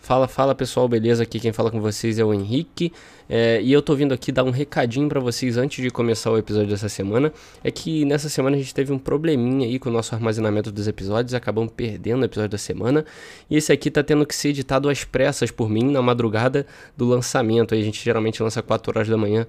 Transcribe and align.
Fala, 0.00 0.26
fala 0.26 0.54
pessoal, 0.54 0.88
beleza? 0.88 1.22
Aqui 1.22 1.38
quem 1.38 1.52
fala 1.52 1.70
com 1.70 1.80
vocês 1.80 2.18
é 2.18 2.24
o 2.24 2.32
Henrique. 2.32 2.92
É, 3.28 3.60
e 3.60 3.70
eu 3.70 3.82
tô 3.82 3.94
vindo 3.94 4.14
aqui 4.14 4.32
dar 4.32 4.44
um 4.44 4.50
recadinho 4.50 5.06
para 5.08 5.20
vocês 5.20 5.58
antes 5.58 5.82
de 5.82 5.90
começar 5.90 6.30
o 6.30 6.38
episódio 6.38 6.70
dessa 6.70 6.88
semana. 6.88 7.30
É 7.62 7.70
que 7.70 8.04
nessa 8.06 8.28
semana 8.28 8.56
a 8.56 8.58
gente 8.58 8.72
teve 8.72 8.90
um 8.90 8.98
probleminha 8.98 9.66
aí 9.66 9.78
com 9.78 9.90
o 9.90 9.92
nosso 9.92 10.14
armazenamento 10.14 10.72
dos 10.72 10.88
episódios, 10.88 11.34
acabamos 11.34 11.72
perdendo 11.76 12.22
o 12.22 12.24
episódio 12.24 12.50
da 12.50 12.58
semana. 12.58 13.04
E 13.50 13.56
esse 13.56 13.70
aqui 13.70 13.90
tá 13.90 14.02
tendo 14.02 14.24
que 14.24 14.34
ser 14.34 14.50
editado 14.50 14.88
às 14.88 15.04
pressas 15.04 15.50
por 15.50 15.68
mim 15.68 15.90
na 15.90 16.00
madrugada 16.00 16.64
do 16.96 17.04
lançamento. 17.04 17.74
Aí 17.74 17.82
a 17.82 17.84
gente 17.84 18.02
geralmente 18.02 18.42
lança 18.42 18.62
4 18.62 18.90
horas 18.90 19.08
da 19.08 19.16
manhã 19.16 19.46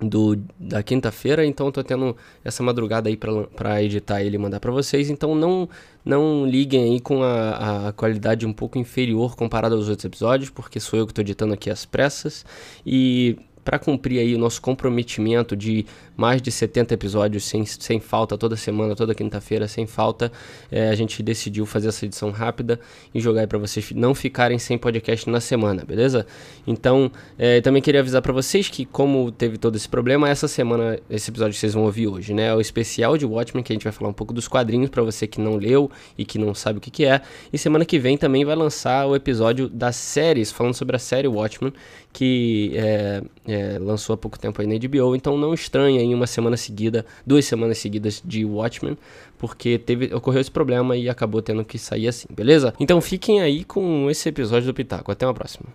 do, 0.00 0.36
da 0.58 0.82
quinta-feira, 0.82 1.44
então 1.44 1.66
eu 1.66 1.72
tô 1.72 1.84
tendo 1.84 2.16
essa 2.44 2.62
madrugada 2.62 3.08
aí 3.08 3.16
para 3.16 3.82
editar 3.82 4.22
ele 4.22 4.36
e 4.36 4.38
mandar 4.38 4.60
para 4.60 4.70
vocês. 4.70 5.10
Então 5.10 5.34
não 5.34 5.68
não 6.02 6.46
liguem 6.46 6.84
aí 6.84 7.00
com 7.00 7.22
a, 7.22 7.88
a, 7.88 7.92
qualidade 7.92 8.46
um 8.46 8.52
pouco 8.52 8.78
inferior 8.78 9.36
comparada 9.36 9.74
aos 9.74 9.88
outros 9.88 10.04
episódios, 10.04 10.48
porque 10.48 10.80
sou 10.80 10.98
eu 10.98 11.06
que 11.06 11.12
estou 11.12 11.22
editando 11.22 11.52
aqui 11.52 11.68
as 11.68 11.84
pressas. 11.84 12.44
E 12.86 13.36
para 13.64 13.78
cumprir 13.78 14.18
aí 14.20 14.34
o 14.34 14.38
nosso 14.38 14.60
comprometimento 14.60 15.56
de 15.56 15.86
mais 16.16 16.42
de 16.42 16.50
70 16.50 16.92
episódios 16.94 17.44
sem, 17.44 17.64
sem 17.64 17.98
falta, 17.98 18.36
toda 18.36 18.56
semana, 18.56 18.94
toda 18.94 19.14
quinta-feira, 19.14 19.66
sem 19.66 19.86
falta, 19.86 20.30
é, 20.70 20.90
a 20.90 20.94
gente 20.94 21.22
decidiu 21.22 21.64
fazer 21.64 21.88
essa 21.88 22.04
edição 22.04 22.30
rápida 22.30 22.78
e 23.14 23.20
jogar 23.20 23.40
aí 23.40 23.46
para 23.46 23.58
vocês 23.58 23.90
não 23.92 24.14
ficarem 24.14 24.58
sem 24.58 24.76
podcast 24.76 25.28
na 25.30 25.40
semana, 25.40 25.82
beleza? 25.82 26.26
Então, 26.66 27.10
é, 27.38 27.60
também 27.60 27.80
queria 27.80 28.00
avisar 28.00 28.20
para 28.20 28.32
vocês 28.32 28.68
que, 28.68 28.84
como 28.84 29.32
teve 29.32 29.56
todo 29.56 29.76
esse 29.76 29.88
problema, 29.88 30.28
essa 30.28 30.46
semana, 30.46 30.98
esse 31.08 31.30
episódio 31.30 31.54
que 31.54 31.60
vocês 31.60 31.72
vão 31.72 31.84
ouvir 31.84 32.06
hoje, 32.06 32.34
né? 32.34 32.48
É 32.48 32.54
o 32.54 32.60
especial 32.60 33.16
de 33.16 33.24
Watchmen, 33.24 33.62
que 33.62 33.72
a 33.72 33.74
gente 33.74 33.84
vai 33.84 33.92
falar 33.92 34.10
um 34.10 34.14
pouco 34.14 34.34
dos 34.34 34.46
quadrinhos 34.46 34.90
para 34.90 35.02
você 35.02 35.26
que 35.26 35.40
não 35.40 35.56
leu 35.56 35.90
e 36.18 36.24
que 36.24 36.38
não 36.38 36.54
sabe 36.54 36.78
o 36.78 36.80
que, 36.82 36.90
que 36.90 37.06
é. 37.06 37.22
E 37.50 37.56
semana 37.56 37.84
que 37.84 37.98
vem 37.98 38.18
também 38.18 38.44
vai 38.44 38.56
lançar 38.56 39.06
o 39.06 39.16
episódio 39.16 39.68
das 39.68 39.96
séries, 39.96 40.52
falando 40.52 40.74
sobre 40.74 40.96
a 40.96 40.98
série 40.98 41.28
Watchmen, 41.28 41.72
que 42.12 42.72
é, 42.74 43.22
é, 43.52 43.78
lançou 43.78 44.14
há 44.14 44.16
pouco 44.16 44.38
tempo 44.38 44.60
aí 44.60 44.66
na 44.66 44.74
HBO, 44.74 45.16
então 45.16 45.36
não 45.36 45.52
estranha 45.52 46.00
em 46.00 46.14
uma 46.14 46.26
semana 46.26 46.56
seguida, 46.56 47.04
duas 47.26 47.44
semanas 47.44 47.78
seguidas 47.78 48.22
de 48.24 48.44
Watchmen, 48.44 48.96
porque 49.38 49.78
teve, 49.78 50.14
ocorreu 50.14 50.40
esse 50.40 50.50
problema 50.50 50.96
e 50.96 51.08
acabou 51.08 51.42
tendo 51.42 51.64
que 51.64 51.78
sair 51.78 52.08
assim, 52.08 52.28
beleza? 52.30 52.74
Então 52.78 53.00
fiquem 53.00 53.40
aí 53.40 53.64
com 53.64 54.08
esse 54.10 54.28
episódio 54.28 54.66
do 54.66 54.74
Pitaco. 54.74 55.10
Até 55.10 55.26
uma 55.26 55.34
próxima. 55.34 55.66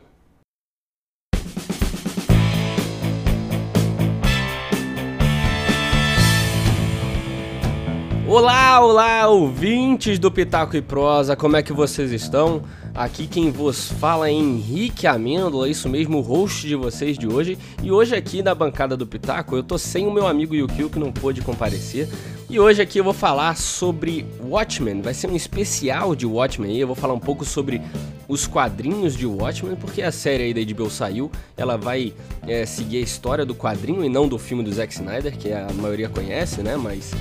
Olá, 8.27 8.81
olá, 8.81 9.27
ouvintes 9.27 10.19
do 10.19 10.31
Pitaco 10.31 10.75
e 10.75 10.81
Prosa, 10.81 11.35
como 11.35 11.55
é 11.55 11.63
que 11.63 11.71
vocês 11.71 12.11
estão? 12.11 12.63
Aqui 12.95 13.27
quem 13.27 13.51
vos 13.51 13.91
fala 13.91 14.29
é 14.29 14.31
Henrique 14.31 15.05
Amêndola, 15.05 15.67
isso 15.67 15.89
mesmo, 15.89 16.19
o 16.19 16.21
host 16.21 16.65
de 16.65 16.77
vocês 16.77 17.17
de 17.17 17.27
hoje. 17.27 17.57
E 17.83 17.91
hoje 17.91 18.15
aqui 18.15 18.41
na 18.41 18.55
bancada 18.55 18.95
do 18.95 19.05
Pitaco 19.05 19.53
eu 19.53 19.61
tô 19.61 19.77
sem 19.77 20.07
o 20.07 20.13
meu 20.13 20.25
amigo 20.25 20.55
Yukio 20.55 20.89
que 20.89 20.97
não 20.97 21.11
pôde 21.11 21.41
comparecer. 21.41 22.07
E 22.49 22.57
hoje 22.57 22.81
aqui 22.81 22.97
eu 22.97 23.03
vou 23.03 23.11
falar 23.11 23.57
sobre 23.57 24.25
Watchmen, 24.39 25.01
vai 25.01 25.13
ser 25.13 25.29
um 25.29 25.35
especial 25.35 26.15
de 26.15 26.25
Watchmen 26.25 26.77
eu 26.77 26.87
vou 26.87 26.95
falar 26.95 27.13
um 27.13 27.19
pouco 27.19 27.43
sobre 27.43 27.81
os 28.29 28.47
quadrinhos 28.47 29.13
de 29.13 29.25
Watchmen, 29.25 29.75
porque 29.75 30.01
a 30.01 30.11
série 30.11 30.43
aí 30.43 30.53
da 30.53 30.73
HBO 30.73 30.89
saiu, 30.89 31.29
ela 31.57 31.77
vai 31.77 32.13
é, 32.47 32.65
seguir 32.65 32.97
a 32.97 33.01
história 33.01 33.45
do 33.45 33.53
quadrinho 33.53 34.05
e 34.05 34.09
não 34.09 34.25
do 34.25 34.37
filme 34.37 34.63
do 34.63 34.71
Zack 34.71 34.93
Snyder, 34.93 35.37
que 35.37 35.51
a 35.51 35.67
maioria 35.73 36.07
conhece, 36.07 36.61
né, 36.61 36.77
mas 36.77 37.11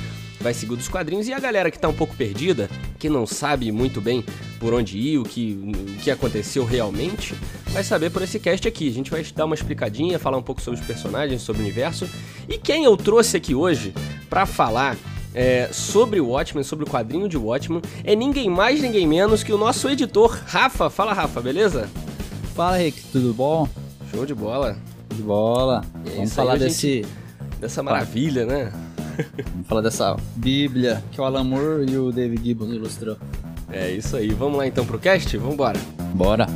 vai 0.44 0.52
seguir 0.52 0.76
dos 0.76 0.88
quadrinhos. 0.88 1.26
E 1.26 1.32
a 1.32 1.40
galera 1.40 1.70
que 1.70 1.78
tá 1.78 1.88
um 1.88 1.94
pouco 1.94 2.14
perdida, 2.14 2.68
que 2.98 3.08
não 3.08 3.26
sabe 3.26 3.72
muito 3.72 3.98
bem 3.98 4.22
por 4.60 4.74
onde 4.74 4.98
ir, 4.98 5.18
o 5.18 5.22
que, 5.22 5.58
o 5.98 6.02
que 6.02 6.10
aconteceu 6.10 6.66
realmente, 6.66 7.34
vai 7.70 7.82
saber 7.82 8.10
por 8.10 8.20
esse 8.20 8.38
cast 8.38 8.68
aqui. 8.68 8.86
A 8.88 8.92
gente 8.92 9.10
vai 9.10 9.24
dar 9.34 9.46
uma 9.46 9.54
explicadinha, 9.54 10.18
falar 10.18 10.36
um 10.36 10.42
pouco 10.42 10.60
sobre 10.60 10.78
os 10.78 10.86
personagens, 10.86 11.40
sobre 11.40 11.62
o 11.62 11.64
universo. 11.64 12.06
E 12.46 12.58
quem 12.58 12.84
eu 12.84 12.94
trouxe 12.94 13.38
aqui 13.38 13.54
hoje 13.54 13.94
para 14.28 14.44
falar 14.44 14.98
é, 15.34 15.70
sobre 15.72 16.20
o 16.20 16.28
Watchmen, 16.28 16.62
sobre 16.62 16.84
o 16.84 16.88
quadrinho 16.88 17.26
de 17.26 17.38
Watchmen, 17.38 17.80
é 18.04 18.14
ninguém 18.14 18.50
mais, 18.50 18.82
ninguém 18.82 19.06
menos 19.06 19.42
que 19.42 19.52
o 19.52 19.56
nosso 19.56 19.88
editor, 19.88 20.38
Rafa. 20.46 20.90
Fala, 20.90 21.14
Rafa, 21.14 21.40
beleza? 21.40 21.88
Fala, 22.54 22.76
Rick, 22.76 23.02
tudo 23.10 23.32
bom? 23.32 23.66
Show 24.12 24.26
de 24.26 24.34
bola. 24.34 24.76
De 25.08 25.22
bola. 25.22 25.82
É 26.04 26.10
Vamos 26.10 26.34
falar 26.34 26.58
desse... 26.58 27.02
Gente, 27.02 27.08
dessa 27.60 27.82
maravilha, 27.82 28.44
né? 28.44 28.72
Vamos 29.52 29.66
falar 29.66 29.80
dessa 29.80 30.16
Bíblia 30.36 31.02
que 31.12 31.20
o 31.20 31.24
Alan 31.24 31.44
Moore 31.44 31.90
e 31.90 31.96
o 31.96 32.10
David 32.10 32.42
Gibbons 32.42 32.72
ilustrou. 32.72 33.16
É 33.70 33.90
isso 33.90 34.16
aí. 34.16 34.28
Vamos 34.28 34.58
lá 34.58 34.66
então 34.66 34.84
pro 34.84 34.98
cast? 34.98 35.36
Vamos 35.36 35.54
embora. 35.54 35.78
Bora. 36.14 36.46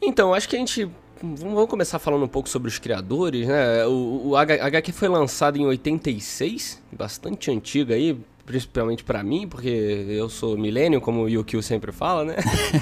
Então, 0.00 0.32
acho 0.32 0.48
que 0.48 0.54
a 0.54 0.58
gente 0.60 0.88
vamos 1.20 1.68
começar 1.68 1.98
falando 1.98 2.24
um 2.24 2.28
pouco 2.28 2.48
sobre 2.48 2.68
os 2.68 2.78
criadores, 2.78 3.48
né? 3.48 3.86
O, 3.86 4.28
o 4.28 4.36
HQ 4.36 4.92
foi 4.92 5.08
lançado 5.08 5.56
em 5.56 5.66
86, 5.66 6.82
bastante 6.92 7.50
antigo 7.50 7.92
aí, 7.92 8.16
principalmente 8.46 9.02
para 9.02 9.22
mim, 9.22 9.48
porque 9.48 9.68
eu 10.08 10.28
sou 10.28 10.56
milênio, 10.56 11.00
como 11.00 11.22
o 11.22 11.28
Yukio 11.28 11.62
sempre 11.62 11.92
fala, 11.92 12.24
né? 12.24 12.36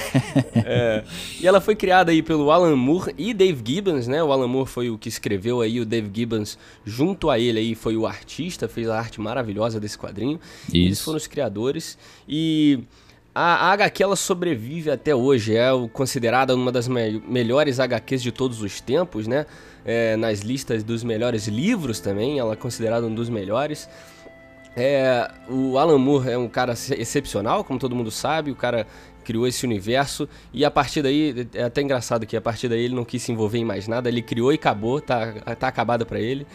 é, 0.65 1.05
e 1.41 1.47
ela 1.47 1.61
foi 1.61 1.77
criada 1.77 2.11
aí 2.11 2.23
pelo 2.23 2.51
Alan 2.51 2.75
Moore 2.75 3.15
e 3.17 3.33
Dave 3.33 3.63
Gibbons, 3.65 4.09
né? 4.09 4.23
O 4.23 4.33
Alan 4.33 4.49
Moore 4.49 4.69
foi 4.69 4.91
o 4.91 4.99
que 4.99 5.09
escreveu 5.09 5.61
aí, 5.61 5.81
o 5.81 5.87
Dave 5.87 6.11
Gibbons, 6.13 6.59
junto 6.85 7.31
a 7.31 7.39
ele 7.39 7.61
aí, 7.61 7.75
foi 7.75 7.97
o 7.97 8.07
artista, 8.07 8.69
fez 8.69 8.89
a 8.89 8.99
arte 8.99 9.21
maravilhosa 9.21 9.79
desse 9.79 9.97
quadrinho. 9.97 10.41
Isso. 10.67 10.77
Eles 10.77 11.01
foram 11.01 11.17
os 11.17 11.27
criadores. 11.29 11.97
E 12.29 12.81
a, 13.35 13.69
a 13.69 13.73
HQ 13.73 14.03
ela 14.03 14.17
sobrevive 14.17 14.91
até 14.91 15.15
hoje, 15.15 15.57
é 15.57 15.69
considerada 15.93 16.55
uma 16.55 16.73
das 16.73 16.89
me 16.89 17.23
melhores 17.27 17.81
HQs 17.81 18.23
de 18.23 18.33
todos 18.33 18.61
os 18.61 18.81
tempos, 18.81 19.27
né? 19.27 19.47
É, 19.85 20.17
nas 20.17 20.41
listas 20.41 20.85
dos 20.85 21.03
melhores 21.03 21.49
livros 21.49 21.99
também, 21.99 22.39
ela 22.39 22.53
é 22.53 22.57
considerada 22.57 23.07
um 23.07 23.15
dos 23.15 23.29
melhores. 23.29 23.89
É, 24.75 25.31
o 25.49 25.77
Alan 25.77 25.99
Moore 25.99 26.31
é 26.31 26.39
um 26.39 26.49
cara 26.49 26.73
excepcional, 26.73 27.63
como 27.63 27.79
todo 27.79 27.95
mundo 27.95 28.11
sabe, 28.11 28.51
o 28.51 28.57
cara 28.57 28.87
criou 29.23 29.47
esse 29.47 29.65
universo 29.65 30.29
e 30.53 30.65
a 30.65 30.71
partir 30.71 31.03
daí, 31.03 31.47
é 31.55 31.63
até 31.63 31.83
engraçado 31.83 32.27
que 32.27 32.37
a 32.37 32.41
partir 32.41 32.69
daí 32.69 32.85
ele 32.85 32.95
não 32.95 33.05
quis 33.05 33.23
se 33.23 33.31
envolver 33.31 33.59
em 33.59 33.65
mais 33.65 33.87
nada, 33.87 34.09
ele 34.09 34.23
criou 34.23 34.53
e 34.53 34.57
acabou, 34.57 35.01
tá, 35.01 35.33
tá 35.59 35.69
acabado 35.69 36.05
para 36.05 36.19
ele. 36.19 36.47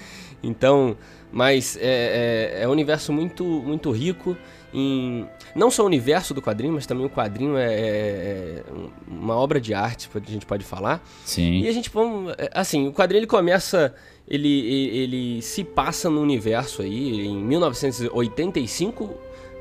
Então, 0.44 0.98
mas 1.32 1.78
é, 1.78 2.58
é, 2.60 2.64
é, 2.64 2.68
um 2.68 2.72
universo 2.72 3.12
muito, 3.12 3.44
muito 3.44 3.92
rico 3.92 4.38
em 4.78 5.28
não 5.56 5.72
só 5.72 5.84
o 5.84 5.86
universo 5.86 6.34
do 6.34 6.42
quadrinho, 6.42 6.74
mas 6.74 6.86
também 6.86 7.06
o 7.06 7.10
quadrinho 7.10 7.58
é, 7.58 7.74
é, 7.74 7.80
é 7.80 8.64
uma 9.08 9.36
obra 9.36 9.60
de 9.60 9.74
arte, 9.74 10.10
a 10.14 10.32
gente 10.32 10.46
pode 10.46 10.64
falar. 10.64 11.04
Sim. 11.26 11.62
E 11.62 11.68
a 11.68 11.72
gente 11.72 11.90
vamos, 11.90 12.34
é, 12.38 12.50
assim, 12.54 12.88
o 12.88 12.94
quadrinho 12.94 13.22
ele 13.22 13.28
começa 13.28 13.94
ele, 14.28 14.50
ele 14.50 15.42
se 15.42 15.64
passa 15.64 16.10
no 16.10 16.22
universo 16.22 16.82
aí 16.82 17.26
em 17.26 17.38
1985, 17.38 19.10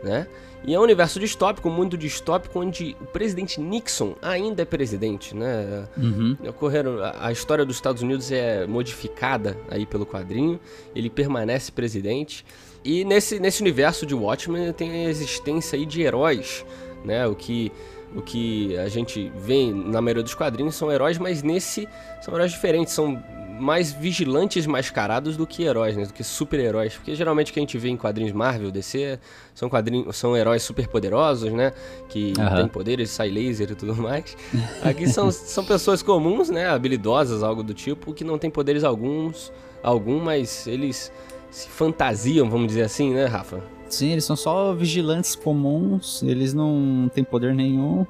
né? 0.03 0.27
E 0.65 0.75
é 0.75 0.81
um 0.81 0.83
universo 0.83 1.21
distópico, 1.21 1.69
um 1.69 1.73
mundo 1.73 1.97
distópico, 1.97 2.59
onde 2.59 2.97
o 3.01 3.07
presidente 3.07 3.61
Nixon 3.61 4.17
ainda 4.21 4.63
é 4.63 4.65
presidente, 4.65 5.35
né? 5.35 5.87
Uhum. 5.97 6.37
Ocorreram, 6.49 6.97
a 7.21 7.31
história 7.31 7.65
dos 7.65 7.77
Estados 7.77 8.03
Unidos 8.03 8.33
é 8.33 8.67
modificada 8.67 9.57
aí 9.71 9.87
pelo 9.87 10.05
quadrinho, 10.05 10.59
ele 10.95 11.09
permanece 11.09 11.71
presidente. 11.71 12.45
E 12.87 13.05
nesse, 13.05 13.41
nesse 13.41 13.61
universo 13.61 14.07
de 14.07 14.15
Watchmen 14.15 14.73
tem 14.73 15.07
a 15.07 15.11
existência 15.11 15.77
aí 15.77 15.85
de 15.85 16.03
heróis, 16.03 16.65
né? 17.05 17.27
O 17.27 17.35
que 17.35 17.73
o 18.15 18.23
que 18.23 18.79
a 18.79 18.89
gente 18.89 19.31
vê 19.35 19.73
na 19.73 20.01
maioria 20.01 20.23
dos 20.23 20.35
quadrinhos 20.35 20.77
são 20.77 20.91
heróis, 20.91 21.19
mas 21.19 21.43
nesse 21.43 21.89
são 22.23 22.33
heróis 22.33 22.53
diferentes, 22.53 22.95
são 22.95 23.21
mais 23.59 23.93
vigilantes 23.93 24.67
mascarados 24.67 25.37
do 25.37 25.47
que 25.47 25.65
heróis, 25.65 25.97
né? 25.97 26.05
Do 26.05 26.13
que 26.13 26.23
super-heróis. 26.23 26.95
Porque 26.95 27.17
geralmente 27.17 27.51
o 27.51 27.55
que 27.55 27.59
a 27.59 27.63
gente 27.63 27.77
vê 27.77 27.89
em 27.89 27.97
quadrinhos 27.97 28.33
Marvel, 28.33 28.71
DC, 28.71 29.19
são 29.53 29.69
quadrinhos, 29.69 30.17
são 30.17 30.37
heróis 30.37 30.63
super 30.63 30.87
poderosos, 30.87 31.53
né? 31.53 31.73
Que 32.09 32.35
uhum. 32.39 32.55
têm 32.55 32.69
poderes, 32.69 33.11
sai 33.11 33.31
laser 33.31 33.73
e 33.73 33.75
tudo 33.75 33.97
mais. 33.97 34.37
Aqui 34.83 35.09
são, 35.09 35.29
são 35.33 35.65
pessoas 35.65 36.03
comuns, 36.03 36.51
né? 36.51 36.69
Habilidosas, 36.69 37.43
algo 37.43 37.65
do 37.65 37.75
tipo, 37.75 38.15
que 38.15 38.23
não 38.23 38.39
têm 38.39 38.51
poderes 38.51 38.85
alguns, 38.85 39.53
algum, 39.83 40.21
mas 40.21 40.69
eles 40.69 41.11
se 41.51 41.69
fantasiam, 41.69 42.49
vamos 42.49 42.69
dizer 42.69 42.83
assim, 42.83 43.15
né, 43.15 43.27
Rafa? 43.27 43.63
Sim, 43.89 44.13
eles 44.13 44.25
são 44.25 44.37
só 44.37 44.75
vigilantes 44.75 45.35
comuns, 45.35 46.23
eles 46.23 46.53
não 46.53 47.11
têm 47.15 47.23
poder 47.23 47.55
nenhum, 47.55 48.07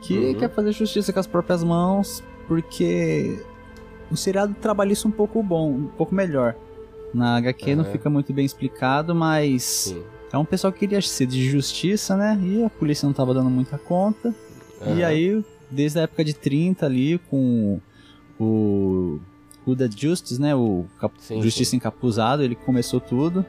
que 0.00 0.16
uhum. 0.18 0.34
quer 0.34 0.50
fazer 0.50 0.72
justiça 0.72 1.12
com 1.12 1.20
as 1.20 1.26
próprias 1.26 1.62
mãos, 1.62 2.22
porque 2.46 3.42
o 4.10 4.16
seriado 4.16 4.54
trabalha 4.60 4.92
isso 4.92 5.06
um 5.06 5.10
pouco 5.10 5.42
bom, 5.42 5.70
um 5.70 5.86
pouco 5.86 6.14
melhor. 6.14 6.54
Na 7.12 7.36
HQ 7.36 7.70
uhum. 7.70 7.76
não 7.76 7.84
fica 7.84 8.10
muito 8.10 8.32
bem 8.32 8.44
explicado, 8.44 9.14
mas 9.14 9.62
Sim. 9.62 10.02
é 10.32 10.38
um 10.38 10.44
pessoal 10.44 10.72
que 10.72 10.80
queria 10.80 11.00
ser 11.00 11.26
de 11.26 11.48
justiça, 11.48 12.16
né? 12.16 12.38
E 12.42 12.64
a 12.64 12.70
polícia 12.70 13.06
não 13.06 13.12
tava 13.12 13.34
dando 13.34 13.50
muita 13.50 13.78
conta. 13.78 14.34
Uhum. 14.80 14.96
E 14.96 15.04
aí, 15.04 15.44
desde 15.70 15.98
a 15.98 16.02
época 16.02 16.24
de 16.24 16.34
30 16.34 16.86
ali, 16.86 17.18
com 17.30 17.80
o 18.38 19.18
Huda 19.70 19.88
Justice, 19.94 20.40
né? 20.40 20.54
O 20.54 20.86
cap... 21.00 21.14
Sim, 21.18 21.42
Justiça 21.42 21.72
sim. 21.72 21.76
Encapuzado, 21.76 22.42
ele 22.42 22.54
começou 22.54 23.00
tudo. 23.00 23.44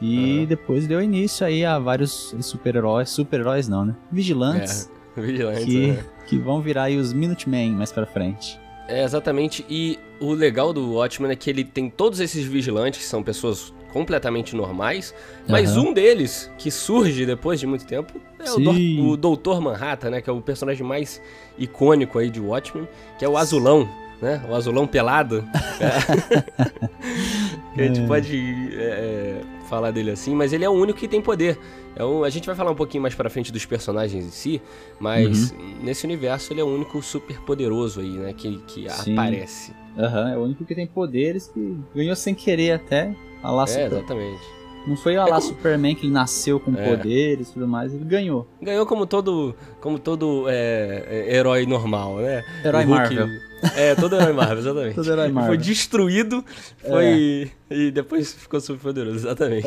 E 0.00 0.38
Aham. 0.38 0.44
depois 0.46 0.86
deu 0.86 1.02
início 1.02 1.44
aí 1.46 1.64
a 1.64 1.78
vários 1.78 2.34
super-heróis. 2.40 3.08
Super-heróis 3.10 3.68
não, 3.68 3.84
né? 3.84 3.96
Vigilantes. 4.12 4.90
É, 5.16 5.20
vigilante, 5.20 5.64
que, 5.64 5.86
né? 5.88 6.04
que 6.26 6.38
vão 6.38 6.60
virar 6.60 6.84
aí 6.84 6.96
os 6.96 7.12
Minutemen 7.12 7.72
mais 7.72 7.90
pra 7.90 8.06
frente. 8.06 8.58
É, 8.86 9.02
exatamente. 9.02 9.66
E 9.68 9.98
o 10.20 10.32
legal 10.32 10.72
do 10.72 10.94
Watchmen 10.94 11.30
é 11.30 11.36
que 11.36 11.50
ele 11.50 11.64
tem 11.64 11.90
todos 11.90 12.20
esses 12.20 12.44
vigilantes, 12.46 13.00
que 13.00 13.06
são 13.06 13.22
pessoas 13.22 13.72
completamente 13.92 14.54
normais, 14.54 15.14
mas 15.48 15.72
Aham. 15.72 15.88
um 15.88 15.92
deles, 15.94 16.50
que 16.58 16.70
surge 16.70 17.24
depois 17.24 17.58
de 17.58 17.66
muito 17.66 17.86
tempo, 17.86 18.20
é 18.38 18.50
o, 18.50 18.54
Sim. 18.54 19.06
O 19.06 19.16
Doutor 19.16 19.60
Manhattan, 19.60 20.10
né? 20.10 20.20
Que 20.20 20.30
é 20.30 20.32
o 20.32 20.40
personagem 20.40 20.86
mais 20.86 21.20
icônico 21.58 22.18
aí 22.18 22.30
de 22.30 22.40
Watchmen, 22.40 22.86
que 23.18 23.24
é 23.24 23.28
o 23.28 23.36
azulão, 23.36 23.88
né? 24.20 24.42
O 24.48 24.54
azulão 24.54 24.86
pelado. 24.86 25.44
É. 25.80 26.68
que 27.74 27.80
a 27.80 27.84
gente 27.84 28.00
pode 28.08 28.36
é, 28.74 28.82
é, 28.82 29.40
falar 29.68 29.90
dele 29.92 30.10
assim, 30.10 30.34
mas 30.34 30.52
ele 30.52 30.64
é 30.64 30.68
o 30.68 30.72
único 30.72 30.98
que 30.98 31.06
tem 31.06 31.20
poder. 31.22 31.56
É 31.94 32.04
um- 32.04 32.24
a 32.24 32.30
gente 32.30 32.46
vai 32.46 32.54
falar 32.56 32.70
um 32.72 32.74
pouquinho 32.74 33.02
mais 33.02 33.14
pra 33.14 33.30
frente 33.30 33.52
dos 33.52 33.64
personagens 33.64 34.24
em 34.24 34.30
si, 34.30 34.60
mas 34.98 35.52
Uhum. 35.52 35.76
nesse 35.82 36.04
universo 36.04 36.52
ele 36.52 36.60
é 36.60 36.64
o 36.64 36.66
único 36.66 37.00
super 37.02 37.38
poderoso 37.42 38.00
aí, 38.00 38.10
né? 38.10 38.32
Que, 38.36 38.58
que 38.66 38.90
Sim. 38.90 39.12
aparece. 39.12 39.72
Aham, 39.96 40.32
é 40.32 40.36
o 40.36 40.42
único 40.44 40.64
que 40.64 40.74
tem 40.74 40.86
poderes 40.86 41.48
que 41.48 41.78
ganhou 41.94 42.16
sem 42.16 42.34
querer 42.34 42.72
até. 42.72 43.14
A 43.42 43.52
lá 43.52 43.62
É, 43.64 43.66
Super- 43.66 43.86
exatamente. 43.92 44.42
Não 44.86 44.96
foi 44.96 45.16
lá 45.16 45.38
Superman 45.40 45.94
que 45.94 46.06
ele 46.06 46.12
nasceu 46.12 46.58
com 46.58 46.74
É. 46.74 46.96
poderes 46.96 47.50
e 47.50 47.52
tudo 47.52 47.68
mais, 47.68 47.92
ele 47.92 48.04
ganhou. 48.04 48.48
Ganhou 48.62 48.86
como 48.86 49.06
todo, 49.06 49.54
como 49.80 49.98
todo 49.98 50.46
é, 50.48 51.04
é, 51.28 51.36
herói 51.36 51.66
normal, 51.66 52.16
né? 52.18 52.42
Herói 52.64 52.84
Hulk- 52.84 52.98
Marvel. 53.14 53.28
É, 53.76 53.94
todo 53.94 54.14
herói 54.16 54.32
Marvel, 54.32 54.58
exatamente. 54.58 54.94
Todo 54.94 55.10
herói 55.12 55.28
Marvel. 55.28 55.52
É. 55.52 55.56
Foi 55.56 55.64
destruído, 55.66 56.44
foi 56.86 57.50
e 57.70 57.90
depois 57.90 58.32
ficou 58.32 58.60
super 58.60 58.80
poderoso, 58.80 59.16
exatamente. 59.16 59.66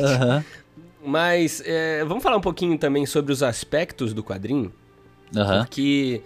Mas 1.04 1.62
é, 1.66 2.04
vamos 2.04 2.22
falar 2.22 2.36
um 2.36 2.40
pouquinho 2.40 2.78
também 2.78 3.04
sobre 3.06 3.32
os 3.32 3.42
aspectos 3.42 4.14
do 4.14 4.22
quadrinho, 4.22 4.72
porque 5.66 6.22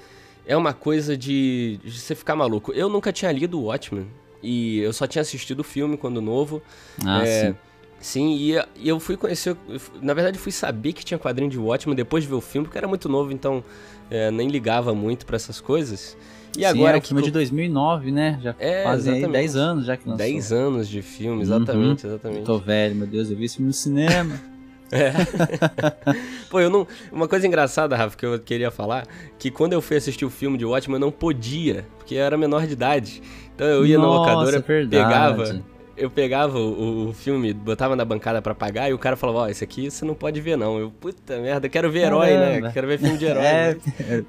é 0.47 0.57
uma 0.57 0.73
coisa 0.73 1.17
de, 1.17 1.79
de 1.83 1.99
você 1.99 2.15
ficar 2.15 2.37
maluco. 2.37 2.73
Eu 2.73 2.89
nunca 2.89 3.13
tinha 3.13 3.33
lido 3.33 3.59
o 3.59 3.65
Watchmen 3.65 4.07
e 4.43 4.79
eu 4.81 4.93
só 4.93 5.07
tinha 5.07 5.23
assistido 5.23 5.61
o 5.61 5.65
filme 5.65 5.97
quando 5.97 6.21
novo. 6.21 6.63
Ah, 7.05 7.27
É, 7.27 7.47
sim. 7.49 7.57
Sim, 8.01 8.37
e, 8.37 8.53
e 8.77 8.89
eu 8.89 9.01
fui 9.01 9.17
conhecer. 9.17 9.57
eu 9.69 9.81
Na 10.01 10.15
verdade, 10.15 10.37
eu 10.37 10.43
fui 10.43 10.53
saber 10.53 10.93
que 10.93 11.05
tinha 11.05 11.19
quadrinho 11.19 11.51
de 11.51 11.59
Watchmen 11.59 11.97
depois 11.97 12.23
de 12.25 12.29
ver 12.31 12.37
o 12.37 12.41
filme, 12.41 12.67
porque 12.67 12.77
eu 12.79 12.81
era 12.81 12.89
muito 12.89 13.09
novo, 13.09 13.33
então 13.33 13.65
é, 14.11 14.31
nem 14.31 14.49
ligava 14.49 14.95
muito 14.95 15.27
pra 15.27 15.37
essas 15.37 15.61
coisas. 15.61 16.17
E 16.57 16.61
Sim, 16.61 16.65
agora 16.65 16.97
é 16.97 16.99
o 16.99 17.03
que. 17.03 17.09
filme 17.09 17.23
co- 17.23 17.27
de 17.27 17.33
2009, 17.33 18.11
né? 18.13 18.39
Já 18.43 18.55
É, 18.59 18.83
fazem 18.85 19.13
aí 19.15 19.19
exatamente. 19.21 19.33
10 19.43 19.57
anos 19.57 19.87
já 19.87 19.97
que 19.97 20.09
lançou. 20.09 20.25
10 20.25 20.53
anos 20.53 20.89
de 20.89 21.03
filme, 21.03 21.43
exatamente, 21.43 22.07
exatamente. 22.07 22.45
Tô 22.45 22.59
velho, 22.59 22.95
meu 22.95 23.07
Deus, 23.07 23.31
eu 23.31 23.37
vi 23.37 23.45
esse 23.45 23.57
filme 23.57 23.69
no 23.69 23.75
cinema. 23.75 24.41
É. 24.93 25.11
Pô, 26.49 26.61
eu 26.61 26.71
não. 26.71 26.87
Uma 27.11 27.27
coisa 27.27 27.45
engraçada, 27.45 27.97
Rafa, 27.97 28.17
que 28.17 28.25
eu 28.25 28.39
queria 28.39 28.71
falar, 28.71 29.05
que 29.37 29.51
quando 29.51 29.73
eu 29.73 29.83
fui 29.83 29.97
assistir 29.97 30.25
o 30.25 30.31
filme 30.31 30.57
de 30.57 30.65
Watchmen, 30.65 30.95
eu 30.95 31.01
não 31.01 31.11
podia, 31.11 31.85
porque 31.99 32.15
eu 32.15 32.21
era 32.23 32.37
menor 32.39 32.65
de 32.69 32.75
idade. 32.75 33.21
Então 33.53 33.67
eu 33.67 33.85
ia 33.85 33.99
na 33.99 34.05
Nossa, 34.05 34.19
locadora, 34.21 34.61
verdade. 34.61 34.89
pegava. 34.91 35.65
Eu 35.97 36.11
pegava 36.11 36.59
o, 36.59 37.09
o 37.09 37.13
filme, 37.13 37.55
botava 37.55 37.97
na 37.97 38.05
bancada 38.05 38.43
pra 38.43 38.55
pagar 38.55 38.91
e 38.91 38.93
o 38.93 38.99
cara 38.99 39.17
falava, 39.17 39.39
ó, 39.39 39.49
esse 39.49 39.65
aqui 39.65 39.91
você 39.91 40.05
não 40.05 40.15
pode 40.15 40.41
ver 40.41 40.57
não. 40.57 40.79
Eu, 40.79 40.91
puta 40.91 41.39
merda, 41.39 41.67
eu 41.67 41.71
quero 41.71 41.91
ver 41.91 42.01
herói, 42.01 42.37
né? 42.37 42.49
Caramba. 42.49 42.73
Quero 42.73 42.87
ver 42.87 42.99
filme 42.99 43.19
de 43.19 43.25
herói. 43.25 43.45
É, 43.47 43.75
né? 44.05 44.25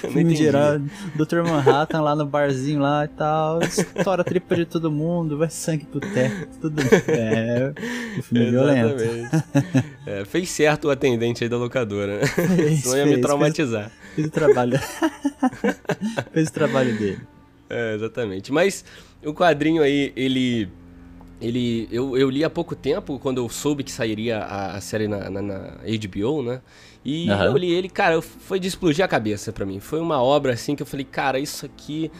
Filme 0.00 0.34
de 0.34 0.44
herói, 0.44 0.80
Dr. 1.14 1.42
Manhattan 1.42 2.00
lá 2.00 2.14
no 2.14 2.24
barzinho 2.24 2.80
lá 2.80 3.04
e 3.04 3.08
tal, 3.08 3.60
estoura 3.62 4.22
a 4.22 4.24
tripa 4.24 4.56
de 4.56 4.64
todo 4.64 4.90
mundo, 4.90 5.36
vai 5.36 5.50
sangue 5.50 5.84
pro 5.84 6.00
teto, 6.00 6.58
tudo. 6.60 6.80
É, 7.08 7.72
o 8.18 8.22
filme 8.22 8.46
é 8.46 8.50
violento. 8.50 9.02
Exatamente. 9.02 9.84
É, 10.06 10.24
fez 10.24 10.48
certo 10.50 10.88
o 10.88 10.90
atendente 10.90 11.44
aí 11.44 11.50
da 11.50 11.56
locadora, 11.56 12.18
né? 12.18 12.26
Fez, 12.26 12.80
Senão 12.80 12.96
ia 12.96 13.04
me 13.04 13.12
fez, 13.12 13.22
traumatizar. 13.22 13.90
Fez, 13.90 14.14
fez 14.14 14.26
o 14.26 14.30
trabalho. 14.30 14.78
fez 16.32 16.48
o 16.48 16.52
trabalho 16.52 16.98
dele. 16.98 17.20
É, 17.68 17.94
exatamente. 17.94 18.52
Mas 18.52 18.84
o 19.24 19.32
quadrinho 19.32 19.82
aí, 19.82 20.12
ele. 20.16 20.68
Ele. 21.40 21.88
Eu, 21.90 22.16
eu 22.16 22.28
li 22.28 22.44
há 22.44 22.50
pouco 22.50 22.74
tempo, 22.76 23.18
quando 23.18 23.38
eu 23.38 23.48
soube 23.48 23.82
que 23.82 23.90
sairia 23.90 24.38
a, 24.40 24.76
a 24.76 24.80
série 24.80 25.08
na, 25.08 25.30
na- 25.30 25.42
na 25.42 25.56
HBO, 25.84 26.42
né? 26.42 26.60
E 27.04 27.30
Aham. 27.30 27.46
eu 27.46 27.56
li 27.56 27.70
ele, 27.72 27.88
cara, 27.88 28.20
foi 28.20 28.60
de 28.60 28.68
explodir 28.68 29.04
a 29.04 29.08
cabeça 29.08 29.52
pra 29.52 29.64
mim. 29.64 29.80
Foi 29.80 30.00
uma 30.00 30.22
obra 30.22 30.52
assim 30.52 30.76
que 30.76 30.82
eu 30.82 30.86
falei, 30.86 31.04
cara, 31.04 31.38
isso 31.38 31.64
aqui 31.64 32.10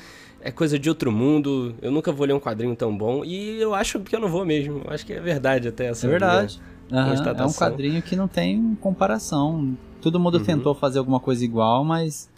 é 0.40 0.50
coisa 0.50 0.78
de 0.78 0.88
outro 0.88 1.12
mundo. 1.12 1.74
Eu 1.82 1.90
nunca 1.90 2.10
vou 2.10 2.26
ler 2.26 2.32
um 2.32 2.40
quadrinho 2.40 2.74
tão 2.74 2.96
bom. 2.96 3.22
E 3.24 3.60
eu 3.60 3.74
acho 3.74 4.00
que 4.00 4.16
eu 4.16 4.20
não 4.20 4.28
vou 4.28 4.46
mesmo. 4.46 4.80
Eu 4.84 4.90
acho 4.90 5.04
que 5.04 5.12
é 5.12 5.20
verdade 5.20 5.68
até 5.68 5.86
essa. 5.88 6.06
É 6.06 6.10
verdade. 6.10 6.58
Aham, 6.90 7.14
é 7.36 7.44
um 7.44 7.52
quadrinho 7.52 8.02
que 8.02 8.16
não 8.16 8.26
tem 8.26 8.74
comparação. 8.80 9.76
Todo 10.00 10.18
mundo 10.18 10.38
Uhum. 10.38 10.44
tentou 10.44 10.74
fazer 10.74 10.98
alguma 10.98 11.20
coisa 11.20 11.44
igual, 11.44 11.84
mas 11.84 12.28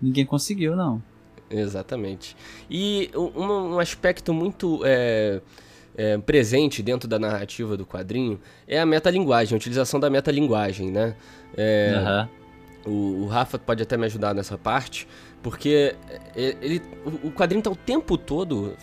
ninguém 0.00 0.24
conseguiu, 0.24 0.76
não. 0.76 1.02
Exatamente. 1.50 2.36
E 2.70 3.10
um, 3.14 3.74
um 3.74 3.78
aspecto 3.80 4.32
muito 4.32 4.80
é, 4.84 5.40
é, 5.98 6.16
presente 6.16 6.82
dentro 6.82 7.06
da 7.08 7.18
narrativa 7.18 7.76
do 7.76 7.84
quadrinho 7.84 8.40
é 8.66 8.78
a 8.80 8.86
metalinguagem, 8.86 9.54
a 9.54 9.58
utilização 9.58 10.00
da 10.00 10.08
metalinguagem, 10.08 10.90
né? 10.90 11.14
É, 11.56 11.94
Aham. 11.98 12.28
o, 12.86 13.24
o 13.24 13.26
Rafa 13.26 13.58
pode 13.58 13.82
até 13.82 13.96
me 13.96 14.06
ajudar 14.06 14.32
nessa 14.34 14.56
parte, 14.56 15.06
porque 15.42 15.94
é, 16.36 16.56
ele, 16.62 16.80
o, 17.24 17.30
quadrinho 17.32 17.60
tá 17.62 17.70
o 17.70 17.76
tempo 17.76 18.16
todo... 18.16 18.74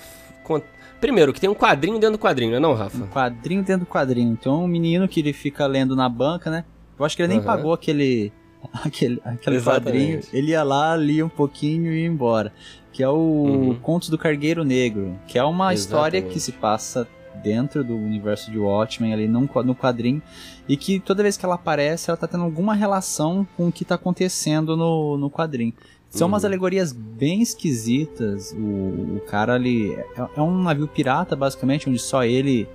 com- 0.44 0.62
Primeiro, 1.02 1.34
que 1.34 1.42
tem 1.42 1.50
um 1.50 1.54
quadrinho 1.54 2.00
dentro 2.00 2.18
do 2.18 2.22
quadrinho, 2.22 2.52
não 2.52 2.58
é 2.58 2.60
não, 2.60 2.74
Rafa? 2.74 2.98
Um 3.04 3.08
quadrinho 3.08 3.62
dentro 3.64 3.86
do 3.86 3.90
quadrinho. 3.90 4.32
Então 4.32 4.64
um 4.64 4.68
menino 4.68 5.08
que 5.08 5.20
ele 5.20 5.34
fica 5.34 5.66
lendo 5.68 5.96
na 5.96 6.08
banca, 6.10 6.50
né? 6.50 6.64
Eu 6.98 7.06
acho 7.06 7.16
que 7.16 7.22
ele 7.22 7.30
nem 7.30 7.38
Aham. 7.40 7.46
pagou 7.46 7.74
aquele, 7.74 8.32
aquele, 8.84 9.22
aquele 9.24 9.62
quadrinho. 9.62 10.22
Ele 10.34 10.52
ia 10.52 10.64
lá, 10.64 10.96
lia 10.96 11.26
um 11.26 11.30
pouquinho 11.30 11.92
e 11.92 12.02
ia 12.02 12.08
embora. 12.08 12.52
Que 12.92 13.04
é 13.04 13.10
o 13.10 13.14
Uhum. 13.14 13.76
Contos 13.82 14.10
do 14.10 14.18
Cargueiro 14.18 14.64
Negro. 14.64 15.20
Que 15.28 15.38
é 15.38 15.44
uma 15.44 15.74
história 15.74 16.18
Exatamente. 16.18 16.34
que 16.34 16.40
se 16.40 16.52
passa 16.54 17.08
dentro 17.44 17.84
do 17.84 17.94
universo 17.96 18.50
de 18.50 18.58
Watchmen, 18.58 19.14
ali 19.14 19.28
qua- 19.48 19.62
no 19.64 19.76
quadrinho. 19.76 20.22
E 20.68 20.78
que 20.78 21.00
toda 21.00 21.22
vez 21.22 21.36
que 21.38 21.46
ela 21.46 21.56
aparece, 21.56 22.10
ela 22.10 22.16
tá 22.18 22.26
tendo 22.28 22.44
alguma 22.44 22.74
relação 22.74 23.46
com 23.58 23.68
o 23.68 23.72
que 23.72 23.84
tá 23.84 23.96
acontecendo 23.96 24.76
no, 24.78 25.18
no 25.18 25.30
quadrinho. 25.30 25.74
São 26.10 26.30
umas 26.30 26.44
Uhum. 26.44 26.48
alegorias 26.50 26.94
bem 26.94 27.42
esquisitas. 27.42 28.54
O, 28.54 29.18
o 29.18 29.22
cara 29.28 29.54
ali. 29.56 29.94
É, 29.94 30.28
é 30.38 30.42
um 30.42 30.64
navio 30.64 30.88
pirata, 30.88 31.36
basicamente, 31.36 31.90
onde 31.90 32.00
só 32.00 32.24
ele 32.24 32.66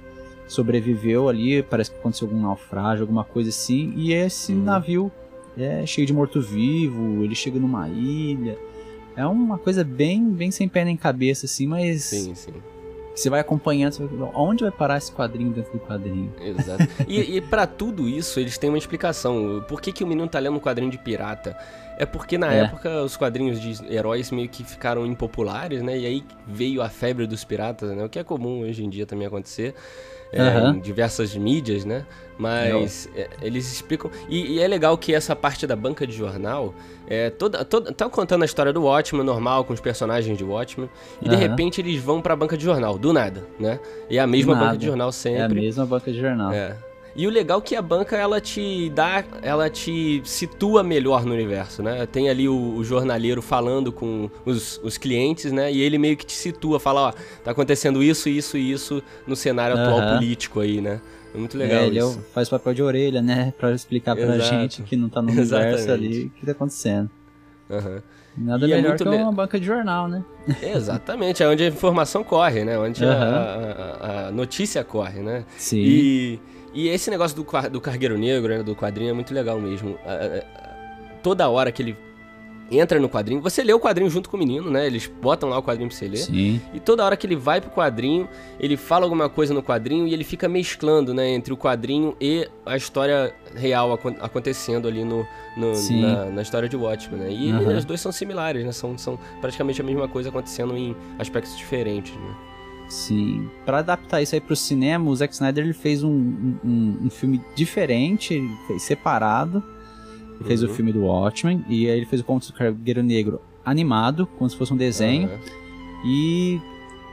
sobreviveu 0.46 1.28
ali. 1.28 1.62
Parece 1.62 1.90
que 1.90 1.96
aconteceu 1.98 2.28
algum 2.28 2.40
naufrágio, 2.42 3.02
alguma 3.02 3.24
coisa 3.24 3.48
assim. 3.48 3.92
E 3.96 4.12
esse 4.12 4.52
Uhum. 4.52 4.62
navio 4.64 5.10
é 5.58 5.84
cheio 5.86 6.06
de 6.06 6.12
morto-vivo. 6.12 7.22
Ele 7.24 7.34
chega 7.34 7.58
numa 7.58 7.88
ilha. 7.88 8.58
É 9.16 9.26
uma 9.26 9.58
coisa 9.58 9.82
bem, 9.84 10.30
bem 10.30 10.50
sem 10.50 10.68
pé 10.68 10.84
nem 10.84 10.96
cabeça, 10.96 11.46
assim, 11.46 11.66
mas 11.66 12.04
Sim, 12.04 12.34
sim. 12.34 12.52
você 13.14 13.28
vai 13.28 13.40
acompanhando. 13.40 13.92
Você 13.92 14.06
vai, 14.06 14.30
onde 14.34 14.62
vai 14.62 14.70
parar 14.72 14.96
esse 14.98 15.12
quadrinho 15.12 15.50
dentro 15.52 15.72
do 15.72 15.80
quadrinho? 15.80 16.32
Exato. 16.40 16.86
E, 17.08 17.36
e 17.36 17.40
para 17.40 17.66
tudo 17.66 18.08
isso, 18.08 18.38
eles 18.40 18.56
têm 18.56 18.70
uma 18.70 18.78
explicação. 18.78 19.64
Por 19.68 19.80
que, 19.80 19.92
que 19.92 20.04
o 20.04 20.06
menino 20.06 20.28
tá 20.28 20.38
lendo 20.38 20.56
um 20.56 20.60
quadrinho 20.60 20.90
de 20.90 20.96
pirata? 20.98 21.56
É 21.98 22.06
porque 22.06 22.38
na 22.38 22.50
É. 22.54 22.60
época 22.60 23.02
os 23.02 23.14
quadrinhos 23.16 23.60
de 23.60 23.92
heróis 23.94 24.30
meio 24.30 24.48
que 24.48 24.64
ficaram 24.64 25.04
impopulares, 25.04 25.82
né? 25.82 25.98
E 25.98 26.06
aí 26.06 26.24
veio 26.46 26.80
a 26.80 26.88
febre 26.88 27.26
dos 27.26 27.44
piratas, 27.44 27.90
né? 27.94 28.02
O 28.04 28.08
que 28.08 28.18
é 28.18 28.24
comum 28.24 28.60
hoje 28.62 28.82
em 28.82 28.88
dia 28.88 29.04
também 29.04 29.26
acontecer. 29.26 29.74
É, 30.32 30.40
Aham. 30.40 30.76
em 30.76 30.80
diversas 30.80 31.34
mídias, 31.34 31.84
né? 31.84 32.04
Mas 32.38 33.08
é, 33.14 33.28
eles 33.42 33.70
explicam. 33.70 34.10
E, 34.28 34.54
e 34.54 34.60
é 34.60 34.66
legal 34.66 34.96
que 34.96 35.14
essa 35.14 35.36
parte 35.36 35.66
da 35.66 35.76
banca 35.76 36.06
de 36.06 36.14
jornal 36.14 36.74
é 37.06 37.28
toda, 37.28 37.62
toda. 37.66 37.92
Tá 37.92 38.08
contando 38.08 38.42
a 38.42 38.46
história 38.46 38.72
do 38.72 38.82
Watchmen 38.84 39.22
normal, 39.24 39.64
com 39.64 39.74
os 39.74 39.80
personagens 39.80 40.38
de 40.38 40.44
Watchmen. 40.44 40.88
E 41.20 41.28
de 41.28 41.34
Aham. 41.34 41.40
repente 41.48 41.80
eles 41.82 42.02
vão 42.02 42.22
pra 42.22 42.34
banca 42.34 42.56
de 42.56 42.64
jornal, 42.64 42.96
do 42.96 43.12
nada, 43.12 43.44
né? 43.58 43.78
E 44.08 44.16
é 44.16 44.20
a 44.20 44.26
mesma 44.26 44.54
banca 44.54 44.78
de 44.78 44.86
jornal 44.86 45.08
É 45.08 45.10
a 45.10 45.12
sempre. 45.12 45.60
mesma 45.60 45.84
banca 45.84 46.10
de 46.10 46.18
jornal. 46.18 46.50
É. 46.52 46.76
E 47.16 47.26
o 47.26 47.30
legal 47.30 47.58
é 47.58 47.62
que 47.62 47.74
a 47.76 47.82
banca 47.82 48.16
ela 48.16 48.40
te 48.40 48.88
dá, 48.90 49.24
ela 49.42 49.68
te 49.68 50.22
situa 50.24 50.82
melhor 50.82 51.24
no 51.24 51.34
universo, 51.34 51.82
né? 51.82 52.06
Tem 52.06 52.30
ali 52.30 52.48
o, 52.48 52.74
o 52.76 52.84
jornaleiro 52.84 53.42
falando 53.42 53.90
com 53.92 54.30
os, 54.44 54.80
os 54.82 54.96
clientes, 54.96 55.50
né? 55.50 55.72
E 55.72 55.80
ele 55.80 55.98
meio 55.98 56.16
que 56.16 56.24
te 56.24 56.32
situa, 56.32 56.78
fala, 56.78 57.08
ó, 57.08 57.12
tá 57.42 57.50
acontecendo 57.50 58.02
isso, 58.02 58.28
isso 58.28 58.56
e 58.56 58.70
isso 58.72 59.02
no 59.26 59.34
cenário 59.34 59.76
atual 59.76 59.98
Aham. 59.98 60.14
político 60.14 60.60
aí, 60.60 60.80
né? 60.80 61.00
É 61.34 61.38
muito 61.38 61.56
legal 61.58 61.82
é, 61.82 61.86
ele 61.86 61.98
é 61.98 62.04
o- 62.04 62.10
isso. 62.10 62.24
faz 62.32 62.48
papel 62.48 62.74
de 62.74 62.82
orelha, 62.82 63.20
né? 63.22 63.52
Pra 63.58 63.72
explicar 63.72 64.14
pra 64.16 64.36
Exato. 64.36 64.42
gente 64.42 64.82
que 64.82 64.96
não 64.96 65.08
tá 65.08 65.20
no 65.20 65.30
universo 65.30 65.50
Exatamente. 65.90 65.90
ali 65.90 66.24
o 66.26 66.30
que 66.30 66.46
tá 66.46 66.52
acontecendo. 66.52 67.10
Aham. 67.70 68.02
Nada 68.36 68.66
E 68.66 68.72
é 68.72 68.76
melhor 68.76 68.88
muito 68.90 69.04
que 69.04 69.10
le- 69.10 69.16
uma 69.16 69.32
banca 69.32 69.58
de 69.58 69.66
jornal, 69.66 70.08
né? 70.08 70.24
Exatamente, 70.62 71.42
é 71.42 71.48
onde 71.48 71.64
a 71.64 71.66
informação 71.66 72.22
corre, 72.24 72.64
né? 72.64 72.78
Onde 72.78 73.04
a- 73.04 73.08
Aham. 73.08 73.34
a, 73.36 74.06
a- 74.24 74.28
a 74.28 74.30
notícia 74.32 74.82
corre, 74.84 75.20
né? 75.20 75.44
Sim. 75.56 75.78
E, 75.78 76.40
e 76.74 76.88
esse 76.88 77.10
negócio 77.10 77.36
do, 77.36 77.46
do 77.70 77.80
cargueiro 77.80 78.16
negro, 78.18 78.48
né, 78.56 78.62
do 78.62 78.74
quadrinho, 78.76 79.10
é 79.10 79.12
muito 79.12 79.32
legal 79.34 79.58
mesmo. 79.60 79.98
Toda 81.22 81.48
hora 81.48 81.70
que 81.70 81.82
ele 81.82 81.96
entra 82.70 83.00
no 83.00 83.08
quadrinho. 83.08 83.40
Você 83.42 83.64
lê 83.64 83.72
o 83.72 83.80
quadrinho 83.80 84.08
junto 84.08 84.30
com 84.30 84.36
o 84.36 84.38
menino, 84.38 84.70
né? 84.70 84.86
Eles 84.86 85.06
botam 85.20 85.48
lá 85.48 85.58
o 85.58 85.62
quadrinho 85.62 85.88
pra 85.88 85.98
você 85.98 86.06
ler. 86.06 86.18
Sim. 86.18 86.60
E 86.72 86.78
toda 86.78 87.04
hora 87.04 87.16
que 87.16 87.26
ele 87.26 87.34
vai 87.34 87.60
pro 87.60 87.68
quadrinho, 87.70 88.28
ele 88.60 88.76
fala 88.76 89.04
alguma 89.04 89.28
coisa 89.28 89.52
no 89.52 89.60
quadrinho 89.60 90.06
e 90.06 90.14
ele 90.14 90.22
fica 90.22 90.48
mesclando, 90.48 91.12
né? 91.12 91.28
Entre 91.30 91.52
o 91.52 91.56
quadrinho 91.56 92.16
e 92.20 92.48
a 92.64 92.76
história 92.76 93.34
real 93.56 93.92
acon- 93.92 94.14
acontecendo 94.20 94.86
ali 94.86 95.04
no, 95.04 95.26
no- 95.56 96.00
na, 96.00 96.24
na 96.26 96.42
história 96.42 96.68
de 96.68 96.76
Watchmen, 96.76 97.20
né? 97.20 97.32
E 97.32 97.50
Aham. 97.50 97.76
os 97.76 97.84
dois 97.84 98.00
são 98.00 98.12
similares, 98.12 98.64
né? 98.64 98.70
São, 98.70 98.96
são 98.96 99.18
praticamente 99.40 99.80
a 99.80 99.84
mesma 99.84 100.06
coisa 100.06 100.28
acontecendo 100.28 100.76
em 100.76 100.94
aspectos 101.18 101.58
diferentes, 101.58 102.14
né? 102.14 102.34
Sim. 102.90 103.48
Pra 103.64 103.78
adaptar 103.78 104.20
isso 104.20 104.34
aí 104.34 104.40
pro 104.40 104.54
cinema, 104.56 105.08
o 105.08 105.14
Zack 105.16 105.32
Snyder 105.32 105.64
ele 105.64 105.72
fez 105.72 106.02
um, 106.02 106.10
um, 106.64 106.98
um 107.04 107.10
filme 107.10 107.40
diferente, 107.54 108.42
fez 108.66 108.82
separado. 108.82 109.62
Ele 110.38 110.44
fez 110.48 110.62
o 110.62 110.66
Uhum. 110.66 110.74
filme 110.74 110.92
do 110.92 111.00
Watchmen 111.02 111.64
e 111.68 111.88
aí 111.88 111.96
ele 111.98 112.06
fez 112.06 112.20
o 112.20 112.24
Conto 112.24 112.46
do 112.48 112.52
Cargueiro 112.54 113.02
Negro 113.02 113.40
animado, 113.64 114.26
como 114.38 114.48
se 114.50 114.56
fosse 114.56 114.72
um 114.72 114.76
desenho. 114.76 115.28
Aham. 115.28 115.38
E 116.04 116.60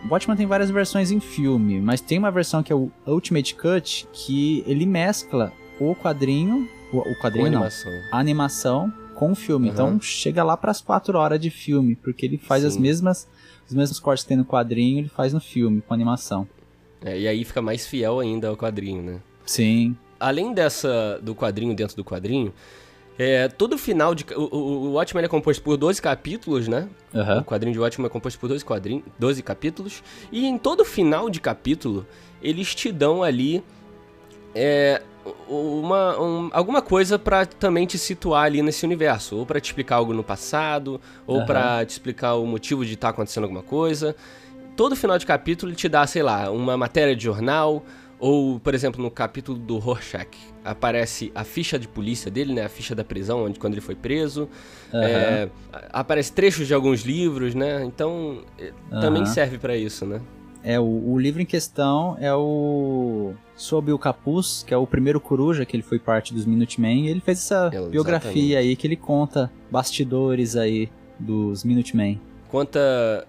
Watchmen 0.10 0.38
tem 0.38 0.46
várias 0.48 0.70
versões 0.70 1.12
em 1.12 1.20
filme, 1.20 1.80
mas 1.82 2.00
tem 2.02 2.18
uma 2.18 2.32
versão 2.32 2.64
que 2.64 2.72
é 2.72 2.76
o 2.76 2.90
Ultimate 3.06 3.54
Cut 3.56 4.08
que 4.14 4.64
ele 4.66 4.86
mescla 4.86 5.52
o 5.80 5.94
quadrinho, 5.94 6.68
o, 6.92 7.00
o 7.00 7.04
Com 7.04 7.14
quadrinho 7.22 7.48
não, 7.52 7.58
animação. 7.58 7.92
a 8.12 8.18
animação 8.20 8.94
com 9.14 9.32
o 9.32 9.36
filme. 9.36 9.68
Aham. 9.70 9.74
Então 9.74 10.00
chega 10.02 10.44
lá 10.44 10.56
pras 10.56 10.80
4 10.80 11.18
horas 11.18 11.40
de 11.40 11.50
filme, 11.50 11.96
porque 11.98 12.26
ele 12.26 12.38
faz 12.38 12.64
as 12.64 12.76
Sim. 12.76 12.80
mesmas 12.82 13.28
os 13.68 13.74
mesmos 13.74 14.00
cortes 14.00 14.24
que 14.24 14.30
tem 14.30 14.38
no 14.38 14.46
quadrinho, 14.46 15.00
ele 15.00 15.10
faz 15.10 15.34
no 15.34 15.40
filme 15.40 15.82
com 15.82 15.94
animação. 15.94 16.48
É, 17.02 17.20
e 17.20 17.28
aí 17.28 17.44
fica 17.44 17.62
mais 17.62 17.86
fiel 17.86 18.20
ainda 18.20 18.48
ao 18.48 18.58
quadrinho, 18.58 19.02
né? 19.02 19.20
Sim. 19.46 19.96
além 20.20 20.54
dessa 20.54 21.20
do 21.22 21.34
quadrinho 21.36 21.74
dentro 21.76 21.96
do 21.96 22.04
quadrinho, 22.04 22.52
é, 23.20 23.48
todo 23.48 23.78
final 23.78 24.14
de. 24.14 24.26
O, 24.36 24.42
o, 24.42 24.58
o 24.58 24.92
Watchmen 24.94 25.24
é 25.26 25.28
composto 25.28 25.62
por 25.64 25.76
12 25.78 26.02
capítulos, 26.02 26.68
né? 26.68 26.88
O 27.14 27.18
Aham. 27.20 27.44
quadrinho 27.44 27.74
de 27.74 27.80
Watchmen 27.80 28.06
é 28.08 28.10
composto 28.10 28.40
por 28.40 28.48
12, 28.50 28.64
quadrinhos, 28.66 29.04
12 29.18 29.42
capítulos. 29.44 30.04
E 30.32 30.46
em 30.46 30.58
todo 30.58 30.84
final 30.86 31.30
de 31.30 31.40
capítulo, 31.40 32.06
eles 32.42 32.74
te 32.76 32.92
dão 32.92 33.24
ali. 33.24 33.64
é, 34.54 35.02
uma, 35.48 36.20
um- 36.20 36.50
alguma 36.54 36.82
coisa 36.82 37.18
pra 37.20 37.46
também 37.46 37.86
te 37.86 37.98
situar 37.98 38.44
ali 38.46 38.62
nesse 38.62 38.86
universo, 38.86 39.38
ou 39.38 39.46
pra 39.46 39.60
te 39.60 39.66
explicar 39.66 39.96
algo 39.98 40.14
no 40.14 40.24
passado, 40.24 41.00
ou 41.26 41.38
Aham. 41.38 41.46
pra 41.46 41.86
te 41.86 41.90
explicar 41.92 42.36
o 42.36 42.46
motivo 42.46 42.86
de 42.86 42.94
estar 42.94 43.10
acontecendo 43.10 43.44
alguma 43.44 43.64
coisa. 43.64 44.16
Todo 44.76 44.96
final 44.96 45.18
de 45.18 45.26
capítulo 45.26 45.72
ele 45.72 45.76
te 45.78 45.90
dá, 45.90 46.06
sei 46.06 46.22
lá, 46.24 46.52
uma 46.52 46.78
matéria 46.78 47.16
de 47.16 47.24
jornal, 47.24 47.84
ou, 48.20 48.60
por 48.60 48.74
exemplo, 48.74 49.02
no 49.02 49.12
capítulo 49.12 49.58
do 49.58 49.78
Rorschach, 49.78 50.28
aparece 50.66 51.32
a 51.36 51.44
ficha 51.44 51.78
de 51.78 51.88
polícia 51.88 52.32
dele, 52.32 52.54
né? 52.54 52.66
A 52.66 52.70
ficha 52.70 52.96
da 52.96 53.04
prisão, 53.04 53.44
onde 53.46 53.60
quando 53.60 53.74
ele 53.74 53.82
foi 53.82 53.94
preso. 53.96 54.50
Aham. 54.94 55.04
É, 55.06 55.50
aparece 55.94 56.32
trechos 56.34 56.68
de 56.68 56.74
alguns 56.74 57.02
livros, 57.02 57.54
né? 57.54 57.84
Então, 57.86 58.44
é, 58.58 58.72
também 59.00 59.24
serve 59.26 59.58
pra 59.60 59.76
isso, 59.78 60.06
né? 60.06 60.20
É, 60.68 60.78
o, 60.78 60.84
o 60.84 61.18
livro 61.18 61.42
em 61.42 61.46
questão 61.46 62.18
é 62.20 62.36
o 62.36 63.32
Sob 63.56 63.90
o 63.94 63.98
Capuz, 63.98 64.66
que 64.68 64.74
é 64.74 64.78
o 64.78 64.86
primeiro 64.86 65.18
coruja, 65.18 65.66
que 65.66 65.74
ele 65.78 65.82
foi 65.82 65.98
parte 65.98 66.34
dos 66.34 66.46
Minutemen, 66.46 67.06
e 67.06 67.10
ele 67.10 67.22
fez 67.22 67.38
essa 67.38 67.68
Exatamente. 67.68 67.90
biografia 67.90 68.60
aí 68.60 68.76
que 68.76 68.86
ele 68.86 68.98
conta 68.98 69.50
bastidores 69.72 70.58
aí 70.58 70.90
dos 71.18 71.64
Minutemen. 71.64 72.20
Conta 72.50 72.80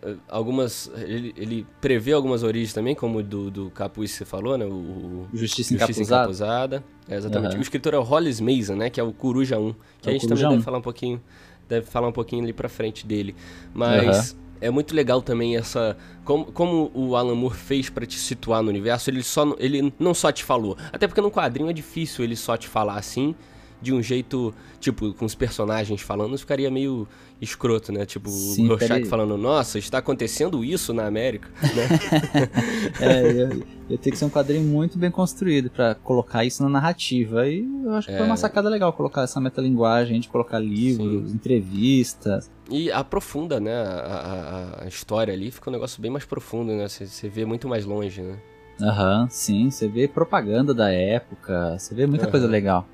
eh, 0.02 0.16
algumas. 0.28 0.90
Ele, 0.96 1.32
ele 1.36 1.66
prevê 1.80 2.10
algumas 2.12 2.42
origens 2.42 2.72
também, 2.72 2.96
como 2.96 3.22
do, 3.22 3.52
do 3.52 3.70
capuz 3.70 4.10
que 4.10 4.18
você 4.18 4.24
falou, 4.24 4.58
né? 4.58 4.64
O, 4.64 5.28
Justiça 5.32 5.78
Justiça 5.78 6.02
Encapuzada. 6.02 6.82
É, 7.08 7.14
exatamente. 7.16 7.52
Aham. 7.52 7.58
O 7.60 7.62
escritor 7.62 7.94
é 7.94 7.98
o 7.98 8.02
Hollis 8.02 8.40
Mason, 8.40 8.74
né? 8.74 8.90
Que 8.90 8.98
é 8.98 9.02
o 9.04 9.12
Coruja 9.12 9.60
1. 9.60 9.74
Que 10.00 10.08
É 10.08 10.10
a 10.10 10.12
gente 10.12 10.26
também 10.26 10.44
1. 10.44 10.50
deve 10.50 10.62
falar 10.62 10.78
um 10.78 10.82
pouquinho. 10.82 11.20
Deve 11.68 11.86
falar 11.86 12.08
um 12.08 12.12
pouquinho 12.12 12.42
ali 12.42 12.52
pra 12.52 12.68
frente 12.68 13.06
dele. 13.06 13.36
Mas. 13.72 14.36
É 14.60 14.70
muito 14.70 14.94
legal 14.94 15.22
também 15.22 15.56
essa. 15.56 15.96
Como, 16.24 16.46
como 16.46 16.90
o 16.94 17.16
Alan 17.16 17.34
Moore 17.34 17.56
fez 17.56 17.88
pra 17.88 18.04
te 18.04 18.18
situar 18.18 18.62
no 18.62 18.68
universo, 18.68 19.08
ele, 19.10 19.22
só, 19.22 19.54
ele 19.58 19.92
não 19.98 20.12
só 20.12 20.30
te 20.30 20.44
falou. 20.44 20.76
Até 20.92 21.06
porque 21.06 21.20
no 21.20 21.30
quadrinho 21.30 21.70
é 21.70 21.72
difícil 21.72 22.24
ele 22.24 22.36
só 22.36 22.56
te 22.56 22.68
falar 22.68 22.96
assim, 22.96 23.34
de 23.80 23.92
um 23.92 24.02
jeito, 24.02 24.52
tipo, 24.80 25.12
com 25.14 25.24
os 25.24 25.34
personagens 25.34 26.00
falando, 26.00 26.36
ficaria 26.38 26.70
meio 26.70 27.06
escroto, 27.40 27.92
né? 27.92 28.04
Tipo, 28.04 28.28
Sim, 28.28 28.66
o 28.66 28.68
Rorschach 28.70 29.04
falando, 29.06 29.36
nossa, 29.36 29.78
está 29.78 29.98
acontecendo 29.98 30.64
isso 30.64 30.92
na 30.92 31.06
América, 31.06 31.48
né? 31.74 31.88
É, 33.00 33.30
eu, 33.30 33.62
eu 33.90 33.98
tenho 33.98 34.12
que 34.12 34.16
ser 34.18 34.24
um 34.24 34.30
quadrinho 34.30 34.64
muito 34.64 34.98
bem 34.98 35.10
construído 35.10 35.70
pra 35.70 35.94
colocar 35.94 36.44
isso 36.44 36.62
na 36.62 36.68
narrativa. 36.68 37.46
E 37.46 37.64
eu 37.84 37.94
acho 37.94 38.08
que 38.08 38.14
foi 38.16 38.22
É. 38.24 38.26
uma 38.28 38.36
sacada 38.36 38.68
legal 38.68 38.92
colocar 38.92 39.22
essa 39.22 39.40
metalinguagem, 39.40 40.18
de 40.20 40.28
colocar 40.28 40.58
livros, 40.58 41.32
entrevistas. 41.32 42.50
E 42.70 42.90
aprofunda, 42.90 43.60
né, 43.60 43.72
a, 43.74 44.78
a- 44.80 44.84
a 44.84 44.88
história 44.88 45.32
ali, 45.32 45.50
fica 45.50 45.70
um 45.70 45.72
negócio 45.72 46.00
bem 46.02 46.10
mais 46.10 46.24
profundo, 46.24 46.72
né? 46.72 46.88
Você, 46.88 47.06
você 47.06 47.28
vê 47.28 47.44
muito 47.44 47.68
mais 47.68 47.84
longe, 47.84 48.20
né? 48.22 48.36
Aham, 48.80 49.26
sim, 49.30 49.70
você 49.70 49.88
vê 49.88 50.06
propaganda 50.06 50.72
da 50.74 50.90
época, 50.92 51.76
você 51.78 51.94
vê 51.94 52.06
muita 52.06 52.24
Aham. 52.24 52.30
coisa 52.30 52.46
legal. 52.46 52.86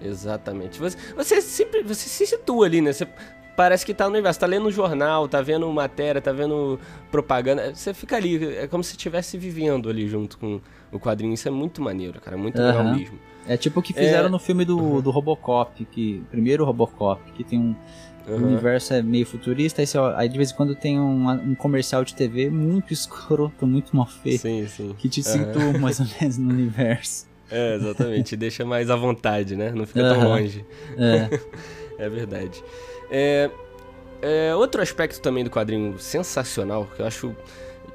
Exatamente. 0.00 0.78
Você, 0.78 0.96
você 1.14 1.40
sempre 1.40 1.82
você 1.82 2.08
se 2.08 2.26
situa 2.26 2.66
ali, 2.66 2.80
né? 2.80 2.92
Você 2.92 3.06
parece 3.56 3.86
que 3.86 3.94
tá 3.94 4.04
no 4.04 4.10
universo, 4.12 4.38
tá 4.40 4.46
lendo 4.46 4.66
um 4.68 4.70
jornal, 4.70 5.26
tá 5.28 5.40
vendo 5.40 5.70
matéria, 5.72 6.20
tá 6.20 6.32
vendo 6.32 6.78
propaganda. 7.10 7.74
Você 7.74 7.94
fica 7.94 8.16
ali, 8.16 8.44
é 8.56 8.66
como 8.66 8.84
se 8.84 8.92
estivesse 8.92 9.38
vivendo 9.38 9.88
ali 9.88 10.06
junto 10.08 10.36
com 10.38 10.60
o 10.92 10.98
quadrinho. 11.00 11.32
Isso 11.32 11.48
é 11.48 11.50
muito 11.50 11.80
maneiro, 11.82 12.20
cara. 12.20 12.36
Muito 12.36 12.58
legal 12.60 12.82
Aham. 12.82 12.96
mesmo. 12.96 13.18
É 13.48 13.56
tipo 13.56 13.80
o 13.80 13.82
que 13.82 13.92
fizeram 13.92 14.26
É. 14.26 14.30
no 14.30 14.38
filme 14.38 14.64
do, 14.64 15.00
do 15.00 15.10
Robocop, 15.10 15.84
que 15.86 16.22
primeiro 16.30 16.64
Robocop, 16.64 17.22
que 17.32 17.44
tem 17.44 17.58
um 17.58 17.74
o 18.28 18.32
Aham. 18.32 18.42
universo 18.42 18.92
é 18.92 19.00
meio 19.00 19.24
futurista, 19.24 19.80
aí, 19.80 19.86
você 19.86 19.96
aí 20.16 20.28
de 20.28 20.36
vez 20.36 20.50
em 20.50 20.54
quando 20.56 20.74
tem 20.74 20.98
um, 20.98 21.30
um 21.30 21.54
comercial 21.54 22.04
de 22.04 22.12
TV 22.12 22.50
muito 22.50 22.90
escroto, 22.92 23.64
muito 23.64 23.94
mal 23.94 24.06
feito, 24.08 24.40
Sim, 24.42 24.66
sim. 24.66 24.94
que 24.98 25.08
te 25.08 25.22
situa 25.22 25.78
mais 25.78 26.00
ou 26.00 26.06
menos 26.20 26.36
no 26.36 26.50
universo. 26.50 27.28
É, 27.50 27.74
exatamente. 27.76 28.34
Deixa 28.38 28.64
mais 28.64 28.90
à 28.90 28.96
vontade, 28.96 29.56
né? 29.56 29.72
Não 29.74 29.86
fica 29.86 30.00
tão 30.00 30.20
Aham. 30.20 30.28
longe. 30.28 30.64
É, 30.96 31.40
É 31.98 32.08
verdade. 32.08 32.62
É, 33.10 33.50
é, 34.20 34.54
outro 34.54 34.82
aspecto 34.82 35.20
também 35.20 35.42
do 35.44 35.50
quadrinho 35.50 35.98
sensacional, 35.98 36.86
que 36.94 37.00
eu 37.00 37.06
acho 37.06 37.34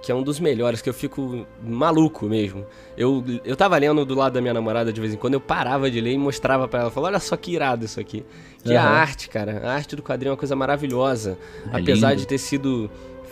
que 0.01 0.11
é 0.11 0.15
um 0.15 0.23
dos 0.23 0.39
melhores, 0.39 0.81
que 0.81 0.89
eu 0.89 0.93
fico 0.95 1.45
maluco 1.63 2.25
mesmo. 2.25 2.65
Eu, 2.97 3.23
eu 3.45 3.55
tava 3.55 3.77
lendo 3.77 4.03
do 4.03 4.15
lado 4.15 4.33
da 4.33 4.41
minha 4.41 4.53
namorada 4.53 4.91
de 4.91 4.99
vez 4.99 5.13
em 5.13 5.17
quando, 5.17 5.35
eu 5.35 5.39
parava 5.41 5.91
de 5.91 6.01
ler 6.01 6.13
e 6.13 6.17
mostrava 6.17 6.67
pra 6.67 6.81
ela. 6.81 6.89
Falava, 6.89 7.13
olha 7.13 7.19
só 7.19 7.37
que 7.37 7.51
irado 7.53 7.85
isso 7.85 7.99
aqui. 7.99 8.25
Que 8.63 8.73
é 8.73 8.77
a 8.77 8.83
arte, 8.83 9.29
cara. 9.29 9.61
A 9.63 9.73
arte 9.73 9.95
do 9.95 10.01
quadrinho 10.01 10.29
é 10.29 10.31
uma 10.31 10.37
coisa 10.37 10.55
maravilhosa. 10.55 11.37
É 11.71 11.77
Apesar 11.77 12.09
lindo. 12.11 12.21
de 12.21 12.27
ter 12.27 12.39
sido 12.39 12.89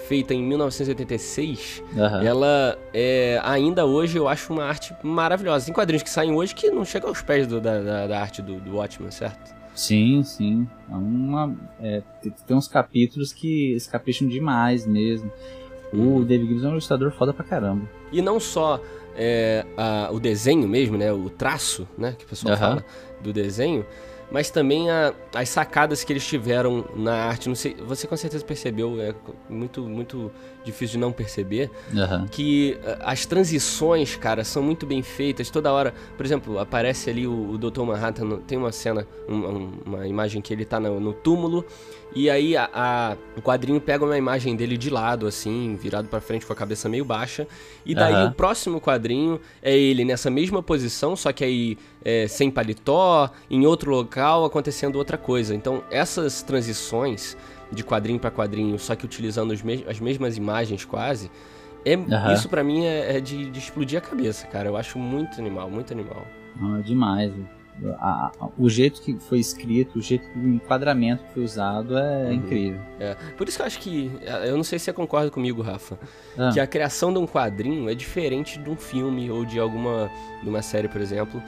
feita 0.09 0.33
em 0.33 0.41
1986, 0.43 1.83
aham. 1.95 2.23
ela 2.23 2.77
é, 2.93 3.39
ainda 3.43 3.85
hoje 3.85 4.17
eu 4.17 4.27
acho 4.27 4.51
uma 4.51 4.63
arte 4.65 4.93
maravilhosa. 5.03 5.65
Tem 5.65 5.73
quadrinhos 5.73 6.01
que 6.01 6.09
saem 6.09 6.33
hoje 6.33 6.55
que 6.55 6.71
não 6.71 6.83
chegam 6.83 7.09
aos 7.09 7.21
pés 7.21 7.45
do- 7.45 7.61
da, 7.61 7.79
da, 7.79 8.07
da 8.07 8.19
arte 8.19 8.41
do, 8.41 8.55
do 8.59 8.75
Watchmen, 8.77 9.11
certo? 9.11 9.53
Sim, 9.75 10.23
sim. 10.23 10.67
É 10.91 10.95
uma, 10.95 11.55
é, 11.79 12.01
tem, 12.45 12.57
uns 12.57 12.67
capítulos 12.67 13.31
que 13.31 13.71
eles 13.71 13.85
capricham 13.87 14.27
demais 14.27 14.85
mesmo. 14.85 15.31
Uhum. 15.93 16.17
O 16.17 16.25
David 16.25 16.47
Gibbs 16.49 16.63
é 16.63 16.67
um 16.67 16.71
ilustrador 16.71 17.11
foda 17.11 17.31
pra 17.31 17.45
caramba. 17.45 17.87
E 18.11 18.21
não 18.21 18.39
só 18.39 18.81
é, 19.15 19.63
a- 19.77 20.09
o 20.11 20.19
desenho 20.19 20.67
mesmo, 20.67 20.97
né? 20.97 21.13
O 21.13 21.29
traço, 21.29 21.87
né? 21.97 22.15
Que 22.17 22.25
o 22.25 22.27
pessoal 22.27 22.55
Aham. 22.55 22.59
fala 22.69 22.85
do 23.21 23.31
desenho. 23.31 23.85
Mas 24.31 24.51
também 24.51 24.89
a- 24.91 25.13
as 25.33 25.49
sacadas 25.49 26.03
que 26.03 26.13
eles 26.13 26.25
tiveram 26.25 26.85
na 26.95 27.13
arte. 27.25 27.47
Não 27.49 27.55
sei, 27.55 27.75
você 27.75 28.05
com 28.07 28.15
certeza 28.15 28.45
percebeu, 28.45 29.01
é 29.01 29.13
muito, 29.49 29.81
muito 29.81 30.31
difícil 30.63 30.93
de 30.93 30.97
não 30.99 31.11
perceber. 31.11 31.69
Aham. 31.95 32.27
Que 32.29 32.77
ah, 32.85 33.11
as 33.11 33.25
transições, 33.25 34.15
cara, 34.15 34.43
são 34.43 34.61
muito 34.61 34.85
bem 34.85 35.01
feitas. 35.01 35.49
Toda 35.49 35.71
hora, 35.71 35.93
por 36.17 36.25
exemplo, 36.25 36.59
aparece 36.59 37.09
ali 37.09 37.25
o, 37.25 37.51
o 37.51 37.57
Dr. 37.57 37.81
Manhattan. 37.83 38.37
tem 38.47 38.57
uma 38.57 38.71
cena, 38.71 39.07
um- 39.27 39.35
um- 39.35 39.71
uma 39.85 40.07
imagem 40.07 40.41
que 40.41 40.53
ele 40.53 40.65
tá 40.65 40.79
no, 40.79 40.99
no 40.99 41.13
túmulo. 41.13 41.65
E 42.15 42.27
aí 42.29 42.57
a- 42.57 42.69
a- 42.73 43.17
o 43.37 43.41
quadrinho 43.41 43.79
pega 43.79 44.03
uma 44.03 44.17
imagem 44.17 44.55
dele 44.55 44.77
de 44.77 44.89
lado, 44.89 45.27
assim, 45.27 45.75
virado 45.79 46.07
pra 46.07 46.19
frente 46.19 46.45
com 46.45 46.51
a 46.53 46.55
cabeça 46.55 46.89
meio 46.89 47.05
baixa. 47.05 47.47
E 47.85 47.93
daí 47.93 48.13
Aham. 48.13 48.29
o 48.29 48.31
próximo 48.33 48.81
quadrinho 48.81 49.39
é 49.61 49.77
ele 49.77 50.03
nessa 50.03 50.29
mesma 50.29 50.61
posição, 50.63 51.15
só 51.15 51.31
que 51.31 51.43
aí 51.43 51.77
é, 52.03 52.27
sem 52.27 52.49
paletó, 52.49 53.29
em 53.49 53.65
outro 53.65 53.91
local, 53.91 54.43
acontecendo 54.45 54.95
outra 54.95 55.17
coisa. 55.17 55.53
Então 55.53 55.83
essas 55.91 56.41
transições 56.41 57.37
de 57.71 57.83
quadrinho 57.83 58.19
pra 58.19 58.31
quadrinho, 58.31 58.77
só 58.79 58.95
que 58.95 59.05
utilizando 59.05 59.49
mes- 59.63 59.83
as 59.87 59.99
mesmas 59.99 60.37
imagens 60.37 60.83
quase, 60.85 61.29
é, 61.85 61.93
Aham. 61.95 62.33
isso 62.33 62.49
pra 62.49 62.63
mim 62.63 62.85
é, 62.85 63.17
é 63.17 63.19
de, 63.21 63.49
de 63.49 63.59
explodir 63.59 63.97
a 63.97 64.01
cabeça, 64.01 64.47
cara. 64.47 64.67
Eu 64.69 64.75
acho 64.77 64.97
muito 64.99 65.39
animal, 65.39 65.69
muito 65.69 65.93
animal. 65.93 66.25
É 66.77 66.81
demais. 66.81 67.31
A- 67.97 68.29
a- 68.41 68.49
o 68.57 68.69
jeito 68.69 69.01
que 69.01 69.17
foi 69.19 69.39
escrito, 69.39 69.99
o 69.99 70.01
jeito 70.01 70.27
que 70.29 70.37
o 70.37 70.47
enquadramento 70.55 71.23
que 71.23 71.33
foi 71.33 71.43
usado 71.45 71.97
é 71.97 72.25
Uhum. 72.25 72.33
incrível. 72.33 72.81
É, 72.99 73.15
por 73.37 73.47
isso 73.47 73.55
que 73.57 73.61
eu 73.61 73.65
acho 73.67 73.79
que. 73.79 74.11
Eu 74.45 74.57
não 74.57 74.63
sei 74.65 74.77
se 74.77 74.83
você 74.85 74.91
concorda 74.93 75.31
comigo, 75.31 75.61
Rafa. 75.61 75.97
Ah, 76.37 76.49
Que 76.51 76.59
a 76.59 76.67
criação 76.67 77.13
de 77.13 77.19
um 77.19 77.25
quadrinho 77.25 77.89
é 77.89 77.95
diferente 77.95 78.59
de 78.59 78.69
um 78.69 78.75
filme 78.75 79.31
ou 79.31 79.45
de 79.45 79.57
alguma. 79.59 80.11
de 80.43 80.49
uma 80.49 80.61
série, 80.61 80.89
por 80.89 80.99
exemplo. 80.99 81.41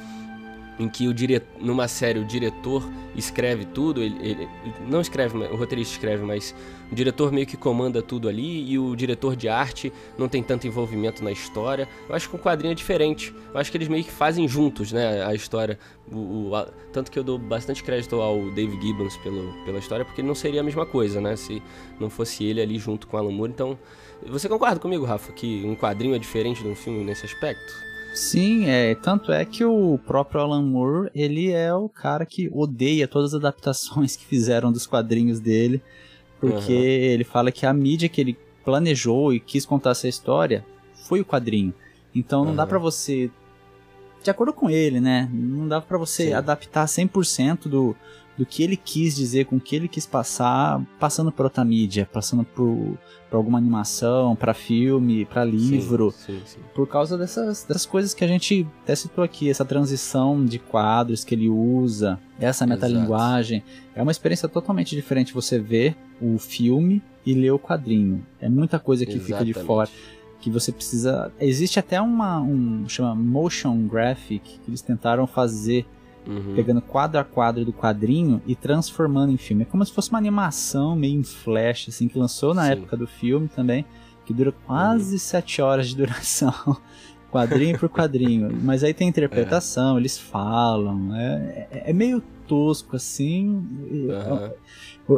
Em 0.79 0.89
que 0.89 1.07
o 1.07 1.13
dire... 1.13 1.41
numa 1.59 1.87
série 1.87 2.19
o 2.19 2.25
diretor 2.25 2.89
escreve 3.15 3.65
tudo, 3.65 4.01
ele, 4.01 4.17
ele, 4.21 4.49
não 4.87 5.01
escreve, 5.01 5.37
o 5.37 5.55
roteirista 5.55 5.93
escreve, 5.93 6.23
mas 6.23 6.55
o 6.91 6.95
diretor 6.95 7.31
meio 7.31 7.45
que 7.45 7.57
comanda 7.57 8.01
tudo 8.01 8.27
ali 8.27 8.69
e 8.69 8.79
o 8.79 8.95
diretor 8.95 9.35
de 9.35 9.47
arte 9.47 9.91
não 10.17 10.27
tem 10.27 10.41
tanto 10.41 10.67
envolvimento 10.67 11.23
na 11.23 11.31
história. 11.31 11.87
Eu 12.07 12.15
acho 12.15 12.29
que 12.29 12.35
o 12.35 12.39
quadrinho 12.39 12.71
é 12.71 12.75
diferente. 12.75 13.33
Eu 13.53 13.59
acho 13.59 13.69
que 13.71 13.77
eles 13.77 13.87
meio 13.87 14.03
que 14.03 14.11
fazem 14.11 14.47
juntos, 14.47 14.91
né, 14.91 15.23
a 15.23 15.33
história. 15.33 15.77
O, 16.11 16.49
o 16.49 16.55
a... 16.55 16.65
tanto 16.91 17.11
que 17.11 17.19
eu 17.19 17.23
dou 17.23 17.37
bastante 17.37 17.83
crédito 17.83 18.19
ao 18.21 18.49
Dave 18.51 18.79
Gibbons 18.81 19.17
pelo, 19.17 19.53
pela 19.65 19.79
história, 19.79 20.05
porque 20.05 20.23
não 20.23 20.35
seria 20.35 20.61
a 20.61 20.63
mesma 20.63 20.85
coisa, 20.85 21.21
né, 21.21 21.35
se 21.35 21.61
não 21.99 22.09
fosse 22.09 22.43
ele 22.43 22.61
ali 22.61 22.77
junto 22.79 23.07
com 23.07 23.17
Alan 23.17 23.31
Moore. 23.31 23.51
Então, 23.51 23.77
você 24.27 24.47
concorda 24.47 24.79
comigo, 24.79 25.05
Rafa, 25.05 25.31
que 25.31 25.63
um 25.65 25.75
quadrinho 25.75 26.15
é 26.15 26.19
diferente 26.19 26.61
de 26.61 26.69
um 26.69 26.75
filme 26.75 27.03
nesse 27.03 27.25
aspecto? 27.25 27.90
Sim, 28.13 28.65
é, 28.69 28.93
tanto 28.95 29.31
é 29.31 29.45
que 29.45 29.63
o 29.63 29.97
próprio 30.05 30.41
Alan 30.41 30.61
Moore, 30.61 31.09
ele 31.15 31.51
é 31.51 31.73
o 31.73 31.87
cara 31.87 32.25
que 32.25 32.49
odeia 32.53 33.07
todas 33.07 33.33
as 33.33 33.39
adaptações 33.39 34.15
que 34.17 34.25
fizeram 34.25 34.71
dos 34.71 34.85
quadrinhos 34.85 35.39
dele, 35.39 35.81
porque 36.39 36.73
uhum. 36.73 36.81
ele 36.83 37.23
fala 37.23 37.51
que 37.51 37.65
a 37.65 37.73
mídia 37.73 38.09
que 38.09 38.19
ele 38.19 38.37
planejou 38.65 39.33
e 39.33 39.39
quis 39.39 39.65
contar 39.65 39.91
essa 39.91 40.07
história 40.07 40.65
foi 40.93 41.21
o 41.21 41.25
quadrinho. 41.25 41.73
Então 42.13 42.43
não 42.43 42.51
uhum. 42.51 42.57
dá 42.57 42.67
para 42.67 42.79
você 42.79 43.31
de 44.21 44.29
acordo 44.29 44.53
com 44.53 44.69
ele, 44.69 44.99
né? 44.99 45.27
Não 45.31 45.67
dá 45.67 45.81
para 45.81 45.97
você 45.97 46.27
Sim. 46.27 46.33
adaptar 46.33 46.85
100% 46.85 47.67
do 47.67 47.95
do 48.41 48.45
que 48.45 48.63
ele 48.63 48.75
quis 48.75 49.15
dizer, 49.15 49.45
com 49.45 49.57
o 49.57 49.59
que 49.59 49.75
ele 49.75 49.87
quis 49.87 50.07
passar, 50.07 50.83
passando 50.99 51.31
por 51.31 51.43
outra 51.43 51.63
mídia, 51.63 52.09
passando 52.11 52.43
por, 52.43 52.97
por 53.29 53.37
alguma 53.37 53.59
animação, 53.59 54.35
para 54.35 54.51
filme, 54.51 55.25
para 55.25 55.45
livro, 55.45 56.09
sim, 56.09 56.39
sim, 56.39 56.41
sim. 56.43 56.59
por 56.73 56.87
causa 56.87 57.19
dessas, 57.19 57.63
dessas 57.63 57.85
coisas 57.85 58.15
que 58.15 58.23
a 58.23 58.27
gente 58.27 58.65
até 58.81 58.95
citou 58.95 59.23
aqui, 59.23 59.47
essa 59.47 59.63
transição 59.63 60.43
de 60.43 60.57
quadros 60.57 61.23
que 61.23 61.35
ele 61.35 61.49
usa, 61.49 62.19
essa 62.39 62.65
metalinguagem, 62.65 63.63
é 63.93 64.01
uma 64.01 64.11
experiência 64.11 64.49
totalmente 64.49 64.95
diferente 64.95 65.35
você 65.35 65.59
ver 65.59 65.95
o 66.19 66.39
filme 66.39 66.99
e 67.23 67.35
ler 67.35 67.51
o 67.51 67.59
quadrinho. 67.59 68.25
É 68.39 68.49
muita 68.49 68.79
coisa 68.79 69.05
que 69.05 69.17
Exatamente. 69.17 69.49
fica 69.49 69.59
de 69.59 69.67
fora 69.67 69.87
que 70.39 70.49
você 70.49 70.71
precisa. 70.71 71.31
Existe 71.39 71.77
até 71.77 72.01
uma 72.01 72.41
um 72.41 72.89
chama 72.89 73.13
motion 73.13 73.85
graphic 73.85 74.57
que 74.57 74.71
eles 74.71 74.81
tentaram 74.81 75.27
fazer 75.27 75.85
Uhum. 76.27 76.53
Pegando 76.55 76.81
quadro 76.81 77.19
a 77.19 77.23
quadro 77.23 77.65
do 77.65 77.73
quadrinho 77.73 78.41
e 78.45 78.55
transformando 78.55 79.31
em 79.31 79.37
filme. 79.37 79.63
É 79.63 79.65
como 79.65 79.83
se 79.85 79.91
fosse 79.91 80.09
uma 80.09 80.19
animação 80.19 80.95
meio 80.95 81.19
em 81.19 81.23
flash, 81.23 81.87
assim, 81.89 82.07
que 82.07 82.17
lançou 82.17 82.53
na 82.53 82.65
Sim. 82.65 82.71
época 82.71 82.95
do 82.95 83.07
filme 83.07 83.47
também, 83.47 83.85
que 84.25 84.33
dura 84.33 84.51
quase 84.51 85.13
uhum. 85.13 85.19
sete 85.19 85.61
horas 85.61 85.89
de 85.89 85.95
duração. 85.97 86.53
quadrinho 87.31 87.79
por 87.79 87.89
quadrinho. 87.89 88.49
Mas 88.61 88.83
aí 88.83 88.93
tem 88.93 89.07
interpretação, 89.07 89.95
é. 89.95 89.99
eles 89.99 90.17
falam. 90.17 91.15
É, 91.15 91.67
é, 91.71 91.83
é, 91.89 91.93
meio 91.93 92.21
tosco, 92.47 92.95
assim. 92.95 93.47
Uhum. 93.49 94.51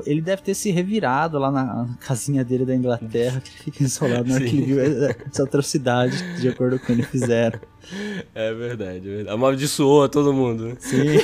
Ele 0.06 0.22
deve 0.22 0.42
ter 0.42 0.54
se 0.56 0.72
revirado 0.72 1.38
lá 1.38 1.52
na 1.52 1.98
casinha 2.00 2.44
dele 2.44 2.66
da 2.66 2.74
Inglaterra, 2.76 3.42
que 3.42 3.52
fica 3.52 3.84
isolado 3.84 4.30
na 4.30 4.36
hora 4.36 4.46
que 4.46 4.56
ele 4.56 4.66
viu 4.66 4.80
essa 4.80 5.44
atrocidade, 5.44 6.40
de 6.40 6.48
acordo 6.48 6.80
com 6.80 6.84
o 6.84 6.86
que 6.88 6.92
eles 6.94 7.08
fizeram. 7.08 7.60
É 8.34 8.54
verdade, 8.54 9.00
é 9.00 9.16
verdade. 9.16 9.30
Amaldiçoou 9.30 10.06
a 10.06 10.10
todo 10.10 10.34
mundo. 10.34 10.70
Né? 10.70 10.78
Sim. 10.80 11.18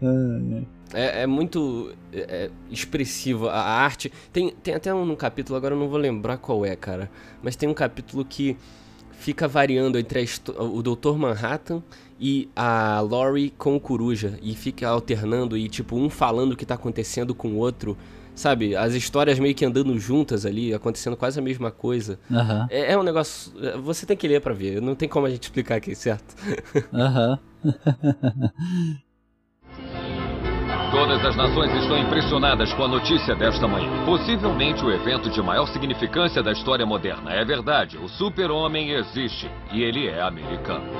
é, 0.94 1.22
é, 1.22 1.26
muito 1.26 1.92
é, 2.10 2.20
é, 2.20 2.50
expressivo 2.70 3.50
a 3.50 3.60
arte. 3.60 4.10
Tem, 4.32 4.50
tem 4.62 4.72
até 4.72 4.94
um, 4.94 5.12
um 5.12 5.14
capítulo, 5.14 5.58
agora 5.58 5.74
eu 5.74 5.78
não 5.78 5.90
vou 5.90 5.98
lembrar 5.98 6.38
qual 6.38 6.64
é, 6.64 6.74
cara. 6.74 7.10
Mas 7.42 7.54
tem 7.54 7.68
um 7.68 7.74
capítulo 7.74 8.24
que 8.24 8.56
fica 9.12 9.46
variando 9.46 9.98
entre 9.98 10.24
a, 10.24 10.62
o 10.62 10.82
Dr. 10.82 11.12
Manhattan 11.18 11.82
e 12.20 12.48
a 12.54 13.00
Laurie 13.00 13.50
com 13.56 13.74
o 13.74 13.80
Coruja. 13.80 14.38
E 14.42 14.54
fica 14.54 14.86
alternando 14.88 15.56
e, 15.56 15.68
tipo, 15.68 15.96
um 15.96 16.10
falando 16.10 16.52
o 16.52 16.56
que 16.56 16.66
tá 16.66 16.74
acontecendo 16.74 17.34
com 17.34 17.48
o 17.48 17.56
outro. 17.56 17.96
Sabe? 18.34 18.76
As 18.76 18.94
histórias 18.94 19.38
meio 19.38 19.54
que 19.54 19.64
andando 19.64 19.98
juntas 19.98 20.46
ali, 20.46 20.72
acontecendo 20.72 21.16
quase 21.16 21.38
a 21.38 21.42
mesma 21.42 21.70
coisa. 21.70 22.18
Uhum. 22.30 22.66
É, 22.70 22.92
é, 22.92 22.98
um 22.98 23.02
negócio. 23.02 23.52
Você 23.82 24.06
tem 24.06 24.16
que 24.16 24.28
ler 24.28 24.40
para 24.40 24.54
ver. 24.54 24.80
Não 24.80 24.94
tem 24.94 25.08
como 25.08 25.26
a 25.26 25.30
gente 25.30 25.44
explicar 25.44 25.76
aqui, 25.76 25.94
certo? 25.94 26.34
Aham. 26.92 27.38
Uhum. 27.64 27.72
Todas 30.90 31.24
as 31.24 31.36
nações 31.36 31.72
estão 31.72 31.96
impressionadas 31.96 32.72
com 32.72 32.82
a 32.82 32.88
notícia 32.88 33.36
desta 33.36 33.68
manhã. 33.68 34.04
Possivelmente 34.04 34.84
o 34.84 34.90
evento 34.90 35.30
de 35.30 35.40
maior 35.40 35.66
significância 35.68 36.42
da 36.42 36.50
história 36.50 36.84
moderna. 36.84 37.32
É 37.32 37.44
verdade, 37.44 37.96
o 37.96 38.08
super-homem 38.08 38.90
existe 38.90 39.48
e 39.72 39.84
ele 39.84 40.08
é 40.08 40.20
americano. 40.20 40.90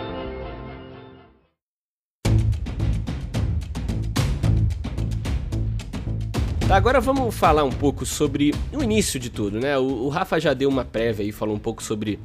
Agora 6.70 7.00
vamos 7.00 7.34
falar 7.34 7.64
um 7.64 7.70
pouco 7.70 8.06
sobre 8.06 8.54
o 8.72 8.82
início 8.82 9.18
de 9.18 9.28
tudo, 9.28 9.58
né? 9.58 9.76
O, 9.76 10.04
o 10.04 10.08
Rafa 10.08 10.38
já 10.38 10.54
deu 10.54 10.68
uma 10.68 10.84
prévia 10.84 11.24
e 11.24 11.32
falou 11.32 11.54
um 11.54 11.58
pouco 11.58 11.82
sobre 11.82 12.18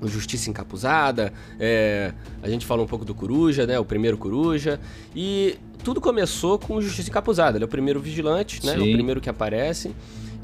o 0.00 0.06
Justiça 0.06 0.48
Encapuzada, 0.48 1.32
é, 1.58 2.12
a 2.42 2.48
gente 2.48 2.64
falou 2.64 2.84
um 2.84 2.88
pouco 2.88 3.04
do 3.04 3.14
Coruja, 3.14 3.66
né? 3.66 3.78
O 3.78 3.84
primeiro 3.84 4.16
Coruja. 4.16 4.78
E 5.16 5.56
tudo 5.82 6.00
começou 6.00 6.58
com 6.58 6.74
o 6.74 6.82
Justiça 6.82 7.08
Encapuzada. 7.08 7.56
Ele 7.56 7.64
é 7.64 7.66
o 7.66 7.68
primeiro 7.68 7.98
vigilante, 7.98 8.64
né? 8.64 8.74
Sim. 8.74 8.90
O 8.90 8.92
primeiro 8.92 9.20
que 9.20 9.28
aparece. 9.28 9.90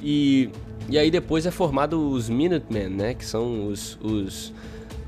E, 0.02 0.50
e 0.88 0.98
aí 0.98 1.10
depois 1.10 1.46
é 1.46 1.50
formado 1.50 2.10
os 2.10 2.28
Minutemen, 2.28 2.88
né? 2.88 3.14
Que 3.14 3.24
são 3.24 3.68
os, 3.68 3.98
os 4.02 4.52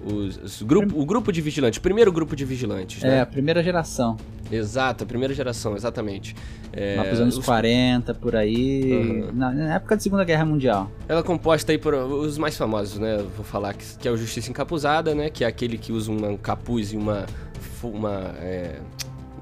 os, 0.07 0.37
os 0.37 0.63
grupo, 0.63 0.99
o 0.99 1.05
grupo 1.05 1.33
de 1.33 1.41
vigilantes, 1.41 1.79
o 1.79 1.83
primeiro 1.83 2.13
grupo 2.13 2.37
de 2.37 2.45
vigilantes. 2.45 3.03
É, 3.03 3.09
né? 3.09 3.21
a 3.21 3.27
primeira 3.27 3.63
geração. 3.63 4.17
Exato, 4.51 5.03
a 5.03 5.07
primeira 5.07 5.35
geração, 5.35 5.75
exatamente. 5.75 6.37
É, 6.73 6.97
Lá 6.97 7.03
anos 7.21 7.39
os... 7.39 7.45
40, 7.45 8.15
por 8.15 8.37
aí, 8.37 8.93
uhum. 8.93 9.33
na, 9.33 9.51
na, 9.51 9.75
época 9.75 9.97
da 9.97 10.01
Segunda 10.01 10.25
Guerra 10.25 10.45
Mundial. 10.45 10.91
Ela 11.09 11.21
é 11.21 11.23
composta 11.23 11.73
aí 11.73 11.79
por 11.79 11.95
os 11.95 12.39
mais 12.39 12.57
famosos, 12.57 12.99
né? 12.99 13.17
Vou 13.35 13.45
falar 13.45 13.75
que, 13.75 13.99
que 13.99 14.07
é 14.07 14.11
o 14.11 14.17
Justiça 14.17 14.51
Encapuzada, 14.51 15.15
né? 15.15 15.31
Que 15.31 15.43
é 15.43 15.47
aquele 15.47 15.77
que 15.77 15.93
usa 15.93 16.13
um 16.13 16.37
capuz 16.37 16.93
e 16.93 16.97
uma... 16.97 17.27
uma 17.83 18.35
é 18.39 18.79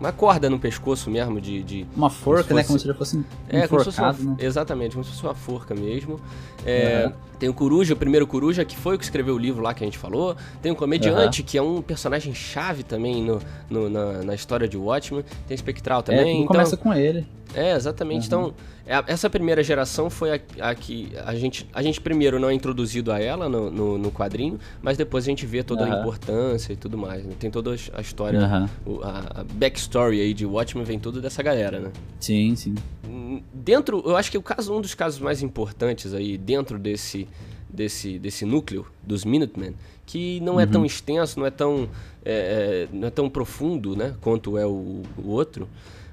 uma 0.04 0.12
corda 0.12 0.50
no 0.50 0.58
pescoço 0.58 1.10
mesmo 1.10 1.40
de. 1.40 1.62
de 1.62 1.86
uma 1.96 2.10
forca, 2.10 2.42
fosse, 2.42 2.54
né? 2.54 2.64
Como 2.64 2.78
se 2.78 2.86
ele 2.86 2.94
fosse 2.94 3.24
é, 3.48 3.66
como 3.66 3.80
se 3.80 3.84
fosse 3.86 4.00
uma, 4.00 4.12
né? 4.12 4.36
Exatamente, 4.38 4.92
como 4.92 5.04
se 5.04 5.10
fosse 5.10 5.22
uma 5.22 5.34
forca 5.34 5.74
mesmo. 5.74 6.20
É, 6.64 7.06
uhum. 7.06 7.12
Tem 7.38 7.48
o 7.48 7.54
Coruja, 7.54 7.94
o 7.94 7.96
primeiro 7.96 8.26
Coruja, 8.26 8.64
que 8.64 8.76
foi 8.76 8.94
o 8.94 8.98
que 8.98 9.04
escreveu 9.04 9.34
o 9.34 9.38
livro 9.38 9.62
lá 9.62 9.74
que 9.74 9.82
a 9.82 9.86
gente 9.86 9.98
falou. 9.98 10.36
Tem 10.62 10.70
o 10.70 10.76
Comediante, 10.76 11.40
uhum. 11.40 11.46
que 11.46 11.58
é 11.58 11.62
um 11.62 11.82
personagem 11.82 12.34
chave 12.34 12.82
também 12.82 13.22
no, 13.22 13.40
no 13.68 13.90
na, 13.90 14.22
na, 14.22 14.34
história 14.34 14.68
de 14.68 14.76
Watchmen. 14.76 15.24
Tem 15.46 15.56
Spectral 15.56 16.00
é, 16.00 16.02
também. 16.02 16.26
É, 16.26 16.32
então, 16.32 16.46
começa 16.46 16.76
com 16.76 16.92
ele. 16.92 17.26
É, 17.54 17.74
exatamente. 17.74 18.20
Uhum. 18.20 18.26
Então, 18.26 18.54
essa 18.86 19.30
primeira 19.30 19.62
geração 19.62 20.10
foi 20.10 20.34
a, 20.34 20.40
a, 20.60 20.74
que 20.74 21.10
a 21.24 21.34
gente, 21.34 21.66
a 21.72 21.82
gente 21.82 22.00
primeiro 22.00 22.38
não 22.38 22.50
é 22.50 22.54
introduzido 22.54 23.10
a 23.10 23.18
ela 23.18 23.48
no, 23.48 23.70
no, 23.70 23.98
no 23.98 24.12
quadrinho, 24.12 24.58
mas 24.82 24.98
depois 24.98 25.24
a 25.24 25.28
gente 25.28 25.46
vê 25.46 25.62
toda 25.62 25.84
uhum. 25.84 25.92
a 25.92 26.00
importância 26.00 26.72
e 26.72 26.76
tudo 26.76 26.98
mais. 26.98 27.24
Né? 27.24 27.32
Tem 27.38 27.50
toda 27.50 27.70
a 27.72 28.00
história, 28.00 28.40
uhum. 28.86 29.00
a, 29.02 29.40
a, 29.40 29.44
backstory 29.44 30.20
aí 30.20 30.34
de 30.34 30.44
Watchmen 30.44 30.84
vem 30.84 30.98
tudo 30.98 31.20
dessa 31.20 31.42
galera, 31.42 31.80
né? 31.80 31.90
Sim, 32.20 32.54
sim. 32.56 32.74
Hum, 33.08 33.42
dentro, 33.54 34.02
eu 34.04 34.16
acho 34.16 34.30
que 34.30 34.36
o 34.36 34.42
caso, 34.42 34.74
um 34.74 34.82
dos 34.82 34.94
casos 34.94 35.18
mais 35.18 35.42
importantes 35.42 36.12
aí, 36.12 36.36
dentro 36.36 36.78
desse, 36.78 37.26
desse, 37.70 38.18
desse 38.18 38.44
núcleo 38.44 38.86
dos 39.02 39.24
Minutemen, 39.24 39.74
que 40.04 40.40
não 40.40 40.60
é 40.60 40.66
tão 40.66 40.82
uhum. 40.82 40.86
extenso, 40.86 41.40
não 41.40 41.46
é 41.46 41.50
tão, 41.50 41.88
é, 42.22 42.88
é, 42.92 42.94
não 42.94 43.08
é 43.08 43.10
tão 43.10 43.30
profundo, 43.30 43.96
né, 43.96 44.14
quanto 44.20 44.58
é 44.58 44.66
o, 44.66 45.00
o 45.16 45.28
outro, 45.28 45.66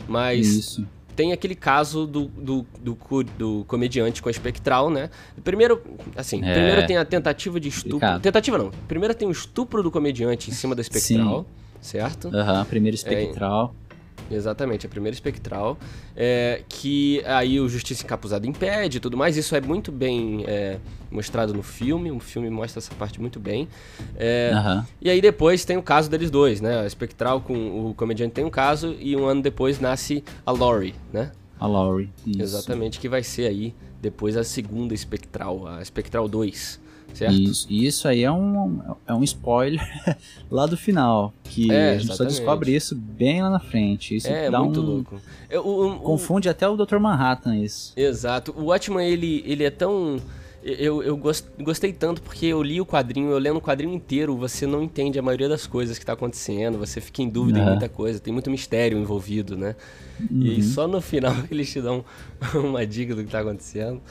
mas... 0.08 0.48
Isso 0.48 0.88
tem 1.16 1.34
aquele 1.34 1.56
caso 1.56 2.06
do, 2.08 2.26
do, 2.26 2.66
do, 2.80 2.98
do, 3.38 3.66
comediante 3.68 4.22
com 4.22 4.30
a 4.30 4.32
espectral, 4.32 4.90
né? 4.90 5.10
Primeiro, 5.44 5.82
assim, 6.16 6.44
é, 6.44 6.54
primeiro 6.54 6.88
tem 6.88 6.98
a 6.98 7.06
tentativa 7.06 7.60
de 7.60 7.70
estupro. 7.70 7.92
Complicado. 8.00 8.22
Tentativa 8.22 8.58
não. 8.58 8.72
Primeiro 8.88 9.14
tem 9.14 9.28
o 9.28 9.32
estupro 9.32 9.84
do 9.84 9.92
comediante 9.92 10.50
em 10.50 10.54
cima 10.54 10.76
da 10.76 10.82
espectral, 10.82 11.46
Sim. 11.82 12.00
certo? 12.00 12.28
Aham, 12.34 12.60
uhum, 12.60 12.66
primeiro 12.66 12.96
espectral. 12.96 13.76
É, 13.90 13.91
Exatamente, 14.32 14.86
a 14.86 14.90
primeira 14.90 15.14
espectral. 15.14 15.78
É, 16.16 16.62
que 16.68 17.24
aí 17.26 17.60
o 17.60 17.68
Justiça 17.68 18.04
Encapuzada 18.04 18.48
impede 18.48 18.98
e 18.98 19.00
tudo 19.00 19.18
mais. 19.18 19.38
Isso 19.38 19.56
é 19.56 19.62
muito 19.62 19.92
bem 19.92 20.44
é, 20.48 20.78
mostrado 21.10 21.54
no 21.54 21.64
filme. 21.64 22.12
O 22.12 22.20
filme 22.20 22.50
mostra 22.50 22.80
essa 22.80 22.94
parte 22.96 23.20
muito 23.20 23.40
bem. 23.40 23.68
É, 24.16 24.52
uhum. 24.54 24.84
E 25.02 25.10
aí 25.10 25.22
depois 25.22 25.66
tem 25.66 25.78
o 25.78 25.84
caso 25.84 26.10
deles 26.10 26.30
dois, 26.30 26.62
né? 26.62 26.82
A 26.82 26.86
espectral 26.86 27.42
com 27.42 27.90
o 27.90 27.94
comediante 27.94 28.34
tem 28.34 28.46
um 28.46 28.50
caso 28.50 28.96
e 29.00 29.16
um 29.16 29.26
ano 29.26 29.42
depois 29.42 29.80
nasce 29.80 30.24
a 30.46 30.52
Laurie, 30.52 30.96
né? 31.12 31.32
A 31.60 31.68
Laurie, 31.68 32.10
isso. 32.26 32.42
Exatamente, 32.42 33.00
que 33.00 33.08
vai 33.08 33.22
ser 33.22 33.48
aí 33.48 33.74
depois 34.02 34.36
a 34.36 34.44
segunda 34.44 34.96
espectral, 34.96 35.68
a 35.68 35.82
espectral 35.82 36.28
2 36.28 36.80
certo? 37.14 37.34
Isso, 37.34 37.68
isso 37.70 38.08
aí 38.08 38.24
é 38.24 38.32
um, 38.32 38.82
é 39.08 39.14
um 39.14 39.24
spoiler 39.24 39.82
lá 40.50 40.66
do 40.66 40.78
final, 40.78 41.34
que 41.44 41.72
é, 41.72 41.92
a 41.92 41.98
gente 41.98 42.16
só 42.16 42.24
descobre 42.24 42.76
isso 42.76 42.96
bem 42.96 43.42
lá 43.42 43.50
na 43.50 43.60
frente. 43.60 44.16
Isso 44.16 44.28
é, 44.28 44.50
dá 44.50 44.62
muito 44.62 44.82
um... 44.82 44.86
louco. 44.86 45.22
Eu, 45.50 45.64
Confunde 46.04 46.50
até 46.50 46.68
o 46.68 46.76
Dr. 46.76 46.98
Manhattan 46.98 47.58
isso. 47.58 47.94
Exato. 47.96 48.54
O 48.58 48.66
Watchman, 48.66 49.08
ele, 49.08 49.44
ele 49.46 49.64
é 49.64 49.70
tão... 49.70 50.18
eu, 50.64 51.04
eu 51.04 51.20
gostei 51.60 51.94
tanto 51.94 52.22
porque 52.22 52.46
eu 52.46 52.62
li 52.64 52.80
o 52.80 52.86
quadrinho, 52.86 53.30
eu 53.32 53.38
lendo 53.38 53.58
o 53.58 53.62
quadrinho 53.62 53.94
inteiro, 53.94 54.36
você 54.36 54.66
não 54.66 54.82
entende 54.82 55.20
a 55.20 55.22
maioria 55.22 55.50
das 55.50 55.68
coisas 55.68 55.98
que 56.00 56.06
tá 56.06 56.14
acontecendo, 56.14 56.78
você 56.78 57.02
fica 57.02 57.22
em 57.22 57.30
dúvida 57.30 57.60
em 57.60 57.66
muita 57.66 57.90
coisa, 57.90 58.20
tem 58.20 58.34
muito 58.34 58.50
mistério 58.50 58.98
envolvido, 58.98 59.58
né? 59.58 59.76
Uhum. 60.20 60.44
E 60.44 60.64
só 60.64 60.88
no 60.88 61.02
final 61.02 61.36
eles 61.50 61.72
te 61.72 61.82
dão 61.82 62.06
uma 62.56 62.86
dica 62.86 63.16
do 63.16 63.24
que 63.24 63.32
tá 63.32 63.40
acontecendo. 63.40 64.02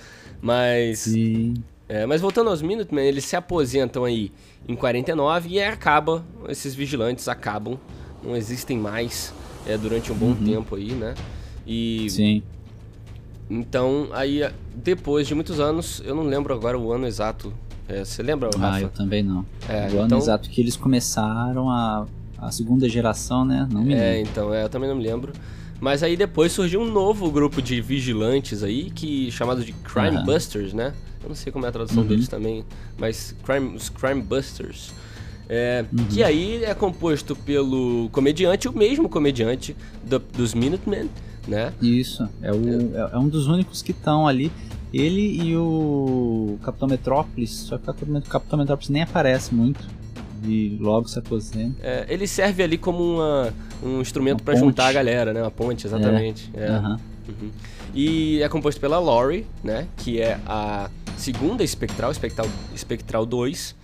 Mas. 0.41 1.01
Sim. 1.01 1.55
É, 1.91 2.07
mas 2.07 2.21
voltando 2.21 2.51
aos 2.51 2.63
Minutemen, 2.63 3.05
eles 3.05 3.25
se 3.25 3.35
aposentam 3.35 4.05
aí 4.05 4.31
em 4.69 4.77
49 4.77 5.49
e 5.49 5.59
aí 5.59 5.67
acaba, 5.67 6.25
esses 6.49 6.73
vigilantes 6.73 7.27
acabam, 7.27 7.77
não 8.23 8.37
existem 8.37 8.79
mais 8.79 9.35
é, 9.67 9.77
durante 9.77 10.13
um 10.13 10.15
bom 10.15 10.27
uhum. 10.27 10.37
tempo 10.37 10.77
aí, 10.77 10.93
né? 10.93 11.17
E. 11.67 12.09
Sim. 12.09 12.45
Então, 13.51 14.09
aí, 14.13 14.49
depois 14.73 15.27
de 15.27 15.35
muitos 15.35 15.59
anos, 15.59 16.01
eu 16.07 16.15
não 16.15 16.23
lembro 16.23 16.55
agora 16.55 16.79
o 16.79 16.93
ano 16.93 17.09
exato. 17.09 17.53
É, 17.89 18.05
você 18.05 18.23
lembra, 18.23 18.51
Rafa? 18.57 18.77
Ah, 18.77 18.83
eu 18.83 18.91
também 18.91 19.25
não. 19.25 19.45
É, 19.69 19.87
o 19.87 19.89
então... 19.89 20.03
ano 20.05 20.17
exato 20.17 20.49
que 20.49 20.61
eles 20.61 20.77
começaram 20.77 21.69
a, 21.69 22.07
a 22.39 22.53
segunda 22.53 22.89
geração, 22.89 23.45
né? 23.45 23.67
Não 23.69 23.83
me 23.83 23.95
É, 23.95 24.21
então, 24.21 24.55
é, 24.55 24.63
eu 24.63 24.69
também 24.69 24.89
não 24.89 24.95
me 24.95 25.03
lembro. 25.03 25.33
Mas 25.81 26.03
aí 26.03 26.17
depois 26.17 26.53
surgiu 26.53 26.81
um 26.81 26.91
novo 26.91 27.31
grupo 27.31 27.63
de 27.63 27.81
vigilantes 27.81 28.63
aí, 28.63 28.91
que 28.91 29.31
chamado 29.33 29.65
de 29.65 29.73
Crime 29.73 30.19
uhum. 30.19 30.25
Busters, 30.25 30.75
né? 30.75 30.93
Eu 31.23 31.29
não 31.29 31.37
sei 31.37 31.51
como 31.51 31.65
é 31.65 31.69
a 31.69 31.73
tradução 31.73 32.03
uhum. 32.03 32.09
deles 32.09 32.29
também, 32.29 32.65
mas 32.99 33.35
crime, 33.45 33.75
os 33.75 33.89
Crime 33.89 34.23
Busters. 34.23 34.93
É, 35.49 35.85
uhum. 35.91 36.05
Que 36.05 36.23
aí 36.23 36.63
é 36.65 36.75
composto 36.75 37.35
pelo 37.35 38.09
comediante, 38.13 38.69
o 38.69 38.73
mesmo 38.73 39.09
comediante 39.09 39.75
do, 40.05 40.19
dos 40.19 40.55
Minutemen, 40.55 41.11
né? 41.49 41.73
Isso, 41.81 42.29
é, 42.43 42.53
o, 42.53 42.57
é. 42.95 43.15
é 43.15 43.19
um 43.19 43.29
dos 43.29 43.49
únicos 43.49 43.83
que 43.83 43.93
estão 43.93 44.29
ali. 44.29 44.53
Ele 44.93 45.43
e 45.43 45.57
o 45.57 46.59
Capitão 46.63 46.89
Metrópolis, 46.89 47.51
só 47.51 47.79
que 47.79 47.89
o 47.89 48.23
Capitão 48.23 48.59
Metrópolis 48.59 48.89
nem 48.89 49.03
aparece 49.03 49.55
muito 49.55 49.89
e 50.45 50.77
logo 50.81 51.09
se. 51.09 51.21
É, 51.83 52.07
ele 52.09 52.27
serve 52.27 52.63
ali 52.63 52.79
como 52.79 53.03
uma, 53.03 53.53
um 53.83 54.01
instrumento 54.01 54.43
para 54.43 54.57
juntar 54.57 54.89
a 54.89 54.93
galera, 54.93 55.33
né? 55.33 55.43
Uma 55.43 55.51
ponte, 55.51 55.87
exatamente. 55.87 56.51
É. 56.55 56.67
É. 56.67 56.71
Uhum. 56.71 56.97
Uhum. 57.29 57.51
E 57.95 58.43
é 58.43 58.49
composto 58.49 58.81
pela 58.81 58.99
Lori, 58.99 59.47
né? 59.63 59.87
Que 59.97 60.21
é 60.21 60.39
a 60.47 60.89
segunda 61.17 61.63
espectral, 61.63 62.11
espectral, 62.11 62.49
espectral 62.75 63.27
2. 63.27 63.75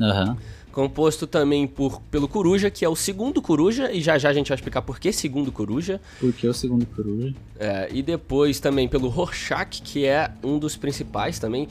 Aham. 0.00 0.36
Composto 0.74 1.24
também 1.24 1.68
por, 1.68 2.00
pelo 2.10 2.26
Coruja, 2.26 2.68
que 2.68 2.84
é 2.84 2.88
o 2.88 2.96
segundo 2.96 3.40
Coruja, 3.40 3.92
e 3.92 4.00
já 4.00 4.18
já 4.18 4.28
a 4.28 4.32
gente 4.32 4.48
vai 4.48 4.56
explicar 4.56 4.82
por 4.82 4.98
que 4.98 5.12
segundo 5.12 5.52
Coruja. 5.52 6.00
Por 6.18 6.32
que 6.32 6.48
o 6.48 6.52
segundo 6.52 6.84
Coruja? 6.86 7.32
É, 7.56 7.88
e 7.92 8.02
depois 8.02 8.58
também 8.58 8.88
pelo 8.88 9.08
Rorschach, 9.08 9.80
que 9.80 10.04
é 10.04 10.32
um 10.42 10.58
dos 10.58 10.76
principais 10.76 11.38
também. 11.38 11.68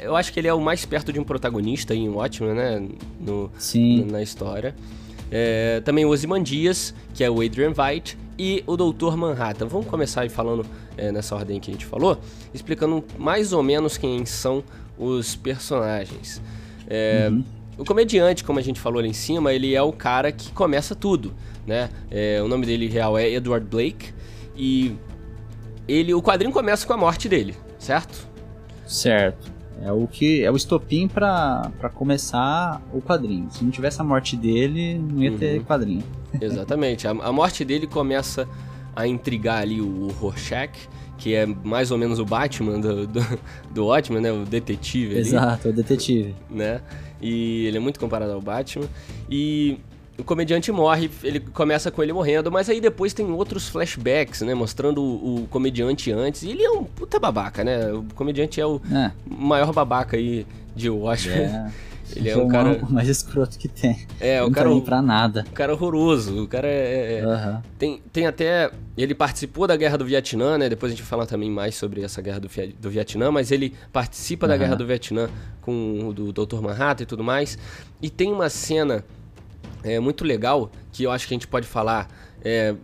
Eu 0.00 0.16
acho 0.16 0.32
que 0.32 0.40
ele 0.40 0.48
é 0.48 0.54
o 0.54 0.60
mais 0.62 0.86
perto 0.86 1.12
de 1.12 1.20
um 1.20 1.24
protagonista 1.24 1.94
em 1.94 2.08
Watchmen, 2.08 2.54
né? 2.54 2.88
No, 3.20 3.50
Sim. 3.58 4.04
No, 4.04 4.12
na 4.12 4.22
história. 4.22 4.74
É, 5.30 5.82
também 5.84 6.06
o 6.06 6.08
Ozymandias, 6.08 6.94
que 7.12 7.22
é 7.22 7.30
o 7.30 7.42
Adrian 7.42 7.74
Veidt, 7.74 8.16
e 8.38 8.64
o 8.66 8.78
Doutor 8.78 9.14
Manhattan. 9.14 9.66
Vamos 9.66 9.88
começar 9.88 10.22
aí 10.22 10.30
falando 10.30 10.64
é, 10.96 11.12
nessa 11.12 11.36
ordem 11.36 11.60
que 11.60 11.70
a 11.70 11.74
gente 11.74 11.84
falou, 11.84 12.18
explicando 12.54 13.04
mais 13.18 13.52
ou 13.52 13.62
menos 13.62 13.98
quem 13.98 14.24
são 14.24 14.64
os 14.98 15.36
personagens. 15.36 16.40
É, 16.88 17.28
uhum. 17.30 17.44
O 17.78 17.84
comediante, 17.84 18.42
como 18.42 18.58
a 18.58 18.62
gente 18.62 18.80
falou 18.80 18.98
ali 18.98 19.08
em 19.08 19.14
cima, 19.14 19.52
ele 19.52 19.74
é 19.74 19.80
o 19.80 19.92
cara 19.92 20.32
que 20.32 20.50
começa 20.50 20.96
tudo, 20.96 21.32
né? 21.64 21.88
É, 22.10 22.42
o 22.42 22.48
nome 22.48 22.66
dele 22.66 22.88
real 22.88 23.16
é 23.16 23.30
Edward 23.30 23.64
Blake 23.64 24.12
e 24.56 24.96
ele, 25.86 26.12
o 26.12 26.20
quadrinho 26.20 26.52
começa 26.52 26.84
com 26.86 26.92
a 26.92 26.96
morte 26.96 27.28
dele, 27.28 27.54
certo? 27.78 28.28
Certo. 28.84 29.58
É 29.80 29.92
o 29.92 30.08
que 30.08 30.42
é 30.42 30.50
o 30.50 30.56
estopim 30.56 31.06
para 31.06 31.70
começar 31.94 32.82
o 32.92 33.00
quadrinho. 33.00 33.48
Se 33.50 33.62
não 33.62 33.70
tivesse 33.70 34.00
a 34.00 34.04
morte 34.04 34.36
dele, 34.36 34.98
não 34.98 35.22
ia 35.22 35.30
uhum. 35.30 35.38
ter 35.38 35.62
quadrinho. 35.62 36.02
Exatamente. 36.40 37.06
A, 37.06 37.12
a, 37.12 37.32
morte 37.32 37.64
dele 37.64 37.86
começa 37.86 38.48
a 38.94 39.06
intrigar 39.06 39.62
ali 39.62 39.80
o, 39.80 39.86
o 39.86 40.08
Rorschach, 40.08 40.88
que 41.18 41.34
é 41.34 41.44
mais 41.44 41.90
ou 41.90 41.98
menos 41.98 42.18
o 42.18 42.24
Batman 42.24 42.80
do, 42.80 43.06
do, 43.06 43.20
do 43.72 43.86
Watchmen, 43.86 44.22
né? 44.22 44.32
O 44.32 44.44
detetive 44.44 45.12
ali. 45.12 45.20
Exato, 45.20 45.68
o 45.68 45.72
detetive. 45.72 46.34
Né? 46.48 46.80
E 47.20 47.66
ele 47.66 47.76
é 47.76 47.80
muito 47.80 47.98
comparado 47.98 48.32
ao 48.32 48.40
Batman. 48.40 48.86
E 49.28 49.78
o 50.16 50.24
comediante 50.24 50.70
morre, 50.72 51.10
ele 51.22 51.40
começa 51.40 51.90
com 51.90 52.02
ele 52.02 52.12
morrendo, 52.12 52.50
mas 52.50 52.68
aí 52.68 52.80
depois 52.80 53.12
tem 53.12 53.30
outros 53.30 53.68
flashbacks, 53.68 54.42
né? 54.42 54.54
Mostrando 54.54 55.02
o, 55.02 55.42
o 55.42 55.46
comediante 55.48 56.12
antes. 56.12 56.44
E 56.44 56.50
ele 56.50 56.64
é 56.64 56.70
um 56.70 56.84
puta 56.84 57.18
babaca, 57.18 57.64
né? 57.64 57.92
O 57.92 58.04
comediante 58.14 58.60
é 58.60 58.66
o 58.66 58.80
é. 58.92 59.10
maior 59.28 59.72
babaca 59.72 60.16
aí 60.16 60.46
de 60.74 60.88
Watchmen. 60.88 61.38
É. 61.38 61.70
Ele 62.14 62.30
é 62.30 62.36
um 62.36 62.48
cara. 62.48 62.78
O 62.82 62.92
mais 62.92 63.08
escroto 63.08 63.58
que 63.58 63.68
tem. 63.68 64.06
É, 64.20 64.42
o 64.42 64.50
cara. 64.50 64.68
Não 64.68 64.80
pra 64.80 65.02
nada. 65.02 65.44
O 65.48 65.52
cara 65.52 65.72
horroroso. 65.72 66.42
O 66.42 66.48
cara 66.48 66.66
é. 66.66 67.22
Uhum. 67.24 67.62
Tem, 67.78 68.02
tem 68.12 68.26
até. 68.26 68.70
Ele 68.96 69.14
participou 69.14 69.66
da 69.66 69.76
guerra 69.76 69.96
do 69.96 70.04
Vietnã, 70.04 70.58
né? 70.58 70.68
Depois 70.68 70.92
a 70.92 70.96
gente 70.96 71.04
fala 71.06 71.26
também 71.26 71.50
mais 71.50 71.74
sobre 71.74 72.02
essa 72.02 72.20
guerra 72.20 72.40
do, 72.40 72.48
do 72.80 72.90
Vietnã, 72.90 73.30
mas 73.30 73.50
ele 73.50 73.74
participa 73.92 74.46
uhum. 74.46 74.50
da 74.50 74.56
guerra 74.56 74.74
do 74.74 74.86
Vietnã 74.86 75.28
com 75.60 76.08
o 76.08 76.12
do 76.12 76.32
Dr. 76.32 76.60
Manhattan 76.60 77.02
e 77.02 77.06
tudo 77.06 77.22
mais. 77.22 77.58
E 78.00 78.08
tem 78.10 78.32
uma 78.32 78.48
cena 78.48 79.04
é, 79.82 80.00
muito 80.00 80.24
legal 80.24 80.70
que 80.92 81.04
eu 81.04 81.10
acho 81.10 81.28
que 81.28 81.34
a 81.34 81.36
gente 81.36 81.46
pode 81.46 81.66
falar 81.66 82.08
é, 82.44 82.74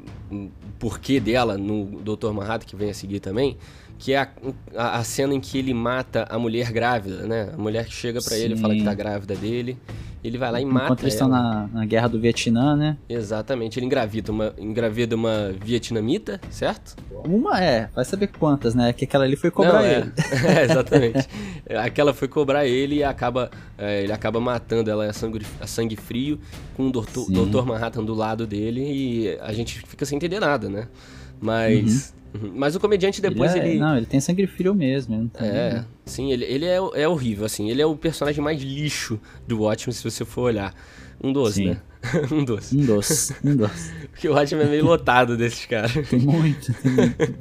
porquê 0.79 1.19
dela 1.19 1.57
no 1.57 2.01
Dr. 2.03 2.31
Manhattan, 2.33 2.67
que 2.67 2.77
vem 2.77 2.91
a 2.91 2.95
seguir 2.95 3.21
também 3.21 3.57
que 4.05 4.13
é 4.13 4.19
a, 4.19 4.29
a, 4.77 4.99
a, 4.99 5.03
cena 5.03 5.33
em 5.33 5.41
que 5.41 5.57
ele 5.57 5.73
mata 5.73 6.27
a 6.29 6.39
mulher 6.39 6.71
grávida, 6.71 7.27
né? 7.27 7.49
A 7.55 7.57
mulher 7.57 7.87
que 7.87 7.95
chega 7.95 8.21
para 8.21 8.37
ele 8.37 8.53
e 8.53 8.57
fala 8.59 8.75
que 8.75 8.85
tá 8.85 8.93
grávida 8.93 9.35
dele. 9.35 9.79
Ele 10.23 10.37
vai 10.37 10.53
lá 10.53 10.61
e 10.61 10.65
mata 10.67 10.85
Enquanto 10.85 11.03
eles 11.05 11.15
estão 11.15 11.27
na, 11.27 11.67
na 11.73 11.87
guerra 11.87 12.09
do 12.09 12.21
Vietnã, 12.21 12.77
né? 12.77 12.99
Exatamente. 13.09 13.79
Ele 13.79 13.87
engravida 13.87 14.31
uma, 14.31 14.53
engravida 14.59 15.17
uma 15.17 15.55
vietnamita, 15.59 16.39
certo? 16.51 16.97
Uma 17.25 17.65
é, 17.65 17.89
vai 17.95 18.05
saber 18.05 18.27
quantas, 18.27 18.75
né? 18.75 18.93
Que 18.93 19.07
aquela 19.07 19.25
ali 19.25 19.37
foi 19.37 19.51
cobrar 19.51 19.81
Não, 19.81 19.81
é. 19.81 19.97
ele. 19.97 20.13
É, 20.55 20.65
exatamente. 20.65 21.29
aquela 21.83 22.13
foi 22.13 22.29
cobrar 22.29 22.67
ele 22.67 22.97
e 22.97 23.05
acaba, 23.05 23.51
é, 23.79 24.03
ele 24.03 24.13
acaba 24.13 24.39
matando 24.39 24.91
ela 24.91 25.07
a 25.07 25.15
sangue, 25.15 25.47
a 25.59 25.67
sangue 25.67 25.97
frio 25.97 26.39
com 26.77 26.89
o 26.89 26.93
doutor, 26.93 27.31
doutor 27.31 27.65
Manhattan 27.65 28.05
do 28.05 28.13
lado 28.13 28.47
dele 28.47 28.83
e 28.83 29.39
a 29.41 29.55
gente 29.55 29.81
fica 29.87 30.05
sem 30.05 30.17
entender 30.17 30.41
nada, 30.41 30.69
né? 30.69 30.89
Mas... 31.41 32.13
Uhum 32.19 32.24
Uhum. 32.35 32.53
Mas 32.55 32.75
o 32.75 32.81
comediante 32.81 33.23
depois 33.23 33.55
ele, 33.55 33.67
é, 33.67 33.71
ele, 33.71 33.79
Não, 33.79 33.97
ele 33.97 34.07
tem 34.07 34.21
sangue 34.21 34.47
frio 34.47 34.75
mesmo. 34.75 35.29
Tá 35.29 35.47
é, 35.47 35.85
sim, 36.05 36.33
ele, 36.33 36.45
ele 36.45 36.67
é, 36.67 36.77
é 36.77 37.09
horrível, 37.09 37.45
assim. 37.45 37.71
Ele 37.71 37.81
é 37.81 37.87
o 37.87 37.95
personagem 37.95 38.43
mais 38.43 38.61
lixo 38.61 39.21
do 39.47 39.63
Watchmen, 39.63 39.95
se 39.95 40.03
você 40.03 40.25
for 40.25 40.43
olhar. 40.43 40.75
Um 41.23 41.33
doce, 41.33 41.55
sim. 41.55 41.67
né? 41.71 41.81
um 42.33 42.45
doce. 42.45 42.77
Um 42.77 42.85
doce, 42.85 43.35
um 43.45 43.57
doce. 43.57 43.93
Porque 44.11 44.29
o 44.29 44.35
Watchmen 44.35 44.67
é 44.67 44.69
meio 44.69 44.85
lotado 44.85 45.37
desses 45.37 45.65
caras. 45.65 45.93
Tem 46.09 46.19
muito, 46.19 46.75
tem 46.75 46.93
muito. 46.93 47.35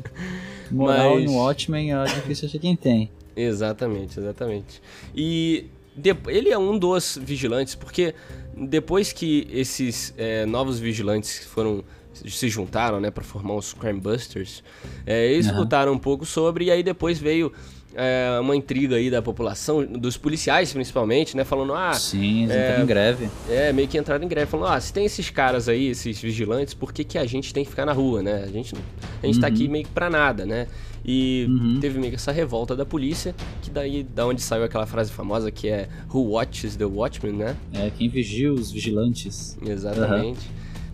Moral 0.71 1.15
Mas... 1.15 1.25
no 1.25 1.38
Watchmen 1.38 1.93
é 1.93 2.03
difícil 2.06 2.47
achar 2.47 2.60
quem 2.60 2.75
tem. 2.75 3.10
Exatamente, 3.36 4.19
exatamente. 4.19 4.82
E 5.15 5.65
de... 5.95 6.15
ele 6.27 6.49
é 6.49 6.58
um 6.58 6.77
dos 6.77 7.19
vigilantes, 7.21 7.75
porque 7.75 8.13
depois 8.56 9.12
que 9.12 9.47
esses 9.51 10.13
é, 10.17 10.45
novos 10.45 10.79
vigilantes 10.79 11.45
foram 11.45 11.84
se 12.13 12.49
juntaram, 12.49 12.99
né, 12.99 13.12
para 13.12 13.23
formar 13.23 13.56
os 13.56 13.73
Crime 13.73 13.99
Busters. 13.99 14.63
É, 15.06 15.26
eles 15.32 15.47
uhum. 15.47 15.60
lutaram 15.60 15.93
um 15.93 15.97
pouco 15.97 16.26
sobre 16.26 16.65
e 16.65 16.71
aí 16.71 16.84
depois 16.84 17.19
veio 17.19 17.52
é, 17.95 18.39
uma 18.39 18.56
intriga 18.56 18.95
aí 18.95 19.10
da 19.10 19.21
população, 19.21 19.86
dos 19.86 20.17
policiais 20.17 20.73
principalmente, 20.73 21.38
né, 21.38 21.43
falando 21.43 21.73
ah, 21.73 21.93
sim, 21.93 22.43
eles 22.43 22.56
é, 22.56 22.82
em 22.82 22.86
greve. 22.86 23.30
É, 23.49 23.71
meio 23.71 23.88
que 23.88 23.97
entraram 23.97 24.23
em 24.23 24.28
greve, 24.28 24.49
falando 24.49 24.71
ah, 24.71 24.80
se 24.80 24.91
tem 24.91 25.06
esses 25.06 25.30
caras 25.30 25.69
aí, 25.69 25.88
esses 25.88 26.19
vigilantes, 26.19 26.73
por 26.73 26.91
que, 26.91 27.04
que 27.04 27.17
a 27.17 27.26
gente 27.26 27.54
tem 27.54 27.63
que 27.63 27.69
ficar 27.69 27.86
na 27.86 27.93
rua, 27.93 28.21
né? 28.21 28.43
A 28.43 28.47
gente 28.47 28.76
a 29.21 29.26
gente 29.26 29.36
uhum. 29.36 29.41
tá 29.41 29.47
aqui 29.47 29.65
uhum. 29.65 29.71
meio 29.71 29.86
que 29.86 29.91
para 29.91 30.10
nada, 30.10 30.45
né? 30.45 30.67
E 31.06 31.45
uhum. 31.49 31.80
teve 31.82 31.99
meio 31.99 32.12
que 32.12 32.15
essa 32.15 32.32
revolta 32.32 32.76
da 32.76 32.86
polícia, 32.86 33.36
que 33.62 33.69
daí 33.69 34.04
da 34.04 34.26
onde 34.26 34.41
saiu 34.41 34.63
aquela 34.63 34.86
frase 34.86 35.12
famosa 35.12 35.52
que 35.52 35.67
é 35.67 35.89
Who 36.13 36.32
watches 36.32 36.76
the 36.76 36.86
Watchmen, 36.86 37.34
né? 37.34 37.56
É, 37.73 37.91
quem 37.95 38.10
vigia 38.10 38.52
os 38.52 38.71
vigilantes. 38.71 39.58
Exatamente. 39.65 40.49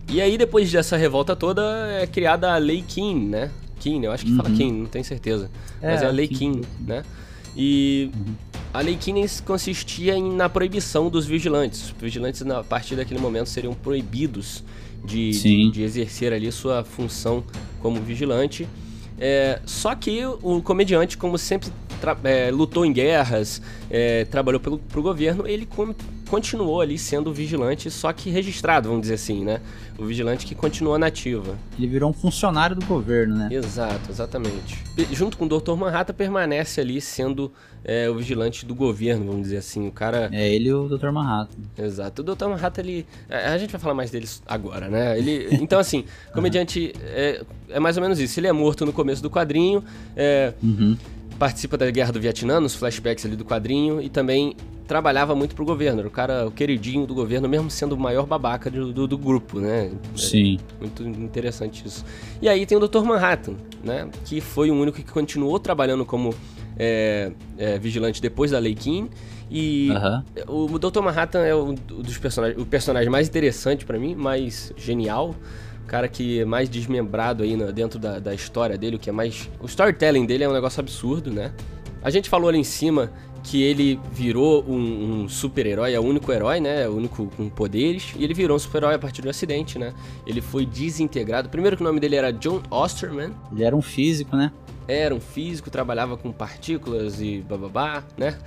E 0.09 0.21
aí, 0.21 0.37
depois 0.37 0.71
dessa 0.71 0.97
revolta 0.97 1.35
toda, 1.35 1.61
é 2.01 2.07
criada 2.07 2.51
a 2.53 2.57
Lei 2.57 2.83
Keane, 2.87 3.25
né? 3.27 3.51
Keane, 3.79 4.05
eu 4.05 4.11
acho 4.11 4.25
que 4.25 4.31
uhum. 4.31 4.37
fala 4.37 4.49
Keane, 4.49 4.71
não 4.71 4.85
tenho 4.87 5.05
certeza. 5.05 5.51
É, 5.81 5.91
Mas 5.91 6.01
é 6.01 6.07
a 6.07 6.09
Lei 6.09 6.27
Keane, 6.27 6.63
né? 6.85 7.03
E 7.55 8.09
uhum. 8.13 8.33
a 8.73 8.81
Lei 8.81 8.95
Keane 8.95 9.23
consistia 9.45 10.15
em, 10.15 10.31
na 10.35 10.49
proibição 10.49 11.09
dos 11.09 11.25
vigilantes. 11.25 11.83
Os 11.83 12.01
vigilantes, 12.01 12.41
a 12.41 12.63
partir 12.63 12.95
daquele 12.95 13.19
momento, 13.19 13.49
seriam 13.49 13.73
proibidos 13.73 14.63
de, 15.05 15.31
de, 15.31 15.71
de, 15.71 15.83
exercer 15.83 16.33
ali 16.33 16.51
sua 16.51 16.83
função 16.83 17.43
como 17.79 18.01
vigilante. 18.01 18.67
É, 19.19 19.61
só 19.65 19.93
que 19.95 20.25
o 20.25 20.61
comediante, 20.61 21.17
como 21.17 21.37
sempre 21.37 21.69
é, 22.23 22.51
lutou 22.51 22.85
em 22.85 22.93
guerras, 22.93 23.61
é, 23.89 24.25
trabalhou 24.25 24.59
pelo, 24.59 24.77
pro 24.77 25.01
governo, 25.01 25.47
ele 25.47 25.67
continuou 26.29 26.81
ali 26.81 26.97
sendo 26.97 27.33
vigilante, 27.33 27.89
só 27.89 28.13
que 28.13 28.29
registrado, 28.29 28.89
vamos 28.89 29.01
dizer 29.01 29.15
assim, 29.15 29.43
né? 29.43 29.61
O 29.97 30.05
vigilante 30.05 30.45
que 30.45 30.55
continua 30.55 30.97
nativa. 30.97 31.57
Ele 31.77 31.87
virou 31.87 32.09
um 32.09 32.13
funcionário 32.13 32.75
do 32.75 32.85
governo, 32.85 33.35
né? 33.35 33.49
Exato, 33.51 34.09
exatamente. 34.09 34.81
E, 34.97 35.03
junto 35.13 35.37
com 35.37 35.45
o 35.45 35.49
Dr. 35.49 35.75
Manhattan, 35.75 36.13
permanece 36.13 36.79
ali 36.79 37.01
sendo 37.01 37.51
é, 37.83 38.09
o 38.09 38.15
vigilante 38.15 38.65
do 38.65 38.73
governo, 38.73 39.25
vamos 39.25 39.43
dizer 39.43 39.57
assim. 39.57 39.87
O 39.87 39.91
cara. 39.91 40.29
É 40.31 40.47
ele 40.47 40.69
e 40.69 40.73
o 40.73 40.87
Dr. 40.87 41.11
Manhattan. 41.11 41.57
Exato. 41.77 42.21
O 42.21 42.25
Dr. 42.25 42.45
Manhattan, 42.45 42.81
ele. 42.81 43.05
A 43.29 43.57
gente 43.57 43.71
vai 43.71 43.81
falar 43.81 43.93
mais 43.93 44.09
deles 44.09 44.41
agora, 44.45 44.87
né? 44.87 45.17
Ele, 45.17 45.49
então, 45.51 45.79
assim, 45.79 46.05
comediante 46.33 46.93
é, 47.01 47.43
é 47.67 47.79
mais 47.79 47.97
ou 47.97 48.03
menos 48.03 48.19
isso. 48.19 48.39
Ele 48.39 48.47
é 48.47 48.53
morto 48.53 48.85
no 48.85 48.93
começo 48.93 49.21
do 49.21 49.29
quadrinho. 49.29 49.83
É, 50.15 50.53
Uhum. 50.63 50.97
Participa 51.39 51.77
da 51.77 51.89
guerra 51.89 52.11
do 52.11 52.19
Vietnã, 52.19 52.59
nos 52.59 52.75
flashbacks 52.75 53.25
ali 53.25 53.35
do 53.35 53.45
quadrinho, 53.45 54.01
e 54.01 54.09
também 54.09 54.55
trabalhava 54.85 55.33
muito 55.33 55.55
pro 55.55 55.63
governo. 55.63 55.99
Era 55.99 56.07
o 56.07 56.11
cara, 56.11 56.47
o 56.47 56.51
queridinho 56.51 57.07
do 57.07 57.15
governo, 57.15 57.47
mesmo 57.47 57.69
sendo 57.69 57.93
o 57.93 57.97
maior 57.97 58.25
babaca 58.25 58.69
do, 58.69 58.91
do, 58.91 59.07
do 59.07 59.17
grupo, 59.17 59.59
né? 59.59 59.91
Sim. 60.15 60.59
Muito 60.79 61.03
interessante 61.03 61.87
isso. 61.87 62.03
E 62.41 62.49
aí 62.49 62.65
tem 62.65 62.77
o 62.77 62.87
Dr. 62.87 63.03
Manhattan, 63.03 63.55
né? 63.83 64.09
Que 64.25 64.41
foi 64.41 64.69
o 64.69 64.73
único 64.73 64.97
que 64.97 65.11
continuou 65.11 65.59
trabalhando 65.59 66.05
como 66.05 66.35
é, 66.77 67.31
é, 67.57 67.79
vigilante 67.79 68.21
depois 68.21 68.51
da 68.51 68.59
Lei 68.59 68.75
Kim. 68.75 69.09
E 69.49 69.89
Aham. 69.91 70.25
o 70.47 70.77
Dr. 70.77 71.01
Manhattan 71.01 71.39
é 71.39 71.55
um 71.55 71.73
dos 71.73 72.17
personagens, 72.17 72.61
o 72.61 72.65
personagem 72.65 73.09
mais 73.09 73.27
interessante 73.27 73.85
pra 73.85 73.97
mim, 73.97 74.13
mais 74.13 74.73
genial. 74.75 75.35
Cara 75.89 76.07
que 76.07 76.39
é 76.41 76.45
mais 76.45 76.69
desmembrado 76.69 77.41
aí 77.41 77.57
na- 77.57 77.71
dentro 77.71 77.97
da, 77.97 78.19
da 78.19 78.31
história 78.33 78.77
dele, 78.77 78.95
o 78.95 78.99
que 78.99 79.09
é 79.09 79.13
mais. 79.13 79.49
O 79.59 79.65
storytelling 79.65 80.23
dele 80.27 80.43
é 80.43 80.49
um 80.49 80.53
negócio 80.53 80.79
absurdo, 80.79 81.31
né? 81.31 81.51
A 82.03 82.11
gente 82.11 82.29
falou 82.29 82.47
ali 82.47 82.59
em 82.59 82.63
cima 82.63 83.11
que 83.43 83.63
ele 83.63 83.99
virou 84.11 84.63
um, 84.67 85.23
um 85.23 85.29
super-herói, 85.29 85.93
é 85.93 85.99
o 85.99 86.03
único 86.03 86.31
herói, 86.31 86.59
né? 86.59 86.83
É 86.83 86.87
o 86.87 86.95
único 86.95 87.25
com 87.35 87.49
poderes. 87.49 88.13
E 88.17 88.23
ele 88.23 88.35
virou 88.35 88.55
um 88.55 88.59
super-herói 88.59 88.93
a 88.93 88.99
partir 88.99 89.25
um 89.25 89.29
acidente, 89.31 89.79
né? 89.79 89.91
Ele 90.27 90.41
foi 90.41 90.63
desintegrado. 90.63 91.49
Primeiro 91.49 91.75
que 91.75 91.81
o 91.81 91.85
nome 91.85 91.99
dele 91.99 92.15
era 92.17 92.31
John 92.31 92.61
Osterman. 92.69 93.31
Ele 93.51 93.63
era 93.63 93.75
um 93.75 93.81
físico, 93.81 94.35
né? 94.35 94.51
Era 94.87 95.15
um 95.15 95.19
físico, 95.19 95.71
trabalhava 95.71 96.17
com 96.17 96.31
partículas 96.31 97.19
e 97.19 97.39
bababá, 97.47 98.03
né? 98.15 98.37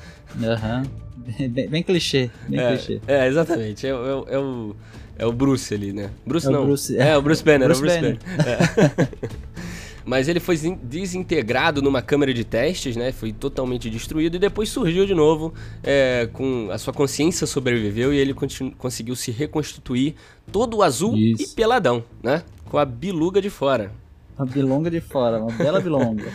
Aham. 0.40 0.85
Bem, 1.50 1.68
bem 1.68 1.83
clichê, 1.83 2.31
bem 2.48 2.59
é, 2.59 2.68
clichê. 2.68 3.00
É, 3.07 3.28
exatamente. 3.28 3.87
É, 3.87 3.90
é 3.90 3.92
é 3.92 4.38
o, 4.38 4.74
é 5.23 5.27
o 5.27 5.33
Bruce 5.33 5.73
ali, 5.73 5.93
né? 5.93 6.11
Bruce 6.27 6.49
É 6.49 6.51
não. 6.51 6.67
Bruce- 6.67 6.97
é, 6.99 7.17
o 7.17 7.23
Bruce 7.23 7.45
Banner. 7.45 7.69
Bruce 7.69 7.81
é 7.83 7.87
o 7.87 8.01
Bruce 8.01 8.19
Banner. 8.19 8.19
Banner. 8.37 9.09
É. 9.29 9.29
Mas 10.05 10.27
ele 10.27 10.41
foi 10.41 10.57
desintegrado 10.83 11.81
numa 11.81 12.03
câmara 12.03 12.35
de 12.35 12.43
testes, 12.43 12.97
né? 12.97 13.13
Foi 13.13 13.33
totalmente 13.33 13.89
destruído 13.89 14.35
e 14.35 14.39
depois 14.39 14.69
surgiu 14.69 15.07
de 15.07 15.15
novo 15.15 15.55
é, 15.83 16.29
com 16.33 16.69
a 16.73 16.79
sua 16.79 16.93
consciência 16.93 17.47
sobreviveu 17.47 18.13
e 18.13 18.19
ele 18.19 18.35
conseguiu 18.77 19.15
se 19.15 19.31
reconstituir 19.31 20.17
todo 20.51 20.83
azul 20.83 21.17
Isso. 21.17 21.43
e 21.45 21.47
peladão, 21.55 22.03
né? 22.21 22.43
Com 22.69 22.79
a 22.79 22.85
biluga 22.85 23.41
de 23.41 23.49
fora. 23.49 23.93
Uma 24.42 24.50
bilonga 24.50 24.90
de 24.90 25.00
fora, 25.00 25.38
uma 25.38 25.52
bela 25.52 25.81
bilonga. 25.81 26.24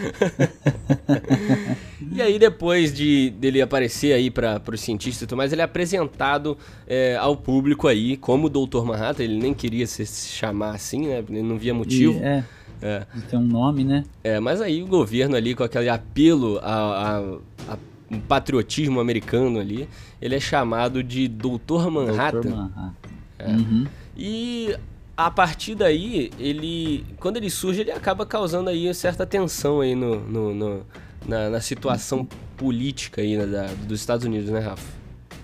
E 2.10 2.22
aí, 2.22 2.40
depois 2.40 2.94
de 2.94 3.30
dele 3.32 3.62
aparecer 3.62 4.14
aí 4.14 4.32
para 4.32 4.60
os 4.74 4.80
cientistas 4.82 5.24
e 5.24 5.28
tudo 5.28 5.38
mais, 5.38 5.52
ele 5.52 5.62
é 5.62 5.66
apresentado 5.66 6.58
é, 6.88 7.16
ao 7.18 7.36
público 7.36 7.88
aí 7.88 8.18
como 8.18 8.50
Dr. 8.50 8.84
Manhattan. 8.86 9.24
Ele 9.24 9.38
nem 9.38 9.54
queria 9.54 9.86
se 9.86 10.06
chamar 10.06 10.72
assim, 10.74 11.08
né? 11.08 11.24
Ele 11.30 11.44
não 11.44 11.58
via 11.58 11.74
motivo. 11.74 12.18
E, 12.18 12.24
é, 12.24 12.44
É. 12.82 13.06
tem 13.30 13.38
um 13.38 13.44
nome, 13.44 13.84
né? 13.84 14.04
É, 14.24 14.40
mas 14.40 14.62
aí 14.62 14.82
o 14.82 14.88
governo 14.88 15.36
ali, 15.36 15.54
com 15.54 15.64
aquele 15.64 15.90
apelo 15.90 16.58
a, 16.64 17.18
a- 17.18 17.74
a 17.74 17.78
um 18.10 18.20
patriotismo 18.22 19.00
americano 19.00 19.60
ali, 19.60 19.88
ele 20.22 20.34
é 20.36 20.40
chamado 20.40 21.04
de 21.04 21.28
Dr. 21.28 21.90
Manhattan. 21.92 22.40
Dr. 22.42 22.50
Manhattan. 22.50 22.94
É. 23.38 23.48
Uhum. 23.52 23.86
E 24.18 24.76
a 25.18 25.32
partir 25.32 25.74
daí, 25.76 26.30
ele. 26.40 27.04
Quando 27.20 27.38
ele 27.38 27.50
surge, 27.50 27.82
ele 27.82 27.92
acaba 27.92 28.26
causando 28.26 28.70
aí 28.70 28.94
certa 28.94 29.26
tensão 29.26 29.82
aí 29.82 29.96
no, 29.96 30.20
no- 30.22 30.54
no- 30.54 30.86
na, 31.28 31.50
na 31.50 31.60
situação 31.60 32.26
política 32.56 33.22
aí 33.22 33.36
né, 33.36 33.46
da- 33.48 33.74
dos 33.88 34.00
Estados 34.00 34.26
Unidos, 34.26 34.50
né, 34.52 34.60
Rafa? 34.60 34.96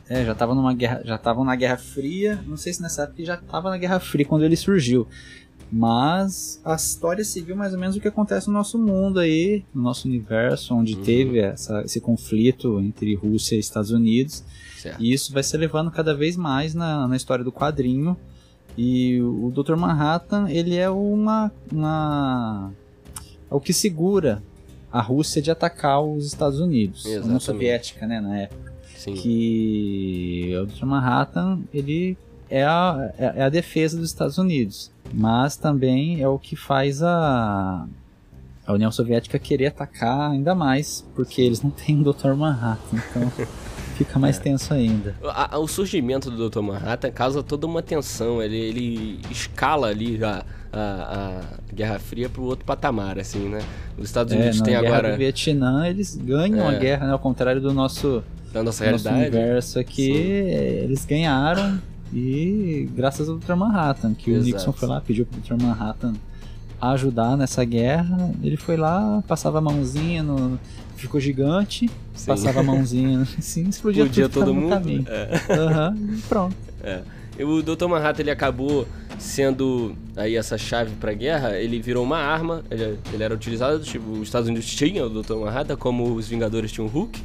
É, 0.07 0.23
já 0.23 0.35
tava 0.35 0.53
numa 0.53 0.73
guerra, 0.73 1.01
já 1.03 1.15
estavam 1.15 1.43
na 1.43 1.55
Guerra 1.55 1.77
Fria. 1.77 2.39
Não 2.45 2.55
sei 2.57 2.71
se 2.73 2.81
nessa 2.81 3.03
época 3.03 3.25
já 3.25 3.35
tava 3.37 3.69
na 3.71 3.77
Guerra 3.77 3.99
Fria 3.99 4.25
quando 4.25 4.43
ele 4.45 4.55
surgiu. 4.55 5.07
Mas 5.71 6.61
a 6.63 6.75
história 6.75 7.23
seguiu 7.25 7.55
mais 7.55 7.73
ou 7.73 7.79
menos 7.79 7.95
o 7.95 7.99
que 7.99 8.07
acontece 8.07 8.47
no 8.47 8.53
nosso 8.53 8.77
mundo 8.77 9.19
aí, 9.19 9.65
no 9.73 9.81
nosso 9.81 10.07
universo, 10.07 10.75
onde 10.75 10.93
Uhum. 10.95 11.01
teve 11.01 11.39
essa- 11.39 11.81
esse 11.81 11.99
conflito 11.99 12.79
entre 12.79 13.15
Rússia 13.15 13.55
e 13.55 13.59
Estados 13.59 13.89
Unidos. 13.89 14.43
Certo. 14.77 15.01
E 15.01 15.11
isso 15.11 15.33
vai 15.33 15.41
se 15.41 15.57
levando 15.57 15.89
cada 15.89 16.13
vez 16.13 16.35
mais 16.37 16.75
na, 16.75 17.07
na 17.07 17.15
história 17.15 17.43
do 17.43 17.51
quadrinho. 17.51 18.15
E 18.77 19.21
o 19.21 19.51
Dr. 19.51 19.75
Manhattan, 19.75 20.49
ele 20.49 20.75
é 20.75 20.89
uma, 20.89 21.51
uma. 21.71 22.71
é 23.49 23.53
o 23.53 23.59
que 23.59 23.73
segura 23.73 24.41
a 24.91 25.01
Rússia 25.01 25.41
de 25.41 25.51
atacar 25.51 26.01
os 26.03 26.25
Estados 26.25 26.59
Unidos. 26.59 27.05
A 27.05 27.07
União 27.07 27.19
Exatamente. 27.19 27.43
Soviética, 27.43 28.07
né, 28.07 28.19
na 28.19 28.37
época. 28.39 28.73
Sim. 28.95 29.13
Que 29.15 30.53
o 30.61 30.65
Dr. 30.65 30.85
Manhattan, 30.85 31.59
ele 31.73 32.17
é 32.49 32.63
a, 32.63 33.13
é 33.17 33.33
é 33.37 33.43
a 33.43 33.49
defesa 33.49 33.97
dos 33.97 34.09
Estados 34.09 34.37
Unidos. 34.37 34.91
Mas 35.13 35.57
também 35.57 36.21
é 36.21 36.27
o 36.27 36.39
que 36.39 36.55
faz 36.55 37.03
a, 37.03 37.87
a 38.65 38.73
União 38.73 38.91
Soviética 38.91 39.37
querer 39.37 39.67
atacar 39.67 40.31
ainda 40.31 40.55
mais, 40.55 41.05
porque 41.15 41.41
eles 41.41 41.61
não 41.61 41.69
têm 41.69 42.01
o 42.01 42.13
Dr. 42.13 42.33
Manhattan. 42.33 42.97
Então 43.09 43.31
fica 43.93 44.19
mais 44.19 44.37
tenso 44.39 44.73
ainda. 44.73 45.15
A- 45.23 45.55
a- 45.55 45.59
o 45.59 45.67
surgimento 45.67 46.29
do 46.31 46.49
Dr. 46.49 46.61
Manhattan 46.61 47.11
causa 47.11 47.41
toda 47.43 47.65
uma 47.67 47.81
tensão. 47.81 48.41
Ele, 48.41 48.57
ele 48.57 49.19
escala 49.31 49.87
ali 49.87 50.23
a, 50.23 50.43
a, 50.71 50.79
a 50.79 51.41
Guerra 51.73 51.99
Fria 51.99 52.27
para 52.29 52.41
o 52.41 52.45
outro 52.45 52.65
patamar, 52.65 53.17
assim, 53.19 53.47
né? 53.49 53.59
Os 53.97 54.05
Estados 54.05 54.33
É, 54.33 54.37
Unidos 54.37 54.59
na 54.59 54.65
têm 54.65 54.73
guerra 54.79 54.87
agora, 54.97 55.11
do 55.13 55.17
Vietnã, 55.17 55.87
eles 55.87 56.15
ganham 56.15 56.69
É. 56.69 56.75
a 56.75 56.79
guerra, 56.79 57.05
né? 57.07 57.11
Ao 57.13 57.19
contrário 57.19 57.61
do 57.61 57.73
nosso, 57.73 58.23
na 58.53 58.63
nossa 58.63 58.83
do 58.85 58.91
nosso 58.91 59.07
realidade, 59.07 59.35
universo 59.37 59.79
aqui, 59.79 60.05
Sim. 60.05 60.13
é, 60.13 60.81
eles 60.83 61.05
ganharam 61.05 61.79
e 62.13 62.87
graças 62.95 63.27
ao 63.29 63.37
Dr. 63.37 63.53
Manhattan, 63.55 64.13
que 64.13 64.29
Exato. 64.31 64.43
o 64.43 64.53
Nixon 64.53 64.71
foi 64.73 64.87
lá, 64.87 65.01
pediu 65.01 65.25
pro 65.25 65.39
Dr. 65.39 65.63
Manhattan 65.63 66.13
ajudar 66.81 67.37
nessa 67.37 67.63
guerra, 67.63 68.31
ele 68.43 68.57
foi 68.57 68.75
lá, 68.75 69.23
passava 69.27 69.59
a 69.59 69.61
mãozinha 69.61 70.21
no... 70.21 70.59
Ficou 71.03 71.19
gigante, 71.19 71.89
Sim. 72.15 72.25
passava 72.27 72.61
a 72.61 72.63
mãozinha 72.63 73.21
assim, 73.37 73.67
explodia, 73.67 74.03
explodia 74.03 74.29
tudo 74.29 74.45
todo 74.45 74.55
mundo. 74.55 75.05
É. 75.07 75.53
Aham, 75.53 75.97
e 75.97 76.21
pronto. 76.21 76.55
É. 76.81 77.01
E 77.37 77.43
O 77.43 77.61
Dr. 77.61 77.87
Manhattan 77.87 78.21
ele 78.21 78.31
acabou 78.31 78.87
sendo 79.19 79.95
aí 80.15 80.35
essa 80.35 80.57
chave 80.57 80.91
pra 80.99 81.13
guerra, 81.13 81.57
ele 81.57 81.79
virou 81.81 82.03
uma 82.03 82.17
arma, 82.17 82.63
ele, 82.71 82.97
ele 83.11 83.23
era 83.23 83.33
utilizado, 83.33 83.83
tipo, 83.83 84.11
os 84.11 84.23
Estados 84.23 84.47
Unidos 84.47 84.65
tinham 84.67 85.07
o 85.07 85.21
Dr. 85.21 85.35
Manhattan, 85.35 85.75
como 85.75 86.13
os 86.15 86.27
Vingadores 86.27 86.71
tinham 86.71 86.87
o 86.87 86.89
Hulk, 86.89 87.21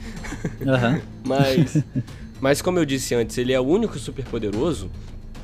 Aham. 0.67 1.01
mas, 1.25 1.83
mas 2.41 2.61
como 2.63 2.79
eu 2.79 2.85
disse 2.85 3.15
antes, 3.15 3.39
ele 3.39 3.53
é 3.53 3.61
o 3.61 3.65
único 3.65 3.99
superpoderoso, 3.99 4.91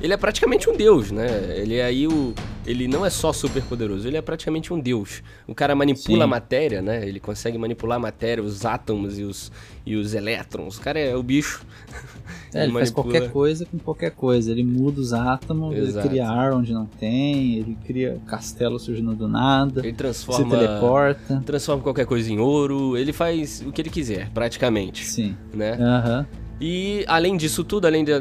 ele 0.01 0.13
é 0.13 0.17
praticamente 0.17 0.69
um 0.69 0.75
deus, 0.75 1.11
né? 1.11 1.27
Ele 1.57 1.75
é 1.75 1.83
aí 1.85 2.07
o... 2.07 2.33
ele 2.65 2.87
não 2.87 3.05
é 3.05 3.09
só 3.09 3.31
superpoderoso, 3.31 4.07
ele 4.07 4.17
é 4.17 4.21
praticamente 4.21 4.73
um 4.73 4.79
deus. 4.79 5.23
O 5.47 5.55
cara 5.55 5.73
manipula 5.75 6.17
Sim. 6.19 6.23
a 6.23 6.27
matéria, 6.27 6.81
né? 6.81 7.07
Ele 7.07 7.19
consegue 7.19 7.57
manipular 7.57 7.97
a 7.97 7.99
matéria, 7.99 8.43
os 8.43 8.65
átomos 8.65 9.17
e 9.17 9.23
os, 9.23 9.51
e 9.85 9.95
os 9.95 10.13
elétrons. 10.13 10.77
O 10.77 10.81
cara 10.81 10.99
é 10.99 11.15
o 11.15 11.23
bicho. 11.23 11.65
É, 12.53 12.63
ele 12.63 12.71
faz 12.71 12.89
manipula- 12.89 13.03
qualquer 13.13 13.31
coisa 13.33 13.65
com 13.65 13.77
qualquer 13.77 14.11
coisa. 14.11 14.49
Ele 14.49 14.63
muda 14.63 15.01
os 15.01 15.11
átomos, 15.11 15.75
Exato. 15.75 16.07
ele 16.07 16.09
cria 16.09 16.29
ar 16.29 16.53
onde 16.53 16.71
não 16.73 16.85
tem, 16.85 17.55
ele 17.55 17.77
cria 17.85 18.17
castelo 18.25 18.79
surgindo 18.79 19.13
do 19.13 19.27
nada, 19.27 19.81
Ele 19.81 19.89
se 19.89 19.95
transforma... 19.97 20.55
teleporta. 20.57 21.43
transforma 21.45 21.83
qualquer 21.83 22.05
coisa 22.05 22.31
em 22.31 22.39
ouro, 22.39 22.95
ele 22.95 23.11
faz 23.11 23.61
o 23.65 23.73
que 23.73 23.81
ele 23.81 23.89
quiser, 23.89 24.29
praticamente, 24.33 25.03
Sim. 25.05 25.35
né? 25.53 25.73
Aham. 25.73 26.25
E 26.59 27.03
além 27.07 27.35
disso 27.35 27.63
tudo, 27.63 27.85
além 27.85 28.03
do 28.05 28.11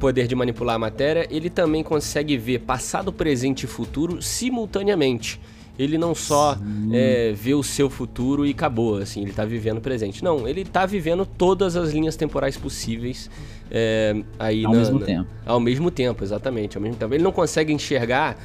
poder 0.00 0.26
de 0.26 0.34
manipular 0.34 0.76
a 0.76 0.78
matéria, 0.78 1.26
ele 1.30 1.48
também 1.48 1.82
consegue 1.82 2.36
ver 2.36 2.60
passado, 2.60 3.12
presente 3.12 3.64
e 3.64 3.66
futuro 3.66 4.20
simultaneamente. 4.20 5.40
Ele 5.78 5.96
não 5.96 6.12
só 6.12 6.58
é, 6.92 7.32
vê 7.36 7.54
o 7.54 7.62
seu 7.62 7.88
futuro 7.88 8.44
e 8.44 8.50
acabou, 8.50 8.96
assim, 8.96 9.22
ele 9.22 9.32
tá 9.32 9.44
vivendo 9.44 9.78
o 9.78 9.80
presente. 9.80 10.24
Não, 10.24 10.48
ele 10.48 10.64
tá 10.64 10.84
vivendo 10.84 11.24
todas 11.24 11.76
as 11.76 11.92
linhas 11.92 12.16
temporais 12.16 12.56
possíveis 12.56 13.30
é, 13.70 14.16
aí 14.40 14.64
Ao 14.64 14.72
na- 14.72 14.78
mesmo 14.78 14.98
na- 14.98 15.06
tempo. 15.06 15.28
Ao 15.46 15.60
mesmo 15.60 15.88
tempo, 15.92 16.24
exatamente. 16.24 16.76
Ao 16.76 16.82
mesmo 16.82 16.96
tempo. 16.96 17.14
Ele 17.14 17.22
não 17.22 17.30
consegue 17.30 17.72
enxergar, 17.72 18.36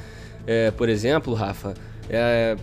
é, 0.46 0.70
por 0.70 0.88
exemplo, 0.88 1.34
Rafa, 1.34 1.74
é, 2.08 2.56